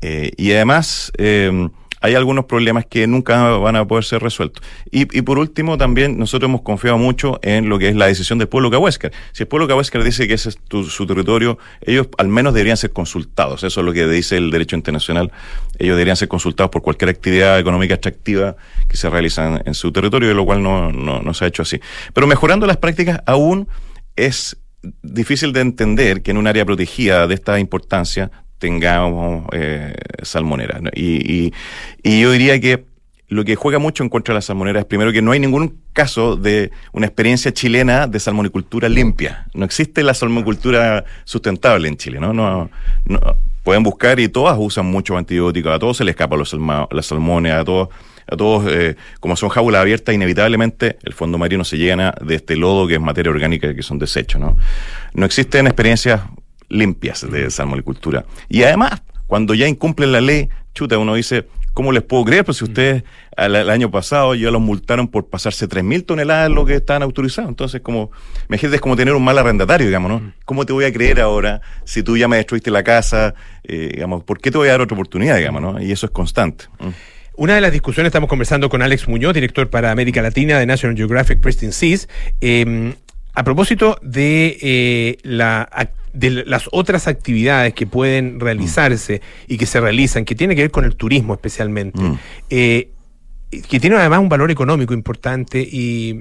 eh, 0.01 0.31
y 0.35 0.51
además, 0.51 1.11
eh, 1.17 1.69
hay 2.01 2.15
algunos 2.15 2.45
problemas 2.45 2.85
que 2.85 3.07
nunca 3.07 3.57
van 3.57 3.75
a 3.75 3.85
poder 3.85 4.03
ser 4.03 4.21
resueltos. 4.21 4.63
Y, 4.91 5.05
por 5.21 5.39
último, 5.39 5.77
también 5.77 6.17
nosotros 6.17 6.49
hemos 6.49 6.61
confiado 6.61 6.97
mucho 6.97 7.39
en 7.41 7.69
lo 7.69 7.79
que 7.79 7.89
es 7.89 7.95
la 7.95 8.07
decisión 8.07 8.39
del 8.39 8.47
pueblo 8.47 8.69
cahuéscar. 8.69 9.11
Si 9.31 9.43
el 9.43 9.47
pueblo 9.47 9.67
cahuéscar 9.67 10.03
dice 10.03 10.27
que 10.27 10.35
ese 10.35 10.49
es 10.49 10.57
su 10.89 11.07
territorio, 11.07 11.57
ellos 11.81 12.07
al 12.17 12.27
menos 12.27 12.53
deberían 12.53 12.77
ser 12.77 12.91
consultados. 12.91 13.63
Eso 13.63 13.79
es 13.79 13.85
lo 13.85 13.93
que 13.93 14.07
dice 14.07 14.37
el 14.37 14.51
derecho 14.51 14.75
internacional. 14.75 15.31
Ellos 15.79 15.95
deberían 15.95 16.17
ser 16.17 16.27
consultados 16.27 16.69
por 16.71 16.81
cualquier 16.81 17.09
actividad 17.09 17.59
económica 17.59 17.95
extractiva 17.95 18.55
que 18.87 18.97
se 18.97 19.09
realiza 19.09 19.61
en, 19.65 19.73
su 19.73 19.91
territorio, 19.91 20.29
de 20.29 20.35
lo 20.35 20.45
cual 20.45 20.61
no, 20.61 20.91
no, 20.91 21.21
no 21.21 21.33
se 21.33 21.45
ha 21.45 21.47
hecho 21.47 21.63
así. 21.63 21.79
Pero 22.13 22.27
mejorando 22.27 22.67
las 22.67 22.77
prácticas 22.77 23.21
aún 23.25 23.67
es 24.15 24.57
difícil 25.01 25.53
de 25.53 25.61
entender 25.61 26.21
que 26.21 26.31
en 26.31 26.37
un 26.37 26.47
área 26.47 26.65
protegida 26.65 27.27
de 27.27 27.35
esta 27.35 27.59
importancia 27.59 28.31
tengamos 28.59 29.45
eh, 29.53 29.93
salmonera. 30.21 30.79
Y, 30.95 31.53
y, 32.03 32.21
yo 32.21 32.31
diría 32.31 32.59
que 32.59 32.85
lo 33.29 33.43
que 33.43 33.55
juega 33.55 33.77
mucho 33.77 34.03
en 34.03 34.09
contra 34.09 34.33
de 34.33 34.37
la 34.37 34.41
salmonera 34.41 34.79
es 34.79 34.85
primero 34.85 35.11
que 35.11 35.21
no 35.21 35.31
hay 35.31 35.39
ningún 35.39 35.81
caso 35.93 36.37
de 36.37 36.71
una 36.93 37.07
experiencia 37.07 37.53
chilena 37.53 38.07
de 38.07 38.19
salmonicultura 38.19 38.87
limpia. 38.87 39.45
No 39.53 39.65
existe 39.65 40.01
la 40.03 40.13
salmonicultura 40.13 41.03
sustentable 41.25 41.87
en 41.87 41.97
Chile, 41.97 42.19
¿no? 42.19 42.33
no, 42.33 42.69
pueden 43.63 43.83
buscar 43.83 44.17
y 44.19 44.29
todas 44.29 44.55
usan 44.57 44.85
muchos 44.85 45.17
antibióticos, 45.17 45.73
a 45.73 45.79
todos 45.79 45.97
se 45.97 46.05
les 46.05 46.13
escapa 46.13 46.37
los 46.37 46.55
las 46.91 47.05
salmones, 47.05 47.53
a 47.53 47.65
todos 47.65 47.89
a 48.29 48.35
todos, 48.35 48.71
eh, 48.71 48.95
como 49.19 49.35
son 49.35 49.49
jaulas 49.49 49.81
abiertas, 49.81 50.13
inevitablemente 50.13 50.97
el 51.03 51.13
fondo 51.13 51.37
marino 51.37 51.63
se 51.63 51.77
llena 51.77 52.13
de 52.21 52.35
este 52.35 52.55
lodo 52.55 52.87
que 52.87 52.95
es 52.95 53.01
materia 53.01 53.31
orgánica 53.31 53.73
que 53.73 53.83
son 53.83 53.99
desechos, 53.99 54.39
¿no? 54.39 54.57
No 55.13 55.25
existen 55.25 55.67
experiencias 55.67 56.21
limpias 56.69 57.29
de 57.29 57.49
salmonicultura. 57.49 58.25
Y 58.49 58.63
además, 58.63 59.01
cuando 59.27 59.53
ya 59.53 59.67
incumplen 59.67 60.11
la 60.11 60.21
ley, 60.21 60.49
chuta, 60.73 60.97
uno 60.97 61.15
dice, 61.15 61.47
¿cómo 61.73 61.91
les 61.91 62.01
puedo 62.01 62.25
creer? 62.25 62.43
Pues 62.43 62.57
si 62.57 62.63
ustedes 62.63 63.03
el 63.35 63.69
año 63.69 63.91
pasado 63.91 64.33
ya 64.33 64.49
los 64.49 64.61
multaron 64.61 65.09
por 65.09 65.27
pasarse 65.27 65.69
3.000 65.69 66.05
toneladas 66.05 66.49
lo 66.49 66.65
que 66.65 66.75
estaban 66.75 67.03
autorizados. 67.03 67.49
Entonces, 67.49 67.81
como, 67.81 68.09
me 68.47 68.57
es 68.57 68.81
como 68.81 68.95
tener 68.95 69.13
un 69.13 69.23
mal 69.23 69.37
arrendatario, 69.37 69.85
digamos, 69.85 70.09
¿no? 70.09 70.33
¿Cómo 70.45 70.65
te 70.65 70.73
voy 70.73 70.85
a 70.85 70.93
creer 70.93 71.21
ahora 71.21 71.61
si 71.83 72.01
tú 72.01 72.17
ya 72.17 72.27
me 72.27 72.37
destruiste 72.37 72.71
la 72.71 72.83
casa? 72.83 73.35
Eh, 73.63 73.91
digamos, 73.93 74.23
¿por 74.23 74.39
qué 74.39 74.49
te 74.49 74.57
voy 74.57 74.69
a 74.69 74.71
dar 74.71 74.81
otra 74.81 74.95
oportunidad, 74.95 75.37
digamos, 75.37 75.61
¿no? 75.61 75.81
Y 75.81 75.91
eso 75.91 76.07
es 76.07 76.11
constante. 76.11 76.65
Una 77.35 77.53
de 77.53 77.61
las 77.61 77.71
discusiones, 77.71 78.09
estamos 78.09 78.29
conversando 78.29 78.69
con 78.69 78.81
Alex 78.81 79.07
Muñoz, 79.07 79.35
director 79.35 79.69
para 79.69 79.91
América 79.91 80.23
Latina 80.23 80.57
de 80.57 80.65
National 80.65 80.97
Geographic 80.97 81.39
Pristine 81.39 81.71
Seas, 81.71 82.09
eh, 82.41 82.95
a 83.35 83.43
propósito 83.43 83.99
de 84.01 84.57
eh, 84.63 85.17
la 85.21 85.69
de 86.17 86.45
las 86.45 86.67
otras 86.71 87.07
actividades 87.07 87.73
que 87.73 87.85
pueden 87.85 88.39
realizarse 88.39 89.21
y 89.47 89.57
que 89.57 89.65
se 89.65 89.79
realizan, 89.79 90.25
que 90.25 90.35
tiene 90.35 90.55
que 90.55 90.61
ver 90.63 90.71
con 90.71 90.85
el 90.85 90.95
turismo 90.95 91.33
especialmente, 91.33 92.01
mm. 92.01 92.19
eh, 92.49 92.89
que 93.69 93.79
tiene 93.79 93.95
además 93.95 94.19
un 94.19 94.29
valor 94.29 94.51
económico 94.51 94.93
importante 94.93 95.59
y, 95.61 96.19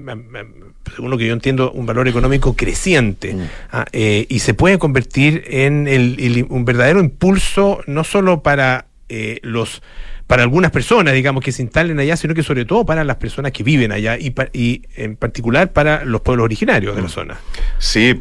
según 0.94 1.11
lo 1.11 1.18
que 1.18 1.26
yo 1.26 1.32
entiendo, 1.32 1.72
un 1.72 1.87
valor 1.87 2.06
económico 2.09 2.54
creciente 2.54 3.35
mm. 3.35 3.40
ah, 3.72 3.87
eh, 3.92 4.26
y 4.28 4.38
se 4.40 4.54
puede 4.54 4.78
convertir 4.78 5.44
en 5.48 5.88
el, 5.88 6.46
un 6.48 6.64
verdadero 6.64 7.00
impulso 7.00 7.80
no 7.87 8.04
solo 8.04 8.42
para 8.42 8.87
eh, 9.09 9.40
los 9.42 9.82
para 10.26 10.42
algunas 10.42 10.72
personas, 10.72 11.14
digamos, 11.14 11.44
que 11.44 11.52
se 11.52 11.62
instalen 11.62 12.00
allá, 12.00 12.16
sino 12.16 12.35
que 12.35 12.42
sobre 12.42 12.64
todo 12.64 12.85
para 12.85 13.04
las 13.04 13.14
personas 13.14 13.52
que 13.52 13.62
viven 13.62 13.92
allá 13.92 14.18
y, 14.18 14.35
y 14.52 14.82
en 14.96 15.14
particular 15.14 15.72
para 15.72 16.04
los 16.04 16.20
pueblos 16.22 16.46
originarios 16.46 16.96
de 16.96 17.02
la 17.02 17.06
mm. 17.06 17.11
zona. 17.11 17.38
Sí, 17.78 18.20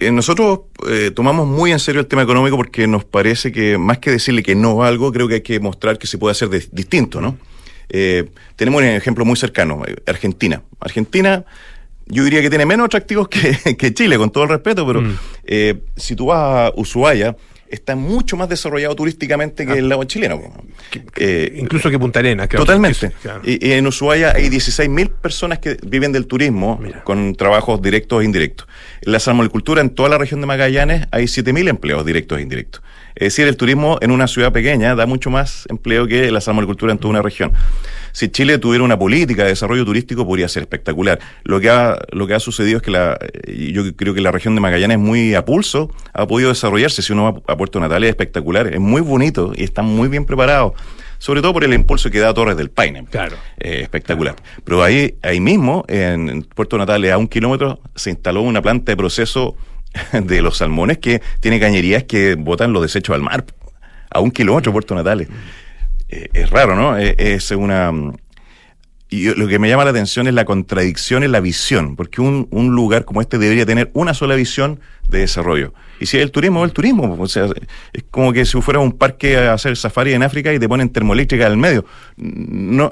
eh, 0.00 0.10
nosotros 0.10 0.60
eh, 0.88 1.10
tomamos 1.14 1.46
muy 1.46 1.72
en 1.72 1.78
serio 1.78 2.00
el 2.00 2.06
tema 2.06 2.22
económico 2.22 2.56
porque 2.56 2.86
nos 2.86 3.04
parece 3.04 3.52
que 3.52 3.76
más 3.76 3.98
que 3.98 4.10
decirle 4.10 4.42
que 4.42 4.54
no 4.54 4.82
algo, 4.82 5.12
creo 5.12 5.28
que 5.28 5.34
hay 5.34 5.40
que 5.42 5.60
mostrar 5.60 5.98
que 5.98 6.06
se 6.06 6.16
puede 6.16 6.32
hacer 6.32 6.48
distinto, 6.72 7.20
¿no? 7.20 7.36
Eh, 7.90 8.30
tenemos 8.56 8.80
un 8.80 8.88
ejemplo 8.88 9.26
muy 9.26 9.36
cercano, 9.36 9.82
Argentina. 10.06 10.62
Argentina, 10.80 11.44
yo 12.06 12.24
diría 12.24 12.40
que 12.40 12.48
tiene 12.48 12.64
menos 12.64 12.86
atractivos 12.86 13.28
que, 13.28 13.76
que 13.78 13.92
Chile, 13.92 14.16
con 14.16 14.30
todo 14.30 14.44
el 14.44 14.50
respeto, 14.50 14.86
pero 14.86 15.02
mm. 15.02 15.18
si 15.96 16.16
tú 16.16 16.26
vas 16.26 16.70
a 16.70 16.72
Ushuaia, 16.76 17.36
está 17.70 17.96
mucho 17.96 18.36
más 18.36 18.48
desarrollado 18.48 18.94
turísticamente 18.96 19.64
que 19.64 19.72
ah. 19.72 19.76
el 19.76 19.88
lago 19.88 20.04
chileno. 20.04 20.40
Eh, 21.16 21.52
incluso 21.56 21.90
que 21.90 21.98
Punta 21.98 22.18
Arenas. 22.18 22.48
Totalmente. 22.48 23.12
Y, 23.44 23.72
en 23.72 23.86
Ushuaia 23.86 24.32
hay 24.34 24.48
16.000 24.48 25.08
personas 25.08 25.58
que 25.58 25.76
viven 25.86 26.12
del 26.12 26.26
turismo 26.26 26.80
con 27.04 27.34
trabajos 27.34 27.80
directos 27.80 28.22
e 28.22 28.24
indirectos. 28.24 28.66
En 29.02 29.12
la 29.12 29.20
salmonicultura 29.20 29.80
en 29.80 29.90
toda 29.90 30.08
la 30.08 30.18
región 30.18 30.40
de 30.40 30.46
Magallanes 30.46 31.06
hay 31.10 31.24
7.000 31.24 31.68
empleos 31.68 32.04
directos 32.04 32.38
e 32.38 32.42
indirectos. 32.42 32.82
Es 33.20 33.34
decir, 33.34 33.46
el 33.46 33.56
turismo 33.56 33.98
en 34.00 34.10
una 34.10 34.26
ciudad 34.26 34.50
pequeña 34.50 34.96
da 34.96 35.06
mucho 35.06 35.30
más 35.30 35.66
empleo 35.68 36.08
que 36.08 36.30
la 36.30 36.40
salmonicultura 36.40 36.90
en 36.92 36.98
toda 36.98 37.10
una 37.10 37.22
región 37.22 37.52
si 38.12 38.28
Chile 38.28 38.58
tuviera 38.58 38.84
una 38.84 38.98
política 38.98 39.42
de 39.42 39.50
desarrollo 39.50 39.84
turístico 39.84 40.26
podría 40.26 40.48
ser 40.48 40.62
espectacular. 40.62 41.18
Lo 41.44 41.60
que 41.60 41.70
ha, 41.70 41.98
lo 42.12 42.26
que 42.26 42.34
ha 42.34 42.40
sucedido 42.40 42.78
es 42.78 42.82
que 42.82 42.90
la, 42.90 43.18
yo 43.46 43.94
creo 43.94 44.14
que 44.14 44.20
la 44.20 44.32
región 44.32 44.54
de 44.54 44.60
Magallanes 44.60 44.96
es 44.96 45.02
muy 45.02 45.34
a 45.34 45.44
pulso, 45.44 45.90
ha 46.12 46.26
podido 46.26 46.48
desarrollarse. 46.48 47.02
Si 47.02 47.12
uno 47.12 47.24
va 47.24 47.52
a 47.52 47.56
Puerto 47.56 47.80
Natal 47.80 48.04
es 48.04 48.10
espectacular, 48.10 48.66
es 48.68 48.80
muy 48.80 49.00
bonito 49.00 49.52
y 49.54 49.64
están 49.64 49.84
muy 49.84 50.08
bien 50.08 50.24
preparados 50.24 50.72
sobre 51.18 51.42
todo 51.42 51.52
por 51.52 51.64
el 51.64 51.74
impulso 51.74 52.10
que 52.10 52.18
da 52.18 52.32
Torres 52.32 52.56
del 52.56 52.70
Paine. 52.70 53.04
Claro. 53.04 53.36
Eh, 53.58 53.80
espectacular. 53.82 54.36
Pero 54.64 54.82
ahí, 54.82 55.16
ahí 55.20 55.38
mismo, 55.38 55.84
en 55.86 56.44
Puerto 56.44 56.78
Natales, 56.78 57.12
a 57.12 57.18
un 57.18 57.28
kilómetro, 57.28 57.78
se 57.94 58.08
instaló 58.08 58.40
una 58.40 58.62
planta 58.62 58.92
de 58.92 58.96
proceso 58.96 59.54
de 60.12 60.42
los 60.42 60.58
salmones 60.58 60.98
que 60.98 61.22
tiene 61.40 61.60
cañerías 61.60 62.04
que 62.04 62.34
botan 62.34 62.72
los 62.72 62.82
desechos 62.82 63.14
al 63.14 63.22
mar. 63.22 63.44
A 64.10 64.20
un 64.20 64.30
kilómetro 64.30 64.72
Puerto 64.72 64.94
Natales. 64.94 65.28
Eh, 66.08 66.28
es 66.32 66.50
raro, 66.50 66.74
¿no? 66.74 66.98
Eh, 66.98 67.14
es 67.18 67.50
una... 67.52 67.92
Y 69.12 69.34
lo 69.34 69.48
que 69.48 69.58
me 69.58 69.68
llama 69.68 69.84
la 69.84 69.90
atención 69.90 70.28
es 70.28 70.34
la 70.34 70.44
contradicción 70.44 71.24
en 71.24 71.32
la 71.32 71.40
visión, 71.40 71.96
porque 71.96 72.20
un, 72.20 72.46
un 72.52 72.76
lugar 72.76 73.04
como 73.04 73.20
este 73.20 73.38
debería 73.38 73.66
tener 73.66 73.90
una 73.92 74.14
sola 74.14 74.36
visión 74.36 74.78
de 75.08 75.18
desarrollo. 75.18 75.74
Y 75.98 76.06
si 76.06 76.16
es 76.16 76.22
el 76.22 76.30
turismo, 76.30 76.64
es 76.64 76.70
el 76.70 76.72
turismo. 76.72 77.16
O 77.18 77.26
sea, 77.26 77.46
es 77.92 78.04
como 78.10 78.32
que 78.32 78.44
si 78.44 78.60
fuera 78.60 78.78
un 78.78 78.92
parque 78.92 79.36
a 79.36 79.52
hacer 79.52 79.76
safari 79.76 80.12
en 80.12 80.22
África 80.22 80.52
y 80.52 80.60
te 80.60 80.68
ponen 80.68 80.90
termoeléctrica 80.90 81.46
al 81.46 81.56
medio. 81.56 81.84
No, 82.16 82.88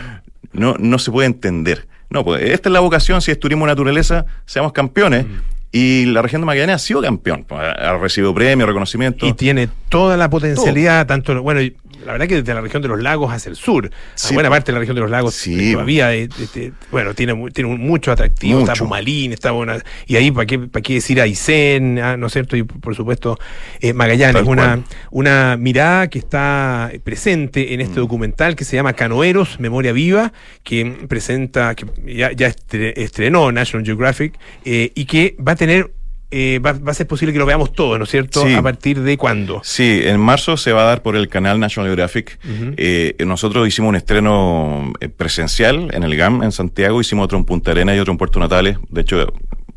no, 0.52 0.76
no 0.78 0.98
se 0.98 1.10
puede 1.10 1.26
entender. 1.26 1.88
No, 2.10 2.24
pues 2.24 2.42
esta 2.42 2.68
es 2.68 2.72
la 2.72 2.80
vocación, 2.80 3.22
si 3.22 3.30
es 3.30 3.40
turismo 3.40 3.66
naturaleza, 3.66 4.26
seamos 4.44 4.72
campeones. 4.72 5.26
Mm. 5.26 5.53
Y 5.76 6.04
la 6.04 6.22
región 6.22 6.40
de 6.40 6.46
Magallanes 6.46 6.76
ha 6.76 6.78
sido 6.78 7.02
campeón, 7.02 7.44
pues, 7.48 7.60
ha 7.60 7.98
recibido 7.98 8.32
premios, 8.32 8.68
reconocimiento. 8.68 9.26
Y 9.26 9.32
tiene 9.32 9.68
toda 9.88 10.16
la 10.16 10.30
potencialidad, 10.30 11.04
tanto, 11.08 11.42
bueno, 11.42 11.60
la 12.04 12.12
verdad 12.12 12.28
que 12.28 12.36
desde 12.36 12.54
la 12.54 12.60
región 12.60 12.82
de 12.82 12.88
los 12.88 13.00
lagos 13.00 13.32
hacia 13.32 13.50
el 13.50 13.56
sur, 13.56 13.90
buena 14.32 14.50
parte 14.50 14.72
de 14.72 14.74
la 14.74 14.78
región 14.80 14.94
de 14.94 15.00
los 15.02 15.10
lagos 15.10 15.34
sí, 15.34 15.72
todavía, 15.72 16.12
este, 16.14 16.72
bueno, 16.90 17.14
tiene, 17.14 17.34
tiene 17.52 17.76
mucho 17.76 18.12
atractivo, 18.12 18.60
está 18.60 18.74
Pumalín, 18.74 19.32
está 19.32 19.50
buena, 19.50 19.78
y 20.06 20.16
ahí 20.16 20.30
para 20.30 20.46
qué, 20.46 20.58
para 20.58 20.82
qué 20.82 20.94
decir 20.94 21.20
Aysén, 21.20 21.98
ah, 21.98 22.16
¿no 22.16 22.26
es 22.26 22.32
cierto? 22.32 22.56
Y 22.56 22.62
por 22.62 22.94
supuesto 22.94 23.38
eh, 23.80 23.92
Magallanes, 23.92 24.42
una, 24.42 24.82
una 25.10 25.56
mirada 25.56 26.08
que 26.08 26.18
está 26.18 26.90
presente 27.02 27.74
en 27.74 27.80
este 27.80 27.98
mm. 27.98 28.02
documental 28.02 28.56
que 28.56 28.64
se 28.64 28.76
llama 28.76 28.92
Canoeros, 28.92 29.60
Memoria 29.60 29.92
Viva, 29.92 30.32
que 30.62 31.06
presenta, 31.08 31.74
que 31.74 31.86
ya, 32.06 32.32
ya 32.32 32.54
estrenó 32.68 33.52
National 33.52 33.84
Geographic, 33.84 34.38
eh, 34.64 34.92
y 34.94 35.04
que 35.06 35.36
va 35.46 35.52
a 35.52 35.56
tener 35.56 35.90
eh, 36.30 36.58
va, 36.58 36.74
a 36.86 36.94
ser 36.94 37.06
posible 37.06 37.32
que 37.32 37.38
lo 37.38 37.46
veamos 37.46 37.72
todo, 37.72 37.96
¿no 37.98 38.04
es 38.04 38.10
cierto? 38.10 38.44
¿A 38.44 38.62
partir 38.62 39.00
de 39.00 39.16
cuándo? 39.16 39.60
Sí, 39.62 40.00
en 40.04 40.18
marzo 40.20 40.56
se 40.56 40.72
va 40.72 40.82
a 40.82 40.84
dar 40.86 41.02
por 41.02 41.16
el 41.16 41.28
canal 41.28 41.60
National 41.60 41.88
Geographic. 41.88 42.38
Eh, 42.76 43.14
nosotros 43.24 43.68
hicimos 43.68 43.90
un 43.90 43.96
estreno 43.96 44.92
eh, 45.00 45.08
presencial 45.08 45.90
en 45.92 46.02
el 46.02 46.16
GAM, 46.16 46.42
en 46.42 46.52
Santiago, 46.52 47.00
hicimos 47.00 47.26
otro 47.26 47.38
en 47.38 47.44
Punta 47.44 47.70
Arenas 47.70 47.96
y 47.96 48.00
otro 48.00 48.12
en 48.12 48.18
Puerto 48.18 48.40
Natales. 48.40 48.78
De 48.88 49.02
hecho, 49.02 49.32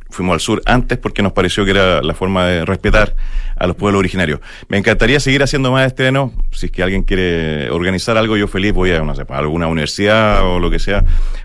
fuimos 0.10 0.34
al 0.34 0.40
sur 0.40 0.62
antes 0.66 0.98
porque 0.98 1.22
nos 1.22 1.34
pareció 1.34 1.63
que 1.65 1.71
era 1.71 2.02
la 2.02 2.13
forma 2.13 2.46
de 2.46 2.65
respetar 2.65 3.15
a 3.56 3.67
los 3.67 3.76
pueblos 3.76 4.00
originarios. 4.00 4.40
Me 4.67 4.78
encantaría 4.78 5.19
seguir 5.19 5.44
haciendo 5.44 5.71
más 5.71 5.86
estrenos. 5.86 6.32
Si 6.52 6.67
es 6.67 6.71
que 6.71 6.82
alguien 6.82 7.04
quiere 7.04 7.69
organizar 7.69 8.17
algo, 8.17 8.38
yo 8.38 8.48
feliz 8.48 8.74
voy 8.74 8.92
a, 8.92 9.02
no 9.02 9.13
sé, 9.15 9.24
a 9.28 9.38
alguna 9.38 9.67
universidad 9.67 10.44
o 10.44 10.60
lo 10.60 10.71
que 10.71 10.80
sea 10.80 11.04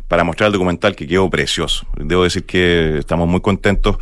para 0.08 0.24
mostrar 0.24 0.48
el 0.48 0.52
documental 0.52 0.94
que 0.94 1.06
quedó 1.06 1.28
precioso. 1.30 1.86
Debo 1.96 2.24
decir 2.24 2.44
que 2.44 2.98
estamos 2.98 3.28
muy 3.28 3.40
contentos 3.40 3.96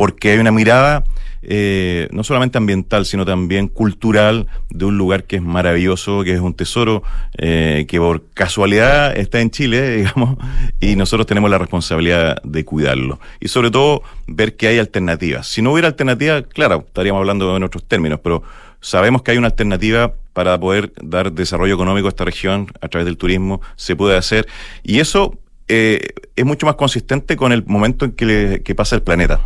porque 0.00 0.30
hay 0.30 0.38
una 0.38 0.50
mirada 0.50 1.04
eh, 1.42 2.08
no 2.10 2.24
solamente 2.24 2.56
ambiental, 2.56 3.04
sino 3.04 3.26
también 3.26 3.68
cultural 3.68 4.46
de 4.70 4.86
un 4.86 4.96
lugar 4.96 5.24
que 5.24 5.36
es 5.36 5.42
maravilloso, 5.42 6.24
que 6.24 6.32
es 6.32 6.40
un 6.40 6.54
tesoro, 6.54 7.02
eh, 7.36 7.84
que 7.86 7.98
por 7.98 8.24
casualidad 8.32 9.14
está 9.14 9.42
en 9.42 9.50
Chile, 9.50 9.96
digamos, 9.98 10.38
y 10.80 10.96
nosotros 10.96 11.26
tenemos 11.26 11.50
la 11.50 11.58
responsabilidad 11.58 12.40
de 12.44 12.64
cuidarlo. 12.64 13.20
Y 13.40 13.48
sobre 13.48 13.70
todo, 13.70 14.02
ver 14.26 14.56
que 14.56 14.68
hay 14.68 14.78
alternativas. 14.78 15.46
Si 15.48 15.60
no 15.60 15.72
hubiera 15.72 15.88
alternativas, 15.88 16.44
claro, 16.50 16.86
estaríamos 16.86 17.20
hablando 17.20 17.54
en 17.54 17.62
otros 17.62 17.84
términos, 17.84 18.20
pero 18.24 18.42
sabemos 18.80 19.20
que 19.20 19.32
hay 19.32 19.36
una 19.36 19.48
alternativa 19.48 20.14
para 20.32 20.58
poder 20.58 20.94
dar 21.02 21.30
desarrollo 21.30 21.74
económico 21.74 22.06
a 22.06 22.08
esta 22.08 22.24
región 22.24 22.68
a 22.80 22.88
través 22.88 23.04
del 23.04 23.18
turismo, 23.18 23.60
se 23.76 23.96
puede 23.96 24.16
hacer. 24.16 24.48
Y 24.82 25.00
eso 25.00 25.38
eh, 25.70 26.08
es 26.36 26.44
mucho 26.44 26.66
más 26.66 26.74
consistente 26.74 27.36
con 27.36 27.52
el 27.52 27.64
momento 27.64 28.04
en 28.04 28.12
que, 28.12 28.26
le- 28.26 28.62
que 28.62 28.74
pasa 28.74 28.96
el 28.96 29.02
planeta. 29.02 29.40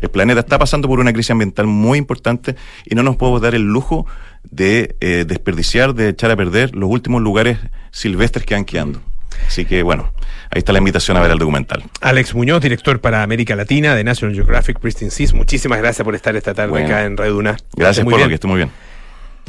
El 0.00 0.08
planeta 0.10 0.40
está 0.40 0.58
pasando 0.58 0.86
por 0.88 1.00
una 1.00 1.12
crisis 1.12 1.30
ambiental 1.32 1.66
muy 1.66 1.98
importante 1.98 2.54
y 2.86 2.94
no 2.94 3.02
nos 3.02 3.16
podemos 3.16 3.40
dar 3.42 3.54
el 3.54 3.62
lujo 3.62 4.06
de 4.50 4.94
eh, 5.00 5.24
desperdiciar, 5.26 5.94
de 5.94 6.10
echar 6.10 6.30
a 6.30 6.36
perder 6.36 6.74
los 6.76 6.88
últimos 6.90 7.22
lugares 7.22 7.58
silvestres 7.90 8.44
que 8.46 8.54
van 8.54 8.64
quedando. 8.64 9.00
Así 9.48 9.64
que 9.64 9.82
bueno, 9.82 10.12
ahí 10.50 10.58
está 10.58 10.72
la 10.72 10.78
invitación 10.78 11.16
a 11.16 11.20
ver 11.20 11.30
el 11.32 11.38
documental. 11.38 11.82
Alex 12.00 12.34
Muñoz, 12.34 12.60
director 12.62 13.00
para 13.00 13.22
América 13.24 13.56
Latina 13.56 13.94
de 13.96 14.04
National 14.04 14.34
Geographic 14.34 14.78
Pristine 14.78 15.10
Seas. 15.10 15.34
Muchísimas 15.34 15.78
gracias 15.80 16.04
por 16.04 16.14
estar 16.14 16.36
esta 16.36 16.54
tarde 16.54 16.70
Bueno. 16.70 16.86
acá 16.86 17.04
en 17.04 17.16
Radio 17.16 17.32
Duna. 17.32 17.56
Gracias 17.74 18.04
por 18.04 18.14
bien. 18.14 18.22
lo 18.24 18.28
que 18.28 18.34
esté 18.34 18.46
muy 18.46 18.56
bien. 18.58 18.70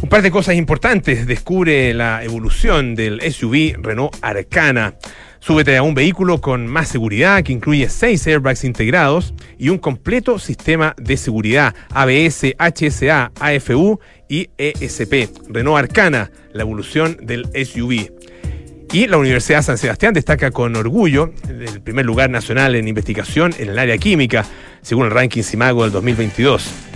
Un 0.01 0.09
par 0.09 0.21
de 0.21 0.32
cosas 0.32 0.55
importantes. 0.55 1.26
Descubre 1.28 1.93
la 1.93 2.23
evolución 2.23 2.95
del 2.95 3.21
SUV 3.32 3.78
Renault 3.82 4.15
Arcana. 4.21 4.95
Súbete 5.45 5.77
a 5.77 5.83
un 5.83 5.93
vehículo 5.93 6.41
con 6.41 6.65
más 6.65 6.87
seguridad 6.87 7.43
que 7.43 7.53
incluye 7.53 7.87
seis 7.87 8.25
airbags 8.25 8.63
integrados 8.63 9.35
y 9.59 9.69
un 9.69 9.77
completo 9.77 10.39
sistema 10.39 10.95
de 10.97 11.17
seguridad 11.17 11.75
ABS, 11.91 12.55
HSA, 12.57 13.31
AFU 13.39 13.99
y 14.27 14.49
ESP. 14.57 15.29
Renault 15.47 15.77
Arcana, 15.77 16.31
la 16.51 16.63
evolución 16.63 17.17
del 17.21 17.45
SUV. 17.53 18.11
Y 18.91 19.05
la 19.05 19.17
Universidad 19.17 19.61
San 19.61 19.77
Sebastián 19.77 20.15
destaca 20.15 20.49
con 20.49 20.75
orgullo 20.75 21.31
el 21.47 21.79
primer 21.79 22.07
lugar 22.07 22.31
nacional 22.31 22.73
en 22.73 22.87
investigación 22.87 23.53
en 23.59 23.69
el 23.69 23.77
área 23.77 23.99
química, 23.99 24.47
según 24.81 25.05
el 25.05 25.11
ranking 25.11 25.43
CIMAGO 25.43 25.83
del 25.83 25.91
2022. 25.91 26.94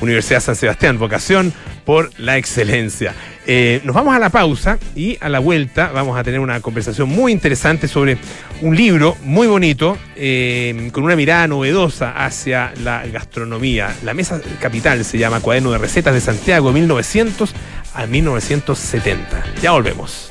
Universidad 0.00 0.40
San 0.40 0.56
Sebastián, 0.56 0.98
vocación 0.98 1.52
por 1.84 2.10
la 2.18 2.36
excelencia. 2.36 3.14
Eh, 3.46 3.80
nos 3.84 3.94
vamos 3.94 4.14
a 4.14 4.18
la 4.18 4.30
pausa 4.30 4.78
y 4.94 5.18
a 5.20 5.28
la 5.28 5.38
vuelta 5.38 5.90
vamos 5.92 6.18
a 6.18 6.22
tener 6.22 6.40
una 6.40 6.60
conversación 6.60 7.08
muy 7.08 7.32
interesante 7.32 7.88
sobre 7.88 8.18
un 8.60 8.76
libro 8.76 9.16
muy 9.24 9.46
bonito, 9.46 9.98
eh, 10.16 10.90
con 10.92 11.04
una 11.04 11.16
mirada 11.16 11.48
novedosa 11.48 12.12
hacia 12.12 12.72
la 12.82 13.06
gastronomía. 13.06 13.94
La 14.04 14.14
Mesa 14.14 14.40
Capital 14.60 15.04
se 15.04 15.18
llama 15.18 15.40
Cuaderno 15.40 15.72
de 15.72 15.78
Recetas 15.78 16.14
de 16.14 16.20
Santiago, 16.20 16.72
1900 16.72 17.52
a 17.94 18.06
1970. 18.06 19.44
Ya 19.62 19.72
volvemos. 19.72 20.30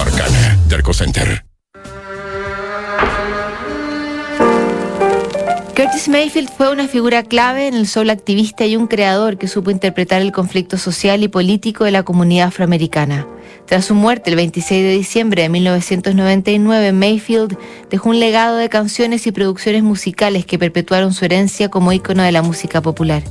Arcana. 0.01 0.57
Derco 0.67 0.93
Center. 0.93 1.43
Curtis 5.75 6.09
Mayfield 6.09 6.49
fue 6.49 6.71
una 6.71 6.87
figura 6.87 7.23
clave 7.23 7.67
en 7.67 7.73
el 7.73 7.87
soul 7.87 8.09
activista 8.09 8.65
y 8.65 8.75
un 8.75 8.87
creador 8.87 9.37
que 9.37 9.47
supo 9.47 9.71
interpretar 9.71 10.21
el 10.21 10.31
conflicto 10.31 10.77
social 10.77 11.23
y 11.23 11.27
político 11.27 11.85
de 11.85 11.91
la 11.91 12.03
comunidad 12.03 12.49
afroamericana. 12.49 13.25
Tras 13.65 13.85
su 13.85 13.95
muerte 13.95 14.29
el 14.29 14.35
26 14.35 14.83
de 14.83 14.91
diciembre 14.91 15.43
de 15.43 15.49
1999, 15.49 16.91
Mayfield 16.91 17.57
dejó 17.89 18.09
un 18.09 18.19
legado 18.19 18.57
de 18.57 18.69
canciones 18.69 19.25
y 19.27 19.31
producciones 19.31 19.81
musicales 19.81 20.45
que 20.45 20.59
perpetuaron 20.59 21.13
su 21.13 21.25
herencia 21.25 21.69
como 21.69 21.93
ícono 21.93 22.23
de 22.23 22.31
la 22.31 22.41
música 22.41 22.81
popular. 22.81 23.23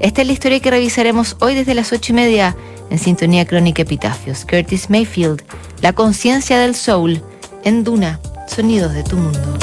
Esta 0.00 0.22
es 0.22 0.26
la 0.26 0.32
historia 0.32 0.60
que 0.60 0.70
revisaremos 0.70 1.36
hoy 1.40 1.54
desde 1.54 1.74
las 1.74 1.92
ocho 1.92 2.12
y 2.12 2.16
media 2.16 2.56
en 2.90 2.98
Sintonía 2.98 3.46
Crónica 3.46 3.82
Epitafios. 3.82 4.44
Curtis 4.44 4.90
Mayfield, 4.90 5.42
la 5.80 5.92
conciencia 5.92 6.58
del 6.58 6.74
soul, 6.74 7.22
en 7.64 7.84
Duna, 7.84 8.20
sonidos 8.46 8.94
de 8.94 9.02
tu 9.02 9.16
mundo. 9.16 9.58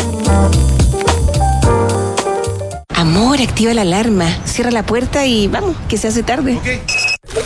Amor, 2.95 3.41
activa 3.41 3.73
la 3.73 3.81
alarma, 3.81 4.27
cierra 4.45 4.69
la 4.69 4.85
puerta 4.85 5.25
y 5.25 5.47
vamos, 5.47 5.75
que 5.89 5.97
se 5.97 6.07
hace 6.07 6.21
tarde. 6.21 6.59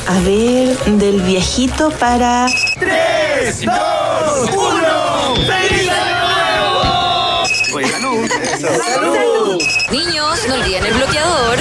A 0.08 0.20
ver, 0.20 0.78
del 0.86 1.22
viejito 1.22 1.92
para... 1.92 2.48
Niños, 9.92 10.40
no 10.48 10.56
olviden 10.56 10.86
el 10.86 10.94
bloqueador. 10.94 11.58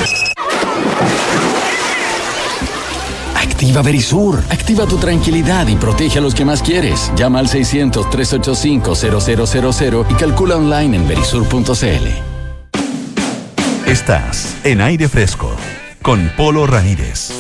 Activa 3.65 3.81
Verisur, 3.81 4.45
activa 4.51 4.85
tu 4.85 4.99
tranquilidad 4.99 5.67
y 5.69 5.77
protege 5.77 6.19
a 6.19 6.21
los 6.21 6.35
que 6.35 6.45
más 6.45 6.63
quieres. 6.63 7.11
Llama 7.17 7.39
al 7.39 7.49
600-385-0000 7.49 10.05
y 10.11 10.15
calcula 10.17 10.59
online 10.59 10.99
en 10.99 11.09
verisur.cl. 11.09 12.09
Estás 13.87 14.59
en 14.65 14.83
aire 14.83 15.09
fresco 15.09 15.57
con 16.03 16.31
Polo 16.37 16.67
Ramírez. 16.67 17.33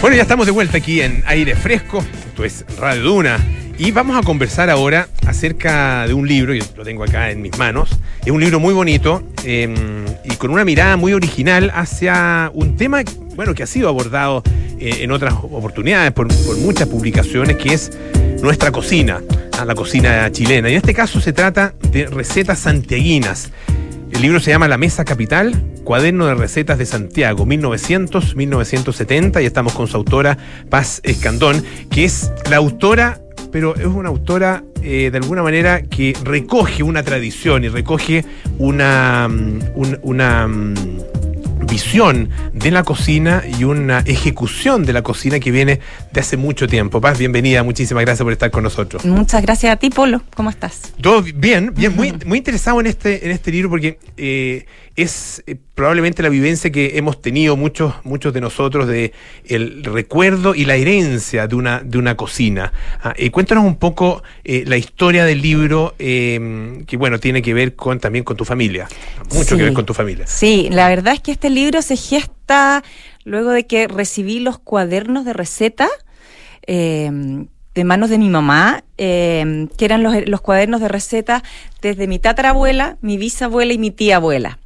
Bueno, 0.00 0.16
ya 0.16 0.22
estamos 0.22 0.46
de 0.46 0.52
vuelta 0.52 0.78
aquí 0.78 1.02
en 1.02 1.22
Aire 1.26 1.54
Fresco, 1.54 1.98
esto 1.98 2.42
es 2.42 2.64
Radio 2.78 3.02
Duna, 3.02 3.36
y 3.76 3.90
vamos 3.90 4.16
a 4.16 4.22
conversar 4.22 4.70
ahora 4.70 5.08
acerca 5.26 6.06
de 6.06 6.14
un 6.14 6.26
libro, 6.26 6.54
yo 6.54 6.64
lo 6.74 6.84
tengo 6.84 7.04
acá 7.04 7.30
en 7.30 7.42
mis 7.42 7.58
manos, 7.58 7.90
es 8.24 8.30
un 8.30 8.40
libro 8.40 8.60
muy 8.60 8.72
bonito 8.72 9.22
eh, 9.44 10.06
y 10.24 10.36
con 10.36 10.52
una 10.52 10.64
mirada 10.64 10.96
muy 10.96 11.12
original 11.12 11.70
hacia 11.74 12.50
un 12.54 12.76
tema, 12.76 13.02
bueno, 13.38 13.54
que 13.54 13.62
ha 13.62 13.68
sido 13.68 13.88
abordado 13.88 14.42
eh, 14.80 14.96
en 15.02 15.12
otras 15.12 15.32
oportunidades 15.32 16.10
por, 16.10 16.26
muchas 16.58 16.88
publicaciones, 16.88 17.56
que 17.56 17.72
es 17.72 17.92
nuestra 18.42 18.72
cocina, 18.72 19.22
ah, 19.56 19.64
la 19.64 19.76
cocina 19.76 20.28
chilena, 20.32 20.68
y 20.68 20.72
en 20.72 20.78
este 20.78 20.92
caso 20.92 21.20
se 21.20 21.32
trata 21.32 21.72
de 21.92 22.06
recetas 22.06 22.58
santiaguinas. 22.58 23.52
El 24.10 24.22
libro 24.22 24.40
se 24.40 24.50
llama 24.50 24.66
La 24.66 24.76
Mesa 24.76 25.04
Capital, 25.04 25.54
Cuaderno 25.84 26.26
de 26.26 26.34
Recetas 26.34 26.78
de 26.78 26.86
Santiago, 26.86 27.46
1900-1970, 27.46 29.40
y 29.40 29.46
estamos 29.46 29.72
con 29.72 29.86
su 29.86 29.96
autora, 29.96 30.36
Paz 30.68 31.00
Escandón, 31.04 31.62
que 31.92 32.06
es 32.06 32.32
la 32.50 32.56
autora, 32.56 33.20
pero 33.52 33.76
es 33.76 33.86
una 33.86 34.08
autora 34.08 34.64
eh, 34.82 35.10
de 35.12 35.18
alguna 35.18 35.44
manera 35.44 35.82
que 35.82 36.12
recoge 36.24 36.82
una 36.82 37.04
tradición 37.04 37.62
y 37.62 37.68
recoge 37.68 38.24
una, 38.58 39.28
mm, 39.28 39.60
un- 39.76 39.98
una 40.02 40.48
mm, 40.48 40.74
visión 41.68 42.30
de 42.52 42.70
la 42.70 42.82
cocina 42.82 43.42
y 43.58 43.64
una 43.64 44.00
ejecución 44.00 44.84
de 44.84 44.92
la 44.92 45.02
cocina 45.02 45.38
que 45.38 45.50
viene 45.50 45.80
de 46.12 46.20
hace 46.20 46.36
mucho 46.36 46.66
tiempo. 46.66 47.00
Paz, 47.00 47.18
bienvenida, 47.18 47.62
muchísimas 47.62 48.04
gracias 48.04 48.24
por 48.24 48.32
estar 48.32 48.50
con 48.50 48.64
nosotros. 48.64 49.04
Muchas 49.04 49.42
gracias 49.42 49.72
a 49.72 49.76
ti, 49.76 49.90
Polo. 49.90 50.22
¿Cómo 50.34 50.50
estás? 50.50 50.92
Todo 51.00 51.22
bien, 51.22 51.72
bien, 51.76 51.94
muy, 51.94 52.12
muy 52.26 52.38
interesado 52.38 52.80
en 52.80 52.86
este, 52.86 53.24
en 53.24 53.30
este 53.30 53.52
libro 53.52 53.70
porque 53.70 53.98
eh, 54.16 54.66
es 55.02 55.42
eh, 55.46 55.56
probablemente 55.74 56.22
la 56.22 56.28
vivencia 56.28 56.70
que 56.70 56.98
hemos 56.98 57.20
tenido 57.22 57.56
muchos, 57.56 57.94
muchos 58.04 58.32
de 58.34 58.40
nosotros 58.40 58.86
de 58.88 59.12
el 59.46 59.84
recuerdo 59.84 60.54
y 60.54 60.64
la 60.64 60.74
herencia 60.76 61.46
de 61.46 61.54
una, 61.54 61.80
de 61.84 61.98
una 61.98 62.16
cocina. 62.16 62.72
Ah, 63.02 63.14
eh, 63.16 63.30
cuéntanos 63.30 63.64
un 63.64 63.76
poco 63.76 64.22
eh, 64.44 64.64
la 64.66 64.76
historia 64.76 65.24
del 65.24 65.40
libro 65.40 65.94
eh, 65.98 66.82
que 66.86 66.96
bueno 66.96 67.18
tiene 67.20 67.42
que 67.42 67.54
ver 67.54 67.74
con 67.76 68.00
también 68.00 68.24
con 68.24 68.36
tu 68.36 68.44
familia, 68.44 68.88
mucho 69.32 69.50
Sí. 69.50 69.56
que 69.56 69.62
ver 69.64 69.72
con 69.72 69.86
tu 69.86 69.94
familia. 69.94 70.26
Sí, 70.26 70.68
la 70.70 70.88
verdad 70.88 71.14
es 71.14 71.20
que 71.20 71.32
este 71.32 71.50
libro 71.50 71.80
se 71.82 71.96
gesta 71.96 72.82
luego 73.24 73.50
de 73.50 73.66
que 73.66 73.88
recibí 73.88 74.40
los 74.40 74.58
cuadernos 74.58 75.24
de 75.24 75.32
receta. 75.32 75.88
eh, 76.66 77.10
de 77.74 77.84
manos 77.84 78.10
de 78.10 78.18
mi 78.18 78.28
mamá, 78.28 78.82
eh, 78.96 79.68
que 79.76 79.84
eran 79.84 80.02
los, 80.02 80.12
los 80.26 80.40
cuadernos 80.40 80.80
de 80.80 80.88
recetas 80.88 81.42
desde 81.80 82.08
mi 82.08 82.18
tatarabuela, 82.18 82.98
mi 83.02 83.16
bisabuela 83.18 83.72
y 83.72 83.78
mi 83.78 83.92
tía 83.92 84.16
abuela. 84.16 84.58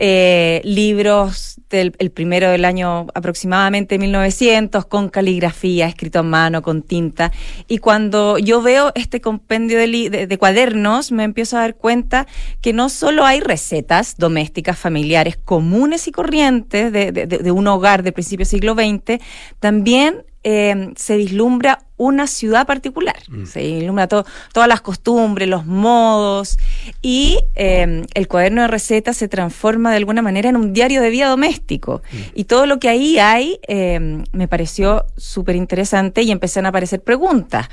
Eh, 0.00 0.60
libros 0.62 1.60
del 1.70 1.92
el 1.98 2.12
primero 2.12 2.48
del 2.50 2.64
año 2.64 3.08
aproximadamente 3.14 3.98
1900 3.98 4.86
con 4.86 5.08
caligrafía, 5.08 5.88
escrito 5.88 6.20
a 6.20 6.22
mano, 6.22 6.62
con 6.62 6.82
tinta. 6.82 7.32
Y 7.66 7.78
cuando 7.78 8.38
yo 8.38 8.62
veo 8.62 8.92
este 8.94 9.20
compendio 9.20 9.76
de, 9.76 9.86
li- 9.88 10.08
de- 10.08 10.28
de 10.28 10.38
cuadernos, 10.38 11.10
me 11.10 11.24
empiezo 11.24 11.56
a 11.56 11.62
dar 11.62 11.74
cuenta 11.74 12.28
que 12.60 12.72
no 12.72 12.88
solo 12.90 13.24
hay 13.24 13.40
recetas 13.40 14.16
domésticas, 14.18 14.78
familiares, 14.78 15.36
comunes 15.36 16.06
y 16.06 16.12
corrientes 16.12 16.92
de, 16.92 17.10
de- 17.10 17.50
un 17.50 17.66
hogar 17.66 18.04
de 18.04 18.12
principios 18.12 18.48
siglo 18.50 18.74
XX, 18.74 19.20
también 19.58 20.24
eh, 20.44 20.92
se 20.94 21.16
vislumbra 21.16 21.80
una 21.98 22.26
ciudad 22.26 22.66
particular. 22.66 23.16
Se 23.46 23.60
vislumbra 23.60 24.08
to- 24.08 24.24
todas 24.54 24.68
las 24.68 24.80
costumbres, 24.80 25.46
los 25.48 25.66
modos 25.66 26.56
y 27.02 27.38
eh, 27.56 28.06
el 28.14 28.28
cuaderno 28.28 28.62
de 28.62 28.68
recetas 28.68 29.16
se 29.18 29.28
transforma 29.28 29.90
de 29.90 29.98
alguna 29.98 30.22
manera 30.22 30.48
en 30.48 30.56
un 30.56 30.72
diario 30.72 31.02
de 31.02 31.10
vida 31.10 31.28
doméstico. 31.28 32.02
Y 32.34 32.44
todo 32.44 32.64
lo 32.64 32.78
que 32.78 32.88
ahí 32.88 33.18
hay 33.18 33.58
eh, 33.68 34.22
me 34.32 34.48
pareció 34.48 35.04
súper 35.16 35.56
interesante 35.56 36.22
y 36.22 36.30
empezaron 36.30 36.64
a 36.66 36.68
aparecer 36.70 37.02
preguntas. 37.02 37.68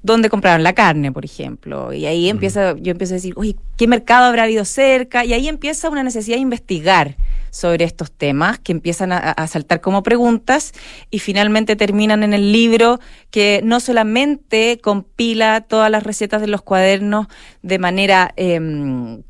¿Dónde 0.00 0.30
compraron 0.30 0.62
la 0.62 0.74
carne, 0.74 1.10
por 1.10 1.24
ejemplo? 1.24 1.92
Y 1.92 2.06
ahí 2.06 2.28
empieza, 2.28 2.76
yo 2.78 2.92
empiezo 2.92 3.14
a 3.14 3.16
decir, 3.16 3.34
oye, 3.36 3.56
¿qué 3.76 3.88
mercado 3.88 4.26
habrá 4.26 4.44
habido 4.44 4.64
cerca? 4.64 5.24
Y 5.24 5.32
ahí 5.32 5.48
empieza 5.48 5.90
una 5.90 6.04
necesidad 6.04 6.36
de 6.36 6.42
investigar 6.42 7.16
sobre 7.50 7.84
estos 7.84 8.10
temas 8.10 8.58
que 8.58 8.72
empiezan 8.72 9.12
a, 9.12 9.18
a 9.18 9.46
saltar 9.46 9.80
como 9.80 10.02
preguntas 10.02 10.72
y 11.10 11.18
finalmente 11.18 11.76
terminan 11.76 12.22
en 12.22 12.34
el 12.34 12.52
libro 12.52 13.00
que 13.30 13.60
no 13.64 13.80
solamente 13.80 14.78
compila 14.82 15.60
todas 15.62 15.90
las 15.90 16.02
recetas 16.02 16.40
de 16.40 16.48
los 16.48 16.62
cuadernos 16.62 17.26
de 17.62 17.78
manera 17.78 18.32
em, 18.36 19.22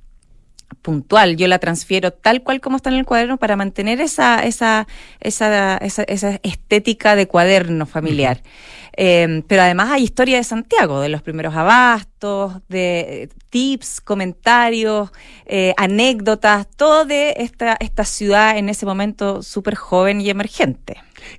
puntual, 0.83 1.37
yo 1.37 1.47
la 1.49 1.59
transfiero 1.59 2.13
tal 2.13 2.43
cual 2.43 2.61
como 2.61 2.77
está 2.77 2.91
en 2.91 2.97
el 2.97 3.05
cuaderno 3.05 3.37
para 3.37 3.57
mantener 3.57 4.01
esa, 4.01 4.45
esa, 4.45 4.87
esa, 5.21 5.77
esa, 5.79 6.03
esa 6.05 6.41
estética 6.43 7.17
de 7.17 7.27
cuaderno 7.27 7.87
familiar. 7.87 8.43
Eh, 9.01 9.45
pero 9.47 9.63
además 9.63 9.91
hay 9.93 10.03
historia 10.03 10.39
de 10.39 10.45
Santiago, 10.45 11.01
de 11.01 11.09
los 11.09 11.23
primeros 11.23 11.55
abastos, 11.55 12.55
de 12.69 13.23
eh, 13.23 13.29
tips, 13.49 14.01
comentarios, 14.01 15.11
eh, 15.47 15.73
anécdotas, 15.77 16.67
todo 16.77 17.05
de 17.05 17.35
esta, 17.39 17.77
esta 17.79 18.05
ciudad 18.05 18.59
en 18.59 18.69
ese 18.69 18.87
momento 18.87 19.41
súper 19.41 19.77
joven 19.77 20.21
y 20.21 20.31
emergente. 20.31 20.97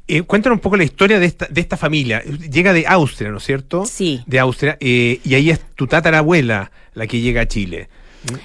Eh, 0.08 0.22
cuéntanos 0.22 0.56
un 0.56 0.62
poco 0.62 0.78
la 0.78 0.86
historia 0.86 1.20
de 1.20 1.26
esta, 1.26 1.48
de 1.48 1.60
esta 1.60 1.76
familia. 1.76 2.22
Llega 2.24 2.72
de 2.72 2.86
Austria, 2.88 3.30
¿no 3.30 3.40
es 3.40 3.44
cierto? 3.44 3.86
Sí. 3.86 4.24
De 4.26 4.40
Austria. 4.40 4.78
eh, 4.80 5.20
y 5.26 5.36
ahí 5.36 5.50
es 5.50 5.60
tu 5.76 5.86
tatarabuela 5.86 6.72
la 6.94 7.08
que 7.08 7.20
llega 7.20 7.42
a 7.42 7.48
Chile. 7.48 7.90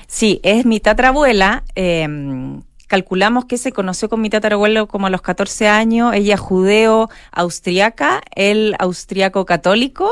Sí, 0.09 0.41
es 0.43 0.67
mi 0.67 0.81
tatarabuela. 0.81 1.63
eh, 1.77 2.09
calculamos 2.87 3.45
que 3.47 3.59
se 3.59 3.73
conoció 3.73 4.09
con 4.09 4.21
mi 4.21 4.31
tatarabuelo 4.31 4.87
como 4.89 5.07
a 5.07 5.11
los 5.11 5.23
14 5.23 5.69
años. 5.69 6.13
Ella 6.15 6.37
judeo-austriaca, 6.37 8.21
él 8.35 8.75
austriaco 8.79 9.45
católico. 9.45 10.11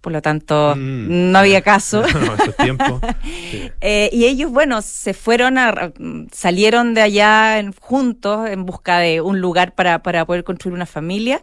Por 0.00 0.12
lo 0.12 0.20
tanto, 0.20 0.74
Mm. 0.76 1.32
no 1.32 1.38
había 1.38 1.62
caso. 1.62 2.02
No, 2.14 2.34
esos 2.34 2.56
tiempos. 2.56 3.00
Eh, 3.80 4.10
y 4.12 4.26
ellos, 4.26 4.50
bueno, 4.50 4.82
se 4.82 5.14
fueron 5.14 5.56
a, 5.58 5.92
salieron 6.30 6.92
de 6.94 7.00
allá 7.02 7.58
en- 7.58 7.72
juntos 7.72 8.48
en 8.48 8.66
busca 8.66 8.98
de 8.98 9.20
un 9.22 9.40
lugar 9.40 9.74
para, 9.74 10.02
para 10.02 10.24
poder 10.26 10.44
construir 10.44 10.74
una 10.74 10.86
familia. 10.86 11.40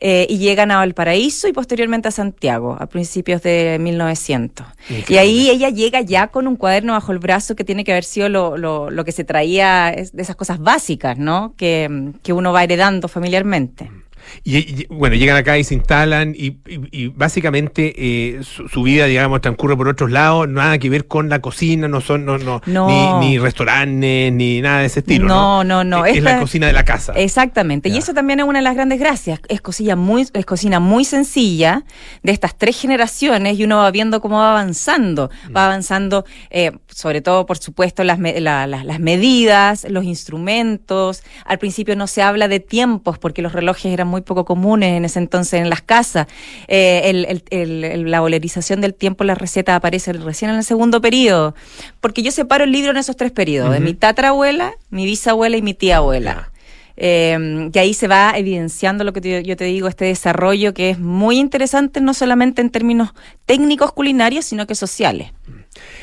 Eh, 0.00 0.26
y 0.28 0.38
llegan 0.38 0.70
a 0.70 0.78
Valparaíso 0.78 1.48
y 1.48 1.52
posteriormente 1.52 2.08
a 2.08 2.10
Santiago 2.10 2.76
a 2.78 2.86
principios 2.86 3.42
de 3.42 3.78
1900. 3.80 4.66
Y 5.08 5.16
ahí 5.16 5.50
ella 5.50 5.70
llega 5.70 6.00
ya 6.00 6.28
con 6.28 6.46
un 6.46 6.56
cuaderno 6.56 6.92
bajo 6.92 7.12
el 7.12 7.18
brazo 7.18 7.56
que 7.56 7.64
tiene 7.64 7.84
que 7.84 7.92
haber 7.92 8.04
sido 8.04 8.28
lo, 8.28 8.56
lo, 8.56 8.90
lo 8.90 9.04
que 9.04 9.12
se 9.12 9.24
traía 9.24 9.92
de 9.92 10.22
esas 10.22 10.36
cosas 10.36 10.58
básicas, 10.60 11.18
¿no? 11.18 11.54
Que, 11.56 12.12
que 12.22 12.32
uno 12.32 12.52
va 12.52 12.64
heredando 12.64 13.08
familiarmente. 13.08 13.90
Y, 14.44 14.56
y, 14.58 14.86
bueno, 14.90 15.16
llegan 15.16 15.36
acá 15.36 15.58
y 15.58 15.64
se 15.64 15.74
instalan 15.74 16.34
y, 16.36 16.46
y- 16.66 16.88
y 16.90 17.06
básicamente 17.08 17.94
eh, 17.96 18.40
su, 18.42 18.68
su 18.68 18.82
vida, 18.82 19.06
digamos, 19.06 19.40
transcurre 19.40 19.76
por 19.76 19.88
otros 19.88 20.10
lados, 20.10 20.48
nada 20.48 20.78
que 20.78 20.90
ver 20.90 21.06
con 21.06 21.28
la 21.28 21.40
cocina, 21.40 21.88
no 21.88 22.00
son 22.00 22.24
no, 22.24 22.38
no, 22.38 22.60
No. 22.66 23.20
Ni, 23.20 23.28
ni 23.28 23.38
restaurantes, 23.38 24.32
ni 24.32 24.60
nada 24.60 24.80
de 24.80 24.86
ese 24.86 25.00
estilo. 25.00 25.26
No, 25.26 25.64
No, 25.64 25.84
no, 25.84 25.98
no. 25.98 26.06
Es, 26.06 26.22
la 26.22 26.40
cocina 26.40 26.66
de 26.66 26.72
la 26.72 26.84
casa. 26.84 27.12
Exactamente. 27.14 27.88
Y 27.88 27.96
eso 27.96 28.14
también 28.14 28.40
es 28.40 28.46
una 28.46 28.58
de 28.58 28.62
las 28.64 28.74
grandes 28.74 28.98
gracias. 28.98 29.40
Es 29.48 29.60
cocina 29.60 29.96
muy, 29.96 30.26
es 30.32 30.46
cocina 30.46 30.80
muy 30.80 31.04
sencilla 31.04 31.84
de 32.22 32.32
estas 32.32 32.56
tres 32.56 32.80
generaciones 32.80 33.58
y 33.58 33.64
uno 33.64 33.78
va 33.78 33.90
viendo 33.90 34.20
cómo 34.20 34.38
va 34.38 34.50
avanzando. 34.50 35.30
Va 35.56 35.66
avanzando, 35.66 36.24
eh, 36.50 36.72
sobre 36.88 37.20
todo, 37.20 37.46
por 37.46 37.58
supuesto, 37.58 38.04
las, 38.04 38.18
me- 38.18 38.40
la- 38.40 38.66
la- 38.66 38.84
las 38.84 39.00
medidas, 39.00 39.86
los 39.88 40.04
instrumentos. 40.04 41.22
Al 41.44 41.58
principio 41.58 41.96
no 41.96 42.06
se 42.06 42.22
habla 42.22 42.48
de 42.48 42.60
tiempos 42.60 43.18
porque 43.18 43.42
los 43.42 43.52
relojes 43.52 43.92
eran 43.92 44.08
muy 44.08 44.17
poco 44.22 44.44
comunes 44.44 44.96
en 44.96 45.04
ese 45.04 45.18
entonces 45.18 45.60
en 45.60 45.70
las 45.70 45.82
casas. 45.82 46.26
Eh, 46.68 47.02
el- 47.04 47.42
el- 47.50 47.84
el- 47.84 48.10
la 48.10 48.20
bolerización 48.20 48.80
del 48.80 48.94
tiempo 48.94 49.24
en 49.24 49.28
las 49.28 49.38
recetas 49.38 49.76
aparece 49.76 50.12
recién 50.12 50.50
en 50.50 50.56
el 50.58 50.64
segundo 50.64 51.00
periodo. 51.00 51.54
Porque 52.00 52.22
yo 52.22 52.30
separo 52.30 52.64
el 52.64 52.72
libro 52.72 52.90
en 52.90 52.96
esos 52.98 53.16
tres 53.16 53.32
periodos, 53.32 53.72
de 53.72 53.80
mi 53.80 53.94
tatarabuela, 53.94 54.72
mi 54.90 55.04
bisabuela 55.04 55.56
y 55.56 55.62
mi 55.62 55.74
tía 55.74 55.98
abuela. 55.98 56.50
Eh, 57.00 57.70
y 57.72 57.78
ahí 57.78 57.94
se 57.94 58.08
va 58.08 58.32
evidenciando 58.36 59.04
lo 59.04 59.12
que 59.12 59.20
te- 59.20 59.44
yo 59.44 59.56
te 59.56 59.64
digo, 59.64 59.86
este 59.86 60.06
desarrollo 60.06 60.74
que 60.74 60.90
es 60.90 60.98
muy 60.98 61.38
interesante, 61.38 62.00
no 62.00 62.12
solamente 62.12 62.60
en 62.60 62.70
términos 62.70 63.10
técnicos 63.46 63.92
culinarios, 63.92 64.44
sino 64.44 64.66
que 64.66 64.74
sociales. 64.74 65.30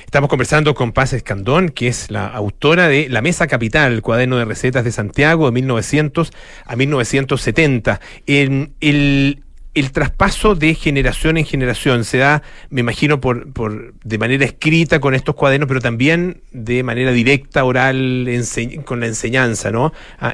Estamos 0.06 0.30
conversando 0.30 0.76
con 0.76 0.94
Paz 0.94 1.14
Escandón, 1.14 1.70
que 1.70 1.88
es 1.88 2.10
la 2.10 2.28
autora 2.28 2.88
de 2.88 3.10
La 3.10 3.22
Mesa 3.22 3.48
Capital, 3.48 4.02
cuaderno 4.02 4.38
de 4.38 4.46
recetas 4.46 4.86
de 4.86 4.92
Santiago 4.92 5.48
de 5.48 5.52
1900 5.52 6.32
a 6.64 6.76
1970. 6.76 8.00
En 8.26 8.74
el, 8.80 9.45
el 9.76 9.92
traspaso 9.92 10.56
de 10.56 10.74
generación 10.74 11.38
en 11.38 11.46
generación 11.46 12.04
se 12.06 12.18
da, 12.18 12.42
me 12.70 12.80
imagino, 12.82 13.22
por, 13.22 13.52
por 13.54 13.94
de 14.04 14.18
manera 14.18 14.46
escrita 14.46 15.00
con 15.00 15.14
estos 15.14 15.36
cuadernos, 15.36 15.68
pero 15.68 15.82
también 15.82 16.42
de 16.52 16.82
manera 16.82 17.12
directa, 17.12 17.64
oral, 17.66 18.28
con 18.86 19.00
la 19.02 19.06
enseñanza, 19.08 19.72
¿no? 19.72 19.94
Ah, 20.20 20.34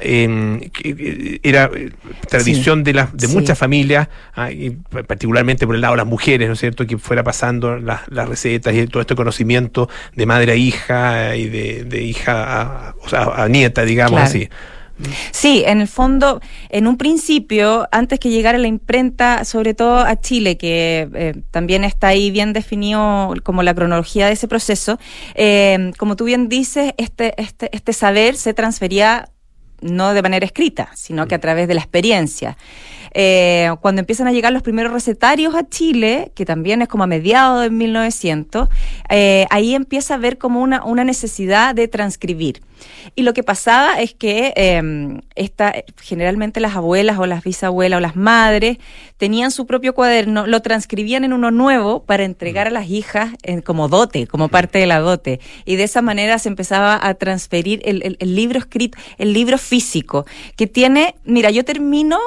era 1.42 1.70
eh, 1.74 1.90
tradición 2.28 2.84
de, 2.84 2.94
las 2.94 3.16
de 3.16 3.26
Sí. 3.26 3.34
muchas 3.34 3.58
familias, 3.58 4.08
ah, 4.34 4.50
y 4.50 4.70
pa- 4.70 5.02
particularmente 5.02 5.66
por 5.66 5.74
el 5.74 5.80
lado 5.80 5.94
de 5.94 5.98
las 5.98 6.06
mujeres, 6.06 6.48
¿no 6.48 6.54
es 6.54 6.60
cierto?, 6.60 6.86
que 6.86 6.98
fuera 6.98 7.22
pasando 7.22 7.78
las, 7.78 8.02
las 8.08 8.28
recetas 8.28 8.74
y 8.74 8.86
todo 8.86 9.00
este 9.00 9.14
conocimiento 9.14 9.88
de 10.14 10.26
madre 10.26 10.52
a 10.52 10.54
hija 10.56 11.36
y 11.36 11.48
de, 11.48 11.84
de 11.84 12.02
hija 12.02 12.60
a, 12.88 12.94
o 13.02 13.08
sea, 13.08 13.22
a 13.42 13.48
nieta, 13.48 13.84
digamos 13.84 14.12
Claro. 14.12 14.24
así. 14.26 14.48
Sí, 15.30 15.62
en 15.66 15.80
el 15.80 15.88
fondo, 15.88 16.40
en 16.68 16.86
un 16.86 16.96
principio, 16.96 17.88
antes 17.92 18.18
que 18.18 18.30
llegara 18.30 18.58
la 18.58 18.68
imprenta, 18.68 19.44
sobre 19.44 19.74
todo 19.74 19.98
a 19.98 20.20
Chile, 20.20 20.56
que 20.56 21.08
eh, 21.14 21.34
también 21.50 21.84
está 21.84 22.08
ahí 22.08 22.30
bien 22.30 22.52
definido 22.52 23.34
como 23.42 23.62
la 23.62 23.74
cronología 23.74 24.26
de 24.26 24.32
ese 24.32 24.48
proceso, 24.48 24.98
eh, 25.34 25.92
como 25.98 26.16
tú 26.16 26.24
bien 26.24 26.48
dices, 26.48 26.94
este, 26.96 27.40
este, 27.40 27.74
este 27.74 27.92
saber 27.92 28.36
se 28.36 28.54
transfería 28.54 29.28
no 29.82 30.14
de 30.14 30.22
manera 30.22 30.46
escrita, 30.46 30.90
sino 30.94 31.26
que 31.26 31.34
a 31.34 31.40
través 31.40 31.68
de 31.68 31.74
la 31.74 31.80
experiencia. 31.80 32.56
Eh, 33.14 33.70
cuando 33.80 34.00
empiezan 34.00 34.26
a 34.26 34.32
llegar 34.32 34.52
los 34.52 34.62
primeros 34.62 34.92
recetarios 34.92 35.54
a 35.54 35.68
Chile, 35.68 36.32
que 36.34 36.46
también 36.46 36.80
es 36.80 36.88
como 36.88 37.04
a 37.04 37.06
mediados 37.06 37.62
de 37.62 37.70
1900, 37.70 38.68
eh, 39.10 39.46
ahí 39.50 39.74
empieza 39.74 40.14
a 40.14 40.18
ver 40.18 40.38
como 40.38 40.62
una, 40.62 40.82
una 40.84 41.04
necesidad 41.04 41.74
de 41.74 41.88
transcribir. 41.88 42.62
Y 43.14 43.22
lo 43.22 43.34
que 43.34 43.42
pasaba 43.42 44.00
es 44.00 44.14
que 44.14 44.52
eh, 44.56 45.20
esta, 45.34 45.74
generalmente 46.00 46.60
las 46.60 46.76
abuelas 46.76 47.18
o 47.18 47.26
las 47.26 47.42
bisabuelas 47.44 47.98
o 47.98 48.00
las 48.00 48.16
madres 48.16 48.78
tenían 49.16 49.50
su 49.50 49.66
propio 49.66 49.94
cuaderno, 49.94 50.46
lo 50.46 50.60
transcribían 50.62 51.24
en 51.24 51.32
uno 51.32 51.50
nuevo 51.50 52.02
para 52.04 52.24
entregar 52.24 52.66
a 52.66 52.70
las 52.70 52.88
hijas 52.90 53.30
en- 53.42 53.60
como 53.62 53.88
dote, 53.88 54.26
como 54.26 54.48
parte 54.48 54.78
de 54.78 54.86
la 54.86 54.98
dote. 55.00 55.40
Y 55.64 55.76
de 55.76 55.84
esa 55.84 56.02
manera 56.02 56.38
se 56.38 56.48
empezaba 56.48 56.98
a 57.06 57.14
transferir 57.14 57.80
el, 57.84 58.02
el- 58.02 58.16
el 58.18 58.34
libro 58.34 58.58
escrito, 58.58 58.98
el 59.18 59.32
libro 59.32 59.58
físico, 59.58 60.26
que 60.56 60.66
tiene, 60.66 61.14
mira, 61.24 61.50
yo 61.50 61.64
termino 61.64 62.18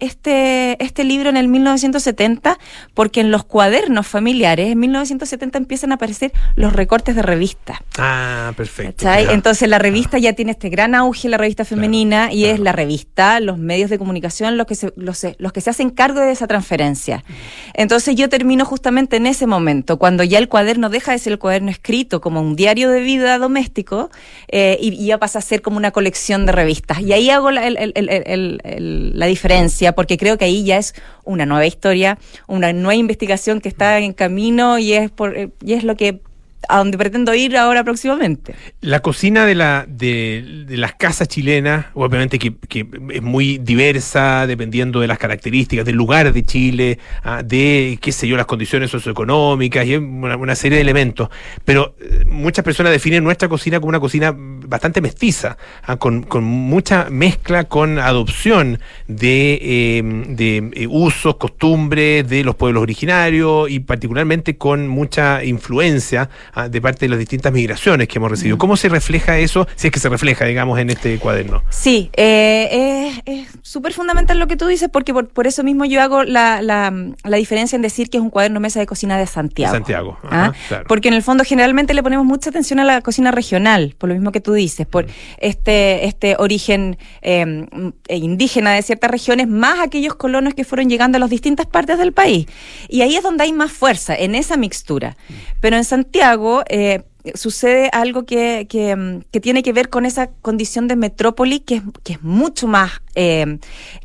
este, 0.00 0.82
este 0.82 1.04
libro 1.04 1.28
en 1.30 1.36
el 1.36 1.48
1970 1.48 2.58
porque 2.94 3.20
en 3.20 3.30
los 3.30 3.44
cuadernos 3.44 4.06
familiares 4.06 4.70
en 4.72 4.78
1970 4.78 5.58
empiezan 5.58 5.92
a 5.92 5.94
aparecer 5.96 6.32
los 6.56 6.72
recortes 6.72 7.16
de 7.16 7.22
revistas. 7.22 7.78
Ah, 7.98 8.52
perfecto. 8.56 9.04
Entonces 9.30 9.68
la 9.68 9.78
revista 9.78 10.18
ya 10.18 10.32
tiene 10.34 10.52
este 10.52 10.68
gran 10.68 10.94
auge, 10.94 11.28
la 11.28 11.36
revista 11.38 11.64
femenina, 11.64 12.32
y 12.32 12.44
es 12.44 12.58
la 12.60 12.72
revista, 12.72 13.40
los 13.40 13.58
medios 13.58 13.90
de 13.90 13.98
comunicación 13.98 14.56
los 14.56 14.66
que, 14.66 14.74
se, 14.74 14.92
los, 14.96 15.24
los 15.38 15.52
que 15.52 15.60
se 15.60 15.70
hacen 15.70 15.90
cargo 15.90 16.20
de 16.20 16.32
esa 16.32 16.46
transferencia. 16.46 17.24
Entonces 17.74 18.14
yo 18.16 18.28
termino 18.28 18.64
justamente 18.64 19.16
en 19.16 19.26
ese 19.26 19.46
momento, 19.46 19.98
cuando 19.98 20.24
ya 20.24 20.38
el 20.38 20.48
cuaderno 20.48 20.88
deja 20.90 21.12
de 21.12 21.18
ser 21.18 21.32
el 21.34 21.38
cuaderno 21.38 21.70
escrito 21.70 22.20
como 22.20 22.40
un 22.40 22.56
diario 22.56 22.90
de 22.90 23.00
vida 23.00 23.38
doméstico 23.38 24.10
eh, 24.48 24.76
y, 24.80 24.94
y 24.94 25.06
ya 25.06 25.18
pasa 25.18 25.38
a 25.38 25.42
ser 25.42 25.62
como 25.62 25.76
una 25.76 25.90
colección 25.90 26.46
de 26.46 26.52
revistas. 26.52 27.00
Y 27.00 27.12
ahí 27.12 27.30
hago 27.30 27.50
la, 27.50 27.66
el- 27.66 27.76
el- 27.78 27.92
el- 27.94 28.08
el- 28.10 28.60
el- 28.64 29.18
la 29.18 29.26
diferencia 29.26 29.69
porque 29.94 30.16
creo 30.16 30.38
que 30.38 30.44
ahí 30.44 30.64
ya 30.64 30.78
es 30.78 30.94
una 31.24 31.46
nueva 31.46 31.66
historia, 31.66 32.18
una 32.46 32.72
nueva 32.72 32.94
investigación 32.94 33.60
que 33.60 33.68
está 33.68 33.98
en 33.98 34.12
camino 34.12 34.78
y 34.78 34.92
es, 34.92 35.10
por, 35.10 35.36
y 35.36 35.72
es 35.72 35.84
lo 35.84 35.96
que 35.96 36.20
a 36.68 36.78
donde 36.78 36.98
pretendo 36.98 37.34
ir 37.34 37.56
ahora 37.56 37.82
próximamente. 37.84 38.54
La 38.80 39.00
cocina 39.00 39.46
de, 39.46 39.54
la, 39.54 39.86
de, 39.88 40.64
de 40.66 40.76
las 40.76 40.94
casas 40.94 41.28
chilenas, 41.28 41.86
obviamente 41.94 42.38
que, 42.38 42.54
que 42.68 42.86
es 43.12 43.22
muy 43.22 43.58
diversa, 43.58 44.46
dependiendo 44.46 45.00
de 45.00 45.06
las 45.06 45.18
características 45.18 45.84
del 45.84 45.96
lugar 45.96 46.32
de 46.32 46.44
Chile, 46.44 46.98
ah, 47.24 47.42
de, 47.42 47.98
qué 48.00 48.12
sé 48.12 48.28
yo, 48.28 48.36
las 48.36 48.46
condiciones 48.46 48.90
socioeconómicas 48.90 49.86
y 49.86 49.96
una, 49.96 50.36
una 50.36 50.54
serie 50.54 50.76
de 50.76 50.82
elementos. 50.82 51.30
Pero 51.64 51.94
eh, 52.00 52.24
muchas 52.26 52.64
personas 52.64 52.92
definen 52.92 53.24
nuestra 53.24 53.48
cocina 53.48 53.80
como 53.80 53.88
una 53.88 54.00
cocina 54.00 54.36
bastante 54.70 55.00
mestiza, 55.02 55.58
ah, 55.84 55.96
con, 55.96 56.22
con 56.22 56.44
mucha 56.44 57.08
mezcla, 57.10 57.64
con 57.64 57.98
adopción 57.98 58.78
de, 59.08 59.58
eh, 59.60 60.02
de 60.28 60.70
eh, 60.74 60.86
usos, 60.88 61.36
costumbres 61.36 62.26
de 62.28 62.44
los 62.44 62.54
pueblos 62.54 62.82
originarios 62.82 63.68
y 63.68 63.80
particularmente 63.80 64.56
con 64.56 64.88
mucha 64.88 65.44
influencia 65.44 66.30
ah, 66.54 66.68
de 66.68 66.80
parte 66.80 67.00
de 67.00 67.08
las 67.10 67.18
distintas 67.18 67.52
migraciones 67.52 68.08
que 68.08 68.18
hemos 68.18 68.30
recibido. 68.30 68.56
¿Cómo 68.58 68.76
se 68.76 68.88
refleja 68.88 69.38
eso, 69.38 69.66
si 69.74 69.88
es 69.88 69.92
que 69.92 69.98
se 70.00 70.08
refleja, 70.08 70.44
digamos, 70.44 70.78
en 70.78 70.90
este 70.90 71.18
cuaderno? 71.18 71.62
Sí, 71.70 72.10
eh, 72.14 73.12
es- 73.26 73.48
súper 73.62 73.92
fundamental 73.92 74.38
lo 74.38 74.46
que 74.46 74.56
tú 74.56 74.66
dices, 74.66 74.88
porque 74.92 75.12
por, 75.12 75.28
por 75.28 75.46
eso 75.46 75.62
mismo 75.64 75.84
yo 75.84 76.00
hago 76.00 76.22
la, 76.24 76.62
la, 76.62 76.92
la 77.24 77.36
diferencia 77.36 77.76
en 77.76 77.82
decir 77.82 78.08
que 78.08 78.18
es 78.18 78.22
un 78.22 78.30
cuaderno 78.30 78.60
mesa 78.60 78.78
de 78.80 78.86
cocina 78.86 79.18
de 79.18 79.26
Santiago. 79.26 79.74
Santiago. 79.74 80.18
¿Ah? 80.24 80.52
Claro. 80.68 80.84
Porque 80.88 81.08
en 81.08 81.14
el 81.14 81.22
fondo 81.22 81.44
generalmente 81.44 81.92
le 81.94 82.02
ponemos 82.02 82.24
mucha 82.24 82.50
atención 82.50 82.78
a 82.80 82.84
la 82.84 83.00
cocina 83.00 83.30
regional, 83.32 83.94
por 83.98 84.08
lo 84.08 84.14
mismo 84.14 84.30
que 84.32 84.40
tú 84.40 84.52
dices, 84.52 84.59
por 84.86 85.06
este, 85.38 86.06
este 86.06 86.36
origen 86.38 86.98
eh, 87.22 87.66
eh, 88.08 88.16
indígena 88.16 88.74
de 88.74 88.82
ciertas 88.82 89.10
regiones, 89.10 89.48
más 89.48 89.80
aquellos 89.80 90.14
colonos 90.14 90.54
que 90.54 90.64
fueron 90.64 90.88
llegando 90.88 91.16
a 91.16 91.20
las 91.20 91.30
distintas 91.30 91.66
partes 91.66 91.98
del 91.98 92.12
país. 92.12 92.46
Y 92.88 93.02
ahí 93.02 93.16
es 93.16 93.22
donde 93.22 93.44
hay 93.44 93.52
más 93.52 93.72
fuerza, 93.72 94.14
en 94.14 94.34
esa 94.34 94.56
mixtura. 94.56 95.16
Pero 95.60 95.76
en 95.76 95.84
Santiago... 95.84 96.62
eh, 96.68 97.02
sucede 97.34 97.88
algo 97.92 98.24
que, 98.24 98.66
mm, 98.96 99.30
que 99.30 99.40
tiene 99.40 99.62
que 99.62 99.72
ver 99.72 99.88
con 99.88 100.06
esa 100.06 100.28
condición 100.42 100.88
de 100.88 100.96
metrópoli 100.96 101.60
que 101.60 101.76
es, 101.76 101.82
que 102.02 102.14
es 102.14 102.22
mucho 102.22 102.66
más 102.66 102.92
eh, 103.14 103.58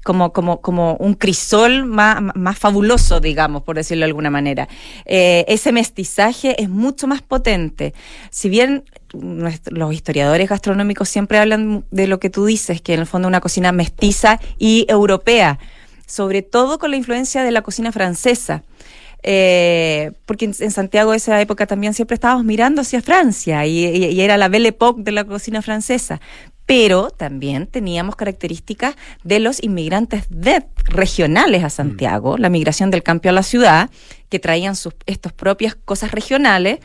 como, 0.03 0.34
como, 0.34 0.61
como 0.61 0.95
un 0.95 1.13
crisol 1.13 1.86
más, 1.86 2.21
más 2.36 2.57
fabuloso, 2.57 3.19
digamos, 3.19 3.63
por 3.63 3.76
decirlo 3.76 4.01
de 4.01 4.09
alguna 4.09 4.30
manera. 4.30 4.67
Eh, 5.05 5.45
ese 5.47 5.71
mestizaje 5.71 6.61
es 6.61 6.69
mucho 6.69 7.07
más 7.07 7.21
potente. 7.21 7.93
Si 8.30 8.49
bien 8.49 8.84
los 9.13 9.93
historiadores 9.93 10.49
gastronómicos 10.49 11.09
siempre 11.09 11.38
hablan 11.38 11.86
de 11.91 12.07
lo 12.07 12.19
que 12.19 12.30
tú 12.30 12.45
dices, 12.45 12.82
que 12.82 12.93
en 12.93 13.01
el 13.01 13.05
fondo 13.05 13.28
una 13.28 13.41
cocina 13.41 13.71
mestiza 13.71 14.39
y 14.57 14.86
europea, 14.89 15.59
sobre 16.05 16.41
todo 16.41 16.80
con 16.80 16.91
la 16.91 16.97
influencia 16.97 17.43
de 17.43 17.51
la 17.51 17.61
cocina 17.61 17.91
francesa. 17.91 18.63
Eh, 19.28 20.11
porque 20.28 20.45
en, 20.45 20.53
en 20.59 20.69
Santiago 20.69 21.09
de 21.11 21.17
esa 21.17 21.41
época 21.41 21.65
también 21.65 21.95
siempre 21.95 22.13
estábamos 22.13 22.45
mirando 22.45 22.82
hacia 22.82 23.01
Francia 23.01 23.65
y, 23.65 23.84
y- 23.84 24.05
y 24.05 24.21
era 24.21 24.38
la 24.38 24.49
Belle 24.49 24.69
Époque 24.69 25.01
de 25.01 25.11
la 25.11 25.23
cocina 25.23 25.63
francesa. 25.63 26.21
Pero 26.67 27.09
también 27.11 27.67
teníamos 27.67 28.15
características 28.15 28.95
de 29.23 29.39
los 29.39 29.61
inmigrantes 29.63 30.26
de, 30.30 30.65
regionales 30.86 31.63
a 31.63 31.69
Santiago, 31.69 32.38
la 32.38 32.49
migración 32.49 32.89
del 32.91 33.03
campo 33.03 33.30
a 33.30 33.32
la 33.32 33.43
ciudad, 33.43 33.89
que 34.30 34.39
traían 34.39 34.76
sus 34.76 34.93
estas 35.05 35.32
propias 35.34 35.76
cosas 35.76 36.11
regionales, 36.11 36.80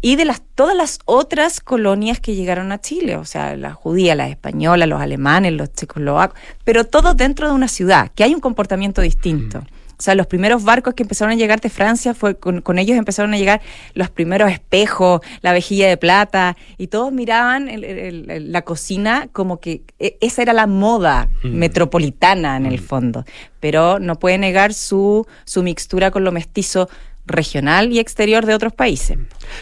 y 0.00 0.16
de 0.16 0.24
las 0.24 0.40
todas 0.54 0.74
las 0.74 1.00
otras 1.04 1.60
colonias 1.60 2.18
que 2.20 2.34
llegaron 2.34 2.72
a 2.72 2.80
Chile, 2.80 3.16
o 3.16 3.26
sea, 3.26 3.56
las 3.56 3.74
judías, 3.74 4.16
las 4.16 4.30
españolas, 4.30 4.88
los 4.88 5.02
alemanes, 5.02 5.52
los 5.52 5.70
checoslovacos, 5.72 6.38
pero 6.64 6.84
todo 6.84 7.12
dentro 7.12 7.46
de 7.48 7.54
una 7.54 7.68
ciudad, 7.68 8.10
que 8.14 8.24
hay 8.24 8.34
un 8.34 8.40
comportamiento 8.40 9.02
distinto. 9.02 9.62
O 9.98 10.02
sea, 10.02 10.14
los 10.14 10.26
primeros 10.26 10.62
barcos 10.64 10.92
que 10.94 11.02
empezaron 11.04 11.32
a 11.32 11.36
llegar 11.36 11.60
de 11.60 11.70
Francia, 11.70 12.12
fue 12.12 12.36
con, 12.38 12.60
con 12.60 12.78
ellos 12.78 12.98
empezaron 12.98 13.32
a 13.32 13.38
llegar 13.38 13.62
los 13.94 14.10
primeros 14.10 14.50
espejos, 14.52 15.20
la 15.40 15.52
vejilla 15.52 15.88
de 15.88 15.96
plata, 15.96 16.56
y 16.76 16.88
todos 16.88 17.12
miraban 17.12 17.68
el- 17.68 17.82
el- 17.84 18.30
el- 18.30 18.52
la 18.52 18.62
cocina 18.62 19.28
como 19.32 19.58
que 19.58 19.82
e- 19.98 20.18
esa 20.20 20.42
era 20.42 20.52
la 20.52 20.66
moda 20.66 21.28
metropolitana 21.42 22.56
en 22.56 22.66
el 22.66 22.78
fondo. 22.78 23.24
Pero 23.60 23.98
no 23.98 24.18
puede 24.18 24.38
negar 24.38 24.72
su, 24.74 25.26
su 25.44 25.62
mixtura 25.62 26.10
con 26.10 26.24
lo 26.24 26.32
mestizo 26.32 26.88
regional 27.26 27.92
y 27.92 27.98
exterior 27.98 28.46
de 28.46 28.54
otros 28.54 28.72
países. 28.72 29.18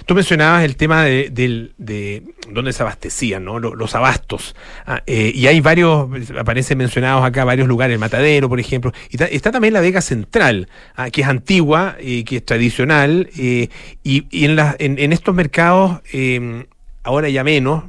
Tú 0.06 0.14
mencionabas 0.14 0.64
el 0.64 0.76
tema 0.76 1.04
de, 1.04 1.30
del- 1.30 1.72
de 1.78 2.22
dónde 2.50 2.72
se 2.72 2.82
abastecían, 2.82 3.44
¿no? 3.44 3.58
Lo- 3.58 3.74
Los, 3.74 3.94
abastos. 3.94 4.54
Ah, 4.86 5.02
eh, 5.06 5.32
y 5.34 5.46
hay 5.46 5.60
varios, 5.60 6.08
aparecen 6.38 6.78
mencionados 6.78 7.24
acá 7.24 7.44
varios 7.44 7.66
lugares, 7.68 7.94
el 7.94 8.00
Matadero, 8.00 8.48
por 8.48 8.60
ejemplo. 8.60 8.92
Y 9.10 9.22
está 9.22 9.50
también 9.50 9.72
la 9.74 9.80
Vega 9.80 10.00
Central, 10.00 10.68
ah, 10.96 11.10
que 11.10 11.22
es 11.22 11.26
antigua, 11.26 11.96
eh, 12.00 12.24
que 12.24 12.36
es 12.36 12.44
tradicional. 12.44 13.28
eh, 13.38 13.68
y 14.02 14.44
en, 14.44 14.56
la- 14.56 14.76
en, 14.78 14.98
en 14.98 15.12
estos 15.12 15.34
mercados, 15.34 16.00
eh, 16.12 16.66
ahora 17.02 17.28
ya 17.28 17.44
menos, 17.44 17.84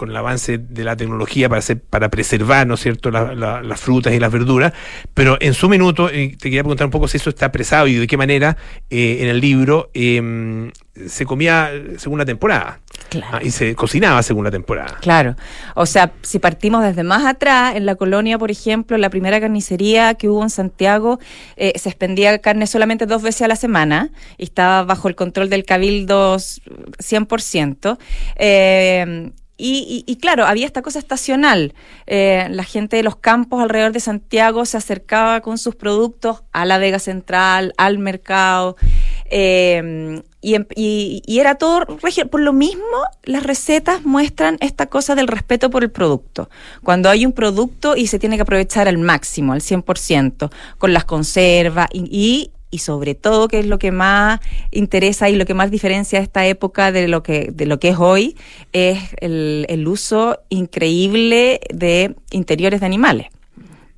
con 0.00 0.10
el 0.10 0.16
avance 0.16 0.56
de 0.58 0.82
la 0.82 0.96
tecnología 0.96 1.48
para 1.50 1.58
hacer, 1.58 1.78
para 1.80 2.08
preservar, 2.08 2.66
¿no 2.66 2.74
es 2.74 2.80
cierto?, 2.80 3.10
la- 3.10 3.34
la- 3.34 3.60
las 3.62 3.78
frutas 3.78 4.14
y 4.14 4.18
las 4.18 4.32
verduras. 4.32 4.72
Pero 5.12 5.36
en 5.40 5.52
su 5.52 5.68
minuto, 5.68 6.08
eh, 6.08 6.30
te 6.40 6.48
quería 6.48 6.62
preguntar 6.62 6.86
un 6.86 6.90
poco 6.90 7.06
si 7.06 7.18
eso 7.18 7.28
está 7.30 7.46
apresado 7.46 7.86
y 7.86 7.94
de 7.96 8.06
qué 8.06 8.16
manera 8.16 8.56
eh, 8.88 9.18
en 9.20 9.28
el 9.28 9.40
libro 9.40 9.90
eh, 9.92 10.72
se 11.06 11.24
comía 11.26 11.70
según 11.98 12.18
la 12.18 12.24
temporada. 12.24 12.80
Ah, 13.32 13.40
y 13.42 13.50
se 13.50 13.74
cocinaba 13.74 14.22
según 14.22 14.44
la 14.44 14.50
temporada. 14.50 14.98
Claro. 15.00 15.34
O 15.74 15.84
sea, 15.86 16.12
si 16.22 16.38
partimos 16.38 16.84
desde 16.84 17.02
más 17.02 17.24
atrás, 17.24 17.74
en 17.74 17.84
la 17.84 17.96
colonia, 17.96 18.38
por 18.38 18.50
ejemplo, 18.50 18.96
la 18.98 19.10
primera 19.10 19.40
carnicería 19.40 20.14
que 20.14 20.28
hubo 20.28 20.42
en 20.42 20.50
Santiago, 20.50 21.18
eh, 21.56 21.72
se 21.76 21.88
expendía 21.88 22.38
carne 22.38 22.66
solamente 22.66 23.06
dos 23.06 23.22
veces 23.22 23.42
a 23.42 23.48
la 23.48 23.56
semana 23.56 24.10
y 24.38 24.44
estaba 24.44 24.84
bajo 24.84 25.08
el 25.08 25.14
control 25.16 25.48
del 25.50 25.64
cabildo 25.64 26.36
100%. 26.98 27.98
Eh, 28.36 29.30
y, 29.60 30.04
y- 30.06 30.10
y 30.12 30.16
claro, 30.16 30.46
había 30.46 30.66
esta 30.66 30.82
cosa 30.82 30.98
estacional. 30.98 31.74
Eh, 32.06 32.46
la 32.50 32.64
gente 32.64 32.96
de 32.96 33.02
los 33.02 33.16
campos 33.16 33.62
alrededor 33.62 33.92
de 33.92 34.00
Santiago 34.00 34.64
se 34.64 34.76
acercaba 34.76 35.40
con 35.42 35.58
sus 35.58 35.74
productos 35.76 36.42
a 36.52 36.64
la 36.64 36.78
Vega 36.78 36.98
Central, 36.98 37.74
al 37.76 37.98
mercado. 37.98 38.76
eh, 39.32 40.22
y, 40.40 40.54
em- 40.54 40.66
y- 40.74 41.22
era 41.38 41.54
todo 41.56 41.86
Por 42.30 42.40
lo 42.40 42.52
mismo, 42.52 42.82
las 43.24 43.42
recetas 43.42 44.04
muestran 44.04 44.56
esta 44.60 44.86
cosa 44.86 45.14
del 45.14 45.28
respeto 45.28 45.70
por 45.70 45.84
el 45.84 45.90
producto. 45.90 46.48
Cuando 46.82 47.08
hay 47.10 47.26
un 47.26 47.32
producto 47.32 47.94
y 47.96 48.06
se 48.06 48.18
tiene 48.18 48.36
que 48.36 48.42
aprovechar 48.42 48.88
al 48.88 48.98
máximo, 48.98 49.52
al 49.52 49.60
100%, 49.60 50.50
con 50.78 50.92
las 50.92 51.04
conservas 51.04 51.88
y, 51.92 52.50
y, 52.70 52.78
sobre 52.78 53.14
todo, 53.14 53.48
que 53.48 53.60
es 53.60 53.66
lo 53.66 53.78
que 53.78 53.92
más 53.92 54.40
interesa 54.70 55.28
y 55.28 55.36
lo 55.36 55.46
que 55.46 55.54
más 55.54 55.70
diferencia 55.70 56.18
esta 56.18 56.46
época 56.46 56.92
de 56.92 57.08
lo 57.08 57.22
que, 57.22 57.50
de 57.52 57.66
lo 57.66 57.78
que 57.78 57.90
es 57.90 57.98
hoy, 57.98 58.36
es 58.72 58.98
el, 59.20 59.66
el 59.68 59.88
uso 59.88 60.38
increíble 60.48 61.60
de 61.72 62.14
interiores 62.30 62.80
de 62.80 62.86
animales 62.86 63.28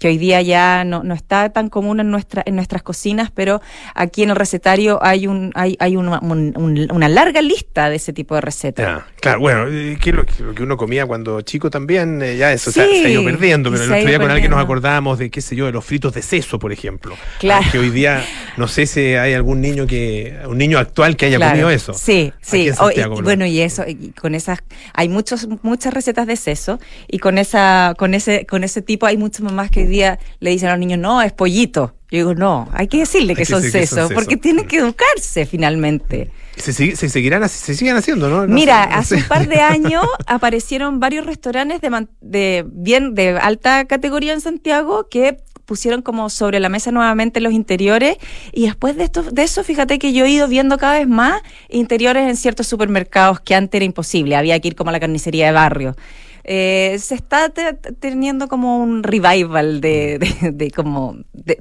que 0.02 0.08
hoy 0.08 0.18
día 0.18 0.42
ya 0.42 0.82
no, 0.82 1.04
no 1.04 1.14
está 1.14 1.50
tan 1.50 1.68
común 1.68 2.00
en 2.00 2.10
nuestra 2.10 2.42
en 2.44 2.56
nuestras 2.56 2.82
cocinas, 2.82 3.30
pero 3.30 3.60
aquí 3.94 4.24
en 4.24 4.30
el 4.30 4.36
recetario 4.36 4.98
hay 5.00 5.28
un 5.28 5.52
hay, 5.54 5.76
hay 5.78 5.94
una, 5.96 6.18
un- 6.18 6.52
un- 6.56 6.88
una 6.90 7.08
larga 7.08 7.40
lista 7.40 7.88
de 7.88 7.94
ese 7.96 8.12
tipo 8.12 8.34
de 8.34 8.40
recetas. 8.40 9.04
Claro, 9.20 9.38
bueno, 9.38 9.66
eh, 9.68 9.96
que 10.00 10.10
lo, 10.12 10.26
que 10.26 10.42
lo 10.42 10.54
que 10.56 10.64
uno 10.64 10.76
comía 10.76 11.06
cuando 11.06 11.40
chico 11.42 11.70
también, 11.70 12.20
eh, 12.20 12.36
ya 12.36 12.52
eso 12.52 12.72
se 12.72 12.82
ha- 12.82 12.86
Sí, 12.86 13.00
se, 13.02 13.06
ha 13.06 13.10
ido 13.10 13.22
perdiendo, 13.22 13.70
pero 13.70 13.84
el 13.84 13.92
otro 13.92 14.06
día 14.08 14.18
con 14.18 14.30
alguien 14.32 14.50
nos 14.50 14.60
acordábamos 14.60 15.20
de, 15.20 15.30
qué 15.30 15.40
sé 15.40 15.54
yo, 15.54 15.66
de 15.66 15.72
los 15.72 15.84
fritos 15.84 16.12
de 16.14 16.22
seso, 16.22 16.58
por 16.58 16.72
ejemplo. 16.72 17.14
Claro. 17.38 17.64
Ah, 17.64 17.70
que 17.70 17.78
hoy 17.78 17.90
día, 17.90 18.24
no 18.56 18.66
sé 18.66 18.86
si 18.86 19.00
hay 19.14 19.34
algún 19.34 19.60
niño 19.60 19.86
que, 19.86 20.36
un 20.48 20.58
niño 20.58 20.78
actual 20.80 21.16
que 21.16 21.26
haya 21.26 21.36
Claro. 21.36 21.52
comido 21.52 21.70
eso. 21.70 21.94
Sí, 21.94 22.32
sí. 22.40 22.70
O- 22.80 22.90
y- 22.90 23.22
bueno, 23.22 23.46
y 23.46 23.60
eso, 23.60 23.84
y 23.86 24.08
con 24.10 24.34
esas, 24.34 24.58
hay 24.94 25.08
muchos, 25.08 25.46
muchas 25.62 25.94
recetas 25.94 26.26
de 26.26 26.34
seso, 26.34 26.80
y 27.06 27.18
con 27.18 27.38
esa, 27.38 27.94
con 27.96 28.14
ese, 28.14 28.46
con 28.46 28.64
ese 28.64 28.82
tipo 28.82 29.06
hay 29.06 29.16
muchas 29.16 29.42
mamás 29.42 29.70
que 29.70 29.80
hoy 29.80 29.86
día 29.92 30.18
le 30.40 30.50
dicen 30.50 30.68
a 30.68 30.72
los 30.72 30.80
niños, 30.80 30.98
no, 30.98 31.22
es 31.22 31.32
pollito. 31.32 31.94
Yo 32.10 32.18
digo, 32.18 32.34
no, 32.34 32.68
hay 32.74 32.88
que 32.88 32.98
decirle 32.98 33.34
que, 33.34 33.42
Hay 33.42 33.46
que 33.46 33.52
son, 33.52 33.62
decir 33.62 33.80
que 33.80 33.86
son 33.86 33.96
sesos, 33.98 34.08
seso. 34.08 34.14
porque 34.14 34.36
tienen 34.36 34.66
que 34.66 34.78
educarse 34.78 35.46
finalmente. 35.46 36.30
Se, 36.56 36.72
se 36.72 37.08
seguirán, 37.08 37.48
se 37.48 37.74
siguen 37.74 37.96
haciendo, 37.96 38.28
¿no? 38.28 38.46
No 38.46 38.54
Mira, 38.54 38.82
sé, 38.84 38.90
no 38.90 38.96
hace 38.96 39.14
sé. 39.16 39.22
un 39.22 39.28
par 39.28 39.48
de 39.48 39.60
años 39.60 40.04
aparecieron 40.26 41.00
varios 41.00 41.24
restaurantes 41.24 41.80
de, 41.80 42.06
de 42.20 42.64
bien 42.66 43.14
de 43.14 43.38
alta 43.38 43.86
categoría 43.86 44.32
en 44.34 44.40
Santiago 44.42 45.08
que 45.08 45.38
pusieron 45.64 46.02
como 46.02 46.28
sobre 46.28 46.60
la 46.60 46.68
mesa 46.68 46.90
nuevamente 46.90 47.40
los 47.40 47.52
interiores 47.54 48.16
y 48.52 48.66
después 48.66 48.96
de 48.96 49.04
esto 49.04 49.22
de 49.22 49.42
eso 49.44 49.62
fíjate 49.64 49.98
que 49.98 50.12
yo 50.12 50.24
he 50.26 50.30
ido 50.30 50.48
viendo 50.48 50.76
cada 50.76 50.98
vez 50.98 51.08
más 51.08 51.40
interiores 51.70 52.28
en 52.28 52.36
ciertos 52.36 52.66
supermercados 52.66 53.40
que 53.40 53.54
antes 53.54 53.78
era 53.78 53.84
imposible 53.84 54.34
había 54.36 54.58
que 54.60 54.68
ir 54.68 54.74
como 54.74 54.90
a 54.90 54.92
la 54.92 55.00
carnicería 55.00 55.46
de 55.46 55.52
barrio 55.52 55.96
Eh, 56.44 56.96
se 56.98 57.14
está 57.14 57.48
te- 57.50 57.74
teniendo 57.74 58.48
como 58.48 58.78
un 58.78 59.02
revival 59.02 59.80
de, 59.80 60.18
de, 60.18 60.50
de 60.52 60.70
como 60.70 61.16
de, 61.32 61.58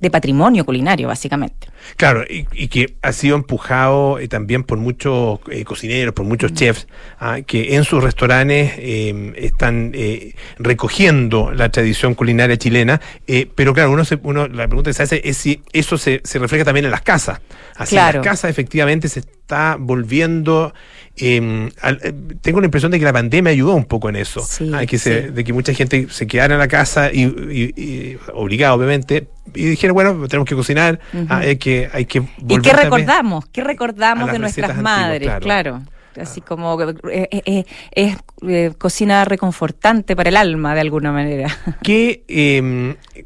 de 0.00 0.10
patrimonio 0.10 0.64
culinario, 0.64 1.08
básicamente. 1.08 1.66
Claro, 1.96 2.22
y, 2.28 2.46
y 2.52 2.68
que 2.68 2.94
ha 3.02 3.12
sido 3.12 3.34
empujado 3.36 4.18
eh, 4.20 4.28
también 4.28 4.62
por 4.62 4.78
muchos 4.78 5.40
eh, 5.50 5.64
cocineros, 5.64 6.14
por 6.14 6.24
muchos 6.24 6.52
chefs, 6.54 6.86
ah, 7.18 7.40
que 7.44 7.74
en 7.74 7.82
sus 7.84 8.02
restaurantes 8.02 8.74
eh, 8.78 9.32
están 9.36 9.90
eh, 9.94 10.34
recogiendo 10.58 11.50
la 11.52 11.68
tradición 11.70 12.14
culinaria 12.14 12.56
chilena, 12.56 13.00
eh, 13.26 13.48
pero 13.54 13.74
claro, 13.74 13.90
uno, 13.90 14.04
se, 14.04 14.18
uno 14.22 14.46
la 14.46 14.68
pregunta 14.68 14.90
que 14.90 14.94
se 14.94 15.02
hace 15.02 15.20
es 15.24 15.36
si 15.36 15.62
eso 15.72 15.98
se, 15.98 16.20
se 16.24 16.38
refleja 16.38 16.64
también 16.64 16.84
en 16.86 16.92
las 16.92 17.02
casas. 17.02 17.40
Así 17.76 17.96
Claro. 17.96 18.20
en 18.20 18.24
las 18.24 18.32
casas 18.32 18.50
efectivamente 18.50 19.08
se 19.08 19.20
está 19.20 19.76
volviendo... 19.78 20.72
eh, 21.20 21.68
al- 21.82 22.00
eh, 22.02 22.12
tengo 22.40 22.60
la 22.60 22.66
impresión 22.66 22.90
de 22.92 22.98
que 22.98 23.04
la 23.04 23.12
pandemia 23.12 23.50
ayudó 23.52 23.74
un 23.74 23.84
poco 23.84 24.08
en 24.08 24.16
eso, 24.16 24.40
Sí, 24.40 24.70
ah, 24.74 24.86
que 24.86 24.98
se- 24.98 25.22
sí. 25.26 25.28
de 25.32 25.44
que 25.44 25.52
mucha 25.52 25.72
gente 25.74 26.06
se 26.10 26.26
quedara 26.26 26.54
en 26.54 26.58
la 26.60 26.68
casa 26.68 27.10
y, 27.12 27.22
y- 27.24 27.72
y- 27.76 28.18
obligada 28.34 28.74
obviamente 28.74 29.28
y 29.54 29.64
dijeron 29.64 29.94
bueno 29.94 30.28
tenemos 30.28 30.48
que 30.48 30.54
cocinar 30.54 31.00
ah, 31.28 31.38
hay 31.38 31.56
que 31.56 31.88
hay 31.92 32.04
que 32.04 32.18
¿Y 32.18 32.22
volver 32.40 32.62
qué 32.62 32.70
tal 32.70 32.76
vez- 32.76 32.84
recordamos? 32.84 33.46
¿Qué 33.46 33.64
recordamos 33.64 34.30
de 34.32 34.38
nuestras 34.38 34.70
antiguas, 34.70 34.98
madres? 34.98 35.22
claro. 35.28 35.40
claro. 35.40 35.82
Así 36.20 36.40
como 36.40 36.80
eh, 36.82 36.94
eh, 37.30 37.42
eh, 37.44 37.64
es 37.92 38.16
eh, 38.46 38.72
cocina 38.76 39.24
reconfortante 39.24 40.16
para 40.16 40.30
el 40.30 40.36
alma, 40.36 40.74
de 40.74 40.80
alguna 40.80 41.12
manera. 41.12 41.48
¿Qué, 41.82 42.24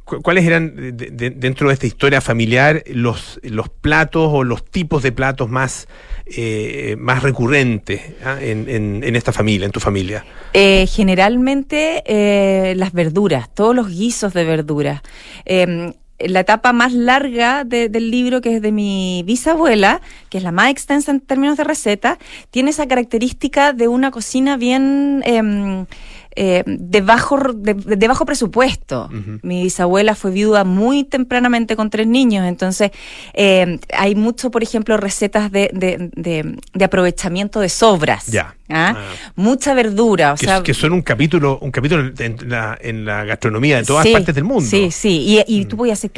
cu- 0.05 0.21
¿Cuáles 0.21 0.45
eran 0.45 0.97
de- 0.97 1.11
de- 1.11 1.31
dentro 1.31 1.69
de 1.69 1.75
esta 1.75 1.87
historia 1.87 2.21
familiar 2.21 2.83
los, 2.89 3.41
los 3.43 3.69
platos 3.69 4.29
o 4.33 4.45
los 4.45 4.65
tipos 4.65 5.03
de 5.03 5.13
platos 5.13 5.49
más, 5.49 5.89
más 6.99 7.23
recurrentes 7.23 8.01
ah, 8.25 8.37
en, 8.41 8.69
en- 8.69 9.05
en 9.05 9.17
esta 9.17 9.33
familia, 9.33 9.67
en 9.67 9.73
tu 9.73 9.81
familia? 9.81 10.25
Generalmente 10.87 12.75
las 12.77 12.93
verduras, 12.93 13.55
todos 13.55 13.75
los 13.75 13.89
guisos 13.89 14.35
de 14.35 14.45
verduras. 14.45 15.01
Eh, 16.23 16.29
la 16.29 16.41
etapa 16.41 16.73
más 16.73 16.93
larga 16.93 17.65
de- 17.65 17.89
del 17.89 18.11
libro, 18.11 18.41
que 18.41 18.57
es 18.57 18.63
de 18.63 18.73
mi 18.73 19.23
bisabuela, 19.27 20.01
que 20.31 20.39
es 20.39 20.45
la 20.45 20.53
más 20.53 20.71
extensa 20.71 21.11
en 21.11 21.21
términos 21.21 21.57
de 21.57 21.65
receta, 21.65 22.19
tiene 22.51 22.71
esa 22.71 22.87
característica 22.87 23.73
de 23.73 23.89
una 23.89 24.11
cocina 24.11 24.57
bien 24.57 25.23
em, 25.27 25.87
eh, 26.37 26.63
de, 26.67 27.01
bajo, 27.01 27.39
de, 27.55 27.75
de 27.75 28.09
bajo 28.09 28.25
presupuesto. 28.25 29.09
Mi 29.43 29.63
bisabuela 29.63 30.15
fue 30.15 30.31
viuda 30.31 30.65
muy 30.65 31.05
tempranamente 31.05 31.77
con 31.77 31.91
tres 31.91 32.07
niños, 32.07 32.47
entonces 32.47 32.91
eh, 33.35 33.79
hay 33.97 34.15
mucho, 34.15 34.51
por 34.51 34.63
ejemplo, 34.63 34.97
recetas 34.97 35.51
de, 35.53 35.71
de- 35.73 36.11
de- 36.15 36.57
de 36.73 36.85
aprovechamiento 36.85 37.61
de 37.61 37.69
sobras. 37.69 38.27
Ya. 38.27 38.55
¿ah? 38.71 38.97
Mucha 39.37 39.75
verdura, 39.75 40.33
o 40.33 40.37
que, 40.37 40.47
sea, 40.47 40.63
que 40.63 40.75
son 40.75 40.93
un 40.93 41.03
capítulo 41.03 41.59
un 41.61 41.71
capítulo 41.71 42.11
en 42.19 42.37
la, 42.49 42.79
en 42.81 43.05
la 43.05 43.25
gastronomía 43.25 43.77
de 43.77 43.85
todas 43.85 44.07
Sí, 44.07 44.13
partes 44.13 44.35
del 44.35 44.45
mundo. 44.45 44.69
Sí, 44.69 44.91
sí, 44.91 45.43
y, 45.47 45.61
y 45.61 45.65
tú 45.67 45.77
podías 45.77 45.99
hacer 45.99 46.11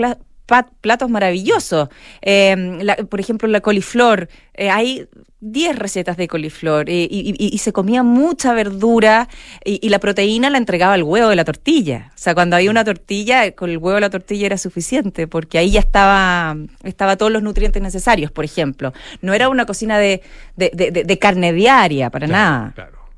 platos 0.46 1.08
maravillosos. 1.10 1.88
Eh, 2.22 2.78
la- 2.82 2.96
por 2.96 3.20
ejemplo, 3.20 3.48
la 3.48 3.60
coliflor, 3.60 4.28
eh, 4.54 4.70
hay 4.70 5.06
10 5.40 5.78
recetas 5.78 6.16
de 6.16 6.26
coliflor 6.26 6.88
eh, 6.88 7.06
y, 7.10 7.34
y- 7.38 7.50
y 7.54 7.58
se 7.58 7.72
comía 7.72 8.02
mucha 8.02 8.54
verdura 8.54 9.28
y, 9.64 9.78
y 9.84 9.90
la 9.90 9.98
proteína 9.98 10.48
la 10.48 10.56
entregaba 10.58 10.94
el 10.94 11.02
huevo 11.02 11.28
de 11.28 11.36
la 11.36 11.44
tortilla. 11.44 12.10
O 12.14 12.18
sea, 12.18 12.34
cuando 12.34 12.56
había 12.56 12.70
una 12.70 12.84
tortilla, 12.84 13.52
con 13.52 13.68
el 13.70 13.76
huevo 13.78 13.94
de 13.96 14.00
la 14.02 14.10
tortilla 14.10 14.46
era 14.46 14.56
suficiente 14.58 15.26
porque 15.26 15.58
ahí 15.58 15.70
ya 15.72 15.80
estaba, 15.80 16.56
estaba 16.82 17.16
todos 17.16 17.30
los 17.32 17.42
nutrientes 17.42 17.82
necesarios, 17.82 18.30
por 18.30 18.44
ejemplo. 18.44 18.92
No 19.22 19.34
era 19.34 19.48
una 19.48 19.66
cocina 19.66 19.98
de, 19.98 20.22
de, 20.56 20.70
de- 20.74 20.90
de- 20.90 21.04
de 21.04 21.18
carne 21.18 21.52
diaria, 21.52 22.10
para 22.10 22.26
nada. 22.26 22.72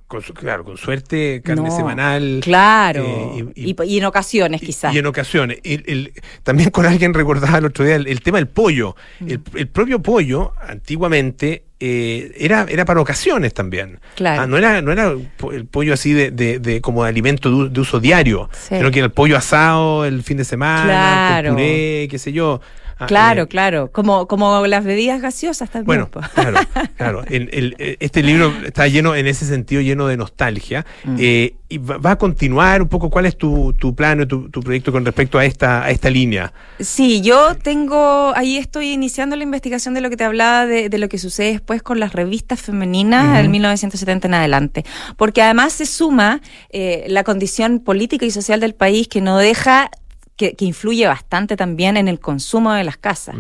Con 0.09 0.23
su- 0.23 0.35
claro, 0.35 0.63
con 0.63 0.77
suerte, 0.77 1.43
carne 1.45 1.69
No, 1.69 1.77
semanal. 1.77 2.39
Claro. 2.43 3.05
eh, 3.05 3.45
y- 3.57 3.71
y, 3.73 3.77
y 3.95 3.99
en 3.99 4.05
ocasiones, 4.05 4.61
quizás. 4.61 4.95
Y 4.95 4.99
en 4.99 5.07
ocasiones. 5.07 5.59
El- 5.65 5.83
el- 5.89 6.13
también 6.45 6.71
con 6.71 6.87
alguien 6.87 7.13
recordaba 7.13 7.59
el 7.59 7.65
otro 7.65 7.85
día 7.85 7.97
el, 7.97 8.07
el 8.07 8.21
tema 8.23 8.39
del 8.39 8.47
pollo. 8.47 8.95
Mm. 9.19 9.31
El, 9.31 9.41
el 9.57 9.67
propio 9.67 10.01
pollo, 10.01 10.53
antiguamente, 10.65 11.65
eh, 11.81 12.33
era, 12.39 12.67
era 12.69 12.85
para 12.85 13.01
ocasiones 13.01 13.53
también. 13.53 13.99
Claro. 14.15 14.43
Ah, 14.43 14.47
no 14.47 14.57
era, 14.57 14.81
no 14.81 14.93
era 14.93 15.13
el 15.53 15.67
pollo 15.67 15.93
así 15.93 16.13
de, 16.13 16.31
de- 16.31 16.61
de 16.61 16.81
como 16.81 17.03
de 17.03 17.09
alimento 17.11 17.69
de 17.69 17.81
uso 17.81 17.99
diario, 18.01 18.49
Sí. 18.53 18.77
sino 18.77 18.91
que 18.93 19.01
era 19.01 19.07
el 19.07 19.13
pollo 19.13 19.37
asado 19.37 20.05
el 20.05 20.23
fin 20.23 20.37
de 20.37 20.45
semana, 20.45 20.85
Claro. 20.85 21.49
con 21.49 21.57
puré, 21.57 22.07
qué 22.09 22.19
sé 22.19 22.33
yo. 22.33 22.61
Ah, 22.99 23.07
Claro, 23.07 23.43
eh, 23.43 23.47
claro, 23.49 23.93
como, 23.93 24.27
como 24.27 24.67
las 24.67 24.83
bebidas 24.85 25.21
gaseosas 25.21 25.69
también. 25.69 25.87
bueno, 25.87 26.09
claro, 26.35 26.59
claro. 26.97 27.25
El- 27.29 27.51
el- 27.53 27.97
este 28.01 28.23
libro 28.23 28.53
está 28.65 28.89
lleno, 28.89 29.15
en 29.15 29.27
ese 29.27 29.45
sentido, 29.45 29.83
lleno 29.83 30.07
de 30.07 30.17
nostalgia. 30.17 30.87
Mm. 31.05 31.17
Eh, 31.19 31.55
y 31.69 31.79
va, 31.79 31.99
va 31.99 32.13
a 32.13 32.17
continuar 32.19 32.81
un 32.81 32.89
poco. 32.89 33.11
¿Cuál 33.11 33.27
es 33.27 33.37
tu, 33.37 33.73
tu 33.75 33.95
plano, 33.95 34.27
tu, 34.27 34.49
tu 34.51 34.61
proyecto 34.61 34.93
con 34.93 35.05
respecto 35.05 35.37
a 35.39 35.45
esta, 35.45 35.83
a 35.85 35.91
esta 35.91 36.09
línea? 36.09 36.53
Sí, 36.81 37.21
yo 37.23 37.55
tengo, 37.57 38.33
ahí 38.37 38.57
estoy 38.57 38.93
iniciando 38.93 39.37
la 39.37 39.43
investigación 39.43 39.93
de 39.93 40.01
lo 40.01 40.09
que 40.09 40.17
te 40.17 40.25
hablaba 40.25 40.65
de, 40.65 40.89
de 40.89 40.99
lo 40.99 41.09
que 41.09 41.19
sucede 41.19 41.53
después 41.53 41.83
con 41.83 42.01
las 42.01 42.13
revistas 42.15 42.61
femeninas 42.63 43.37
del 43.37 43.49
1970 43.51 44.29
en 44.29 44.35
adelante, 44.35 44.85
porque 45.17 45.43
además 45.43 45.73
se 45.75 45.87
suma 45.87 46.41
eh, 46.71 47.05
la 47.09 47.25
condición 47.25 47.81
política 47.81 48.25
y 48.25 48.31
social 48.31 48.61
del 48.61 48.75
país 48.75 49.09
que 49.09 49.21
no 49.21 49.37
deja, 49.37 49.91
que, 50.37 50.55
que 50.55 50.65
influye 50.65 51.07
bastante 51.07 51.57
también 51.57 51.97
en 51.97 52.09
el 52.09 52.21
consumo 52.21 52.73
de 52.73 52.85
las 52.85 52.97
casas. 52.97 53.35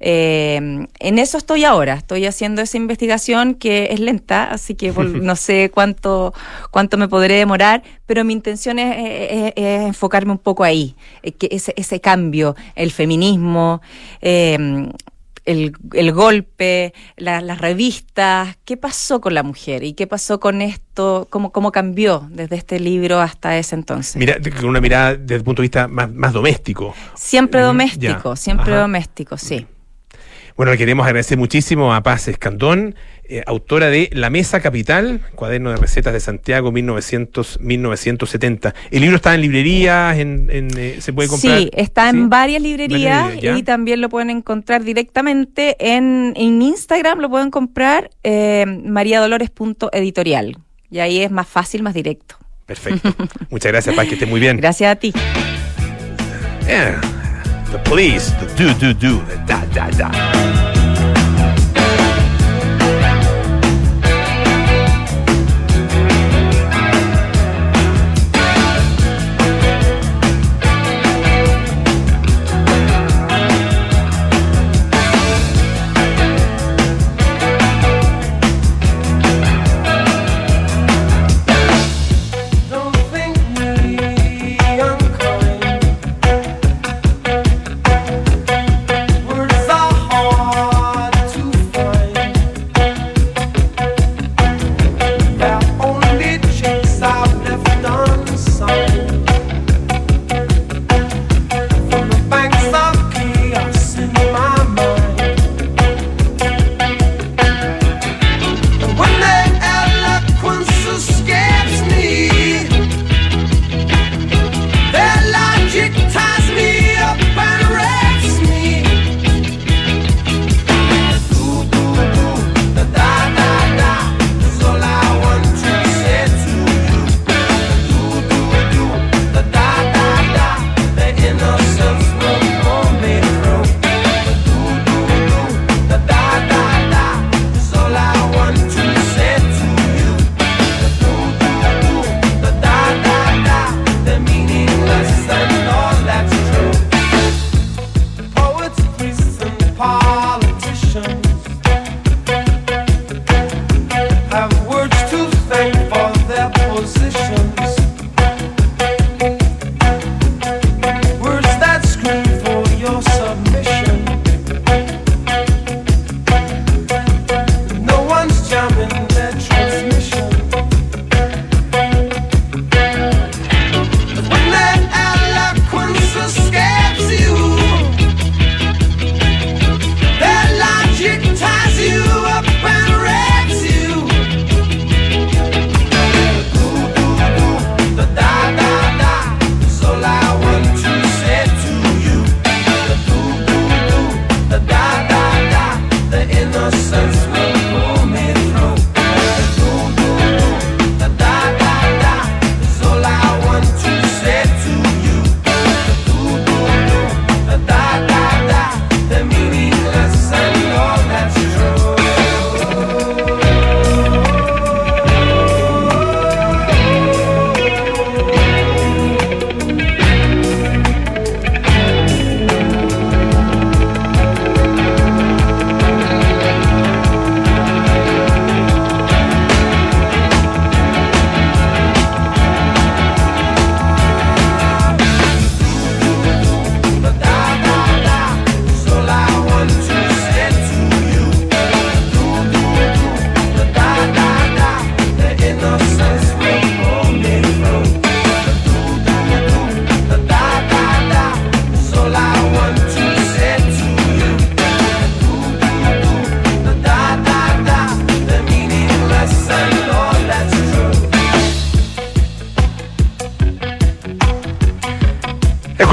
Eh, 0.00 0.56
en 0.98 1.18
eso 1.18 1.38
estoy 1.38 1.64
ahora, 1.64 1.94
estoy 1.94 2.26
haciendo 2.26 2.60
esa 2.60 2.76
investigación 2.76 3.54
que 3.54 3.88
es 3.90 4.00
lenta, 4.00 4.50
así 4.50 4.74
que 4.74 4.92
no 5.22 5.36
sé 5.36 5.70
cuánto, 5.72 6.34
cuánto 6.70 6.96
me 6.98 7.08
podré 7.08 7.36
demorar, 7.36 7.82
pero 8.04 8.24
mi 8.24 8.32
intención 8.34 8.78
es, 8.78 8.94
es- 8.98 9.52
es 9.56 9.80
enfocarme 9.86 10.32
un 10.32 10.38
poco 10.38 10.64
ahí, 10.64 10.94
eh, 11.22 11.32
que 11.32 11.48
ese, 11.50 11.72
ese 11.76 12.00
cambio, 12.00 12.54
el 12.74 12.90
feminismo, 12.90 13.80
eh, 14.20 14.88
el, 15.44 15.72
el 15.92 16.12
golpe, 16.12 16.94
la- 17.16 17.40
las 17.40 17.60
revistas, 17.60 18.56
qué 18.64 18.76
pasó 18.76 19.20
con 19.20 19.34
la 19.34 19.42
mujer 19.42 19.82
y 19.84 19.92
qué 19.94 20.06
pasó 20.06 20.40
con 20.40 20.62
esto, 20.62 21.26
cómo, 21.30 21.52
cómo 21.52 21.70
cambió 21.72 22.26
desde 22.30 22.56
este 22.56 22.80
libro 22.80 23.20
hasta 23.20 23.56
ese 23.58 23.74
entonces. 23.74 24.16
Mira, 24.16 24.36
con 24.56 24.66
una 24.66 24.80
mirada 24.80 25.14
desde 25.16 25.36
el 25.36 25.44
punto 25.44 25.62
de 25.62 25.64
vista 25.64 25.88
más, 25.88 26.10
más 26.12 26.32
doméstico. 26.32 26.94
Siempre 27.14 27.60
doméstico, 27.60 28.34
ya. 28.34 28.36
siempre 28.36 28.72
Ajá. 28.72 28.82
doméstico, 28.82 29.36
sí. 29.36 29.66
Bueno, 30.56 30.70
le 30.70 30.78
queremos 30.78 31.04
agradecer 31.04 31.36
muchísimo 31.36 31.92
a 31.92 32.02
Paz 32.04 32.28
Escandón, 32.28 32.94
eh, 33.26 33.42
autora 33.46 33.88
de 33.88 34.10
La 34.12 34.30
Mesa 34.30 34.60
Capital, 34.60 35.20
cuaderno 35.34 35.70
de 35.70 35.76
recetas 35.76 36.12
de 36.12 36.20
Santiago 36.20 36.72
1900-1970. 36.72 38.74
El 38.90 39.00
libro 39.00 39.16
está 39.16 39.34
en 39.34 39.40
librerías, 39.40 40.18
en, 40.18 40.48
en, 40.50 40.68
eh, 40.76 40.96
se 41.00 41.12
puede 41.12 41.28
comprar. 41.28 41.58
Sí, 41.58 41.70
está 41.72 42.10
en 42.10 42.28
varias 42.28 42.60
librerías 42.60 43.34
Varias 43.34 43.58
y 43.58 43.62
también 43.62 44.00
lo 44.00 44.08
pueden 44.08 44.30
encontrar 44.30 44.84
directamente 44.84 45.76
en, 45.78 46.34
en 46.36 46.60
Instagram, 46.60 47.20
lo 47.20 47.30
pueden 47.30 47.50
comprar 47.50 48.10
eh, 48.22 48.66
mariadolores.editorial. 48.66 50.58
Y 50.90 50.98
ahí 50.98 51.22
es 51.22 51.30
más 51.30 51.48
fácil, 51.48 51.82
más 51.82 51.94
directo. 51.94 52.36
Perfecto. 52.66 53.14
Muchas 53.50 53.72
gracias, 53.72 53.94
Paz, 53.94 54.06
que 54.06 54.14
esté 54.14 54.26
muy 54.26 54.40
bien. 54.40 54.58
Gracias 54.58 54.92
a 54.92 54.96
ti. 54.96 55.12
Yeah. 56.66 57.00
The 57.72 57.78
police, 57.90 58.32
the 58.38 58.46
do, 58.62 58.72
do, 58.74 58.94
do, 58.94 59.22
the 59.26 59.36
da, 59.46 59.66
da, 59.74 59.90
da. 59.90 60.63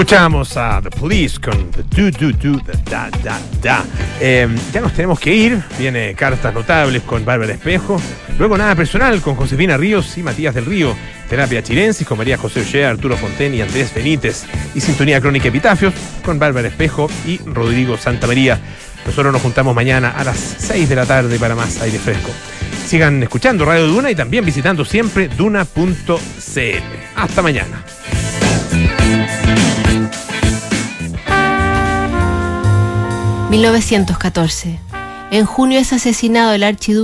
Escuchamos 0.02 0.58
a 0.58 0.82
The 0.82 0.90
Police 0.90 1.40
con 1.40 1.70
The 1.70 1.84
Do 1.84 2.10
Do 2.10 2.32
Do 2.32 2.60
The 2.66 2.90
Da 2.90 3.08
Da 3.24 3.40
Da. 3.62 3.86
Eh, 4.20 4.48
ya 4.74 4.82
nos 4.82 4.94
tenemos 4.94 5.20
que 5.20 5.32
ir. 5.32 5.62
Viene 5.78 6.16
cartas 6.16 6.52
notables 6.52 7.04
con 7.04 7.24
Bárbara 7.24 7.54
Espejo. 7.54 8.02
Luego 8.40 8.58
nada 8.58 8.74
personal 8.74 9.22
con 9.22 9.36
Josefina 9.36 9.78
Ríos 9.78 10.18
y 10.18 10.24
Matías 10.24 10.56
del 10.56 10.66
Río. 10.66 10.96
Terapia 11.30 11.62
Chilensis 11.62 12.08
con 12.08 12.18
María 12.18 12.36
José 12.36 12.62
Ollea, 12.62 12.90
Arturo 12.90 13.16
Fonten 13.16 13.54
y 13.54 13.62
Andrés 13.62 13.94
Benítez. 13.94 14.46
Y 14.74 14.82
Sintonía 14.82 15.22
Crónica 15.22 15.50
Epitafios 15.50 15.94
con 16.26 16.40
Bárbara 16.40 16.70
Espejo 16.70 17.08
y 17.28 17.38
Rodrigo 17.46 17.96
Santa 17.96 18.26
María. 18.26 18.60
Nosotros 19.06 19.32
nos 19.32 19.44
juntamos 19.44 19.76
mañana 19.76 20.16
a 20.18 20.24
las 20.24 20.38
6 20.38 20.90
de 20.90 20.96
la 20.96 21.06
tarde 21.06 21.38
para 21.38 21.54
más 21.54 21.80
aire 21.80 22.00
fresco. 22.00 22.32
Sigan 22.88 23.22
escuchando 23.22 23.66
Radio 23.66 23.86
Duna 23.86 24.10
y 24.10 24.16
también 24.16 24.44
visitando 24.44 24.84
siempre 24.84 25.28
duna.cl. 25.28 26.18
Hasta 27.16 27.42
mañana. 27.44 27.81
...1914... 33.50 34.80
En 35.32 35.46
junio 35.46 35.80
es 35.80 35.94
asesinado 35.94 36.52
el 36.52 36.62
archiduque 36.62 37.00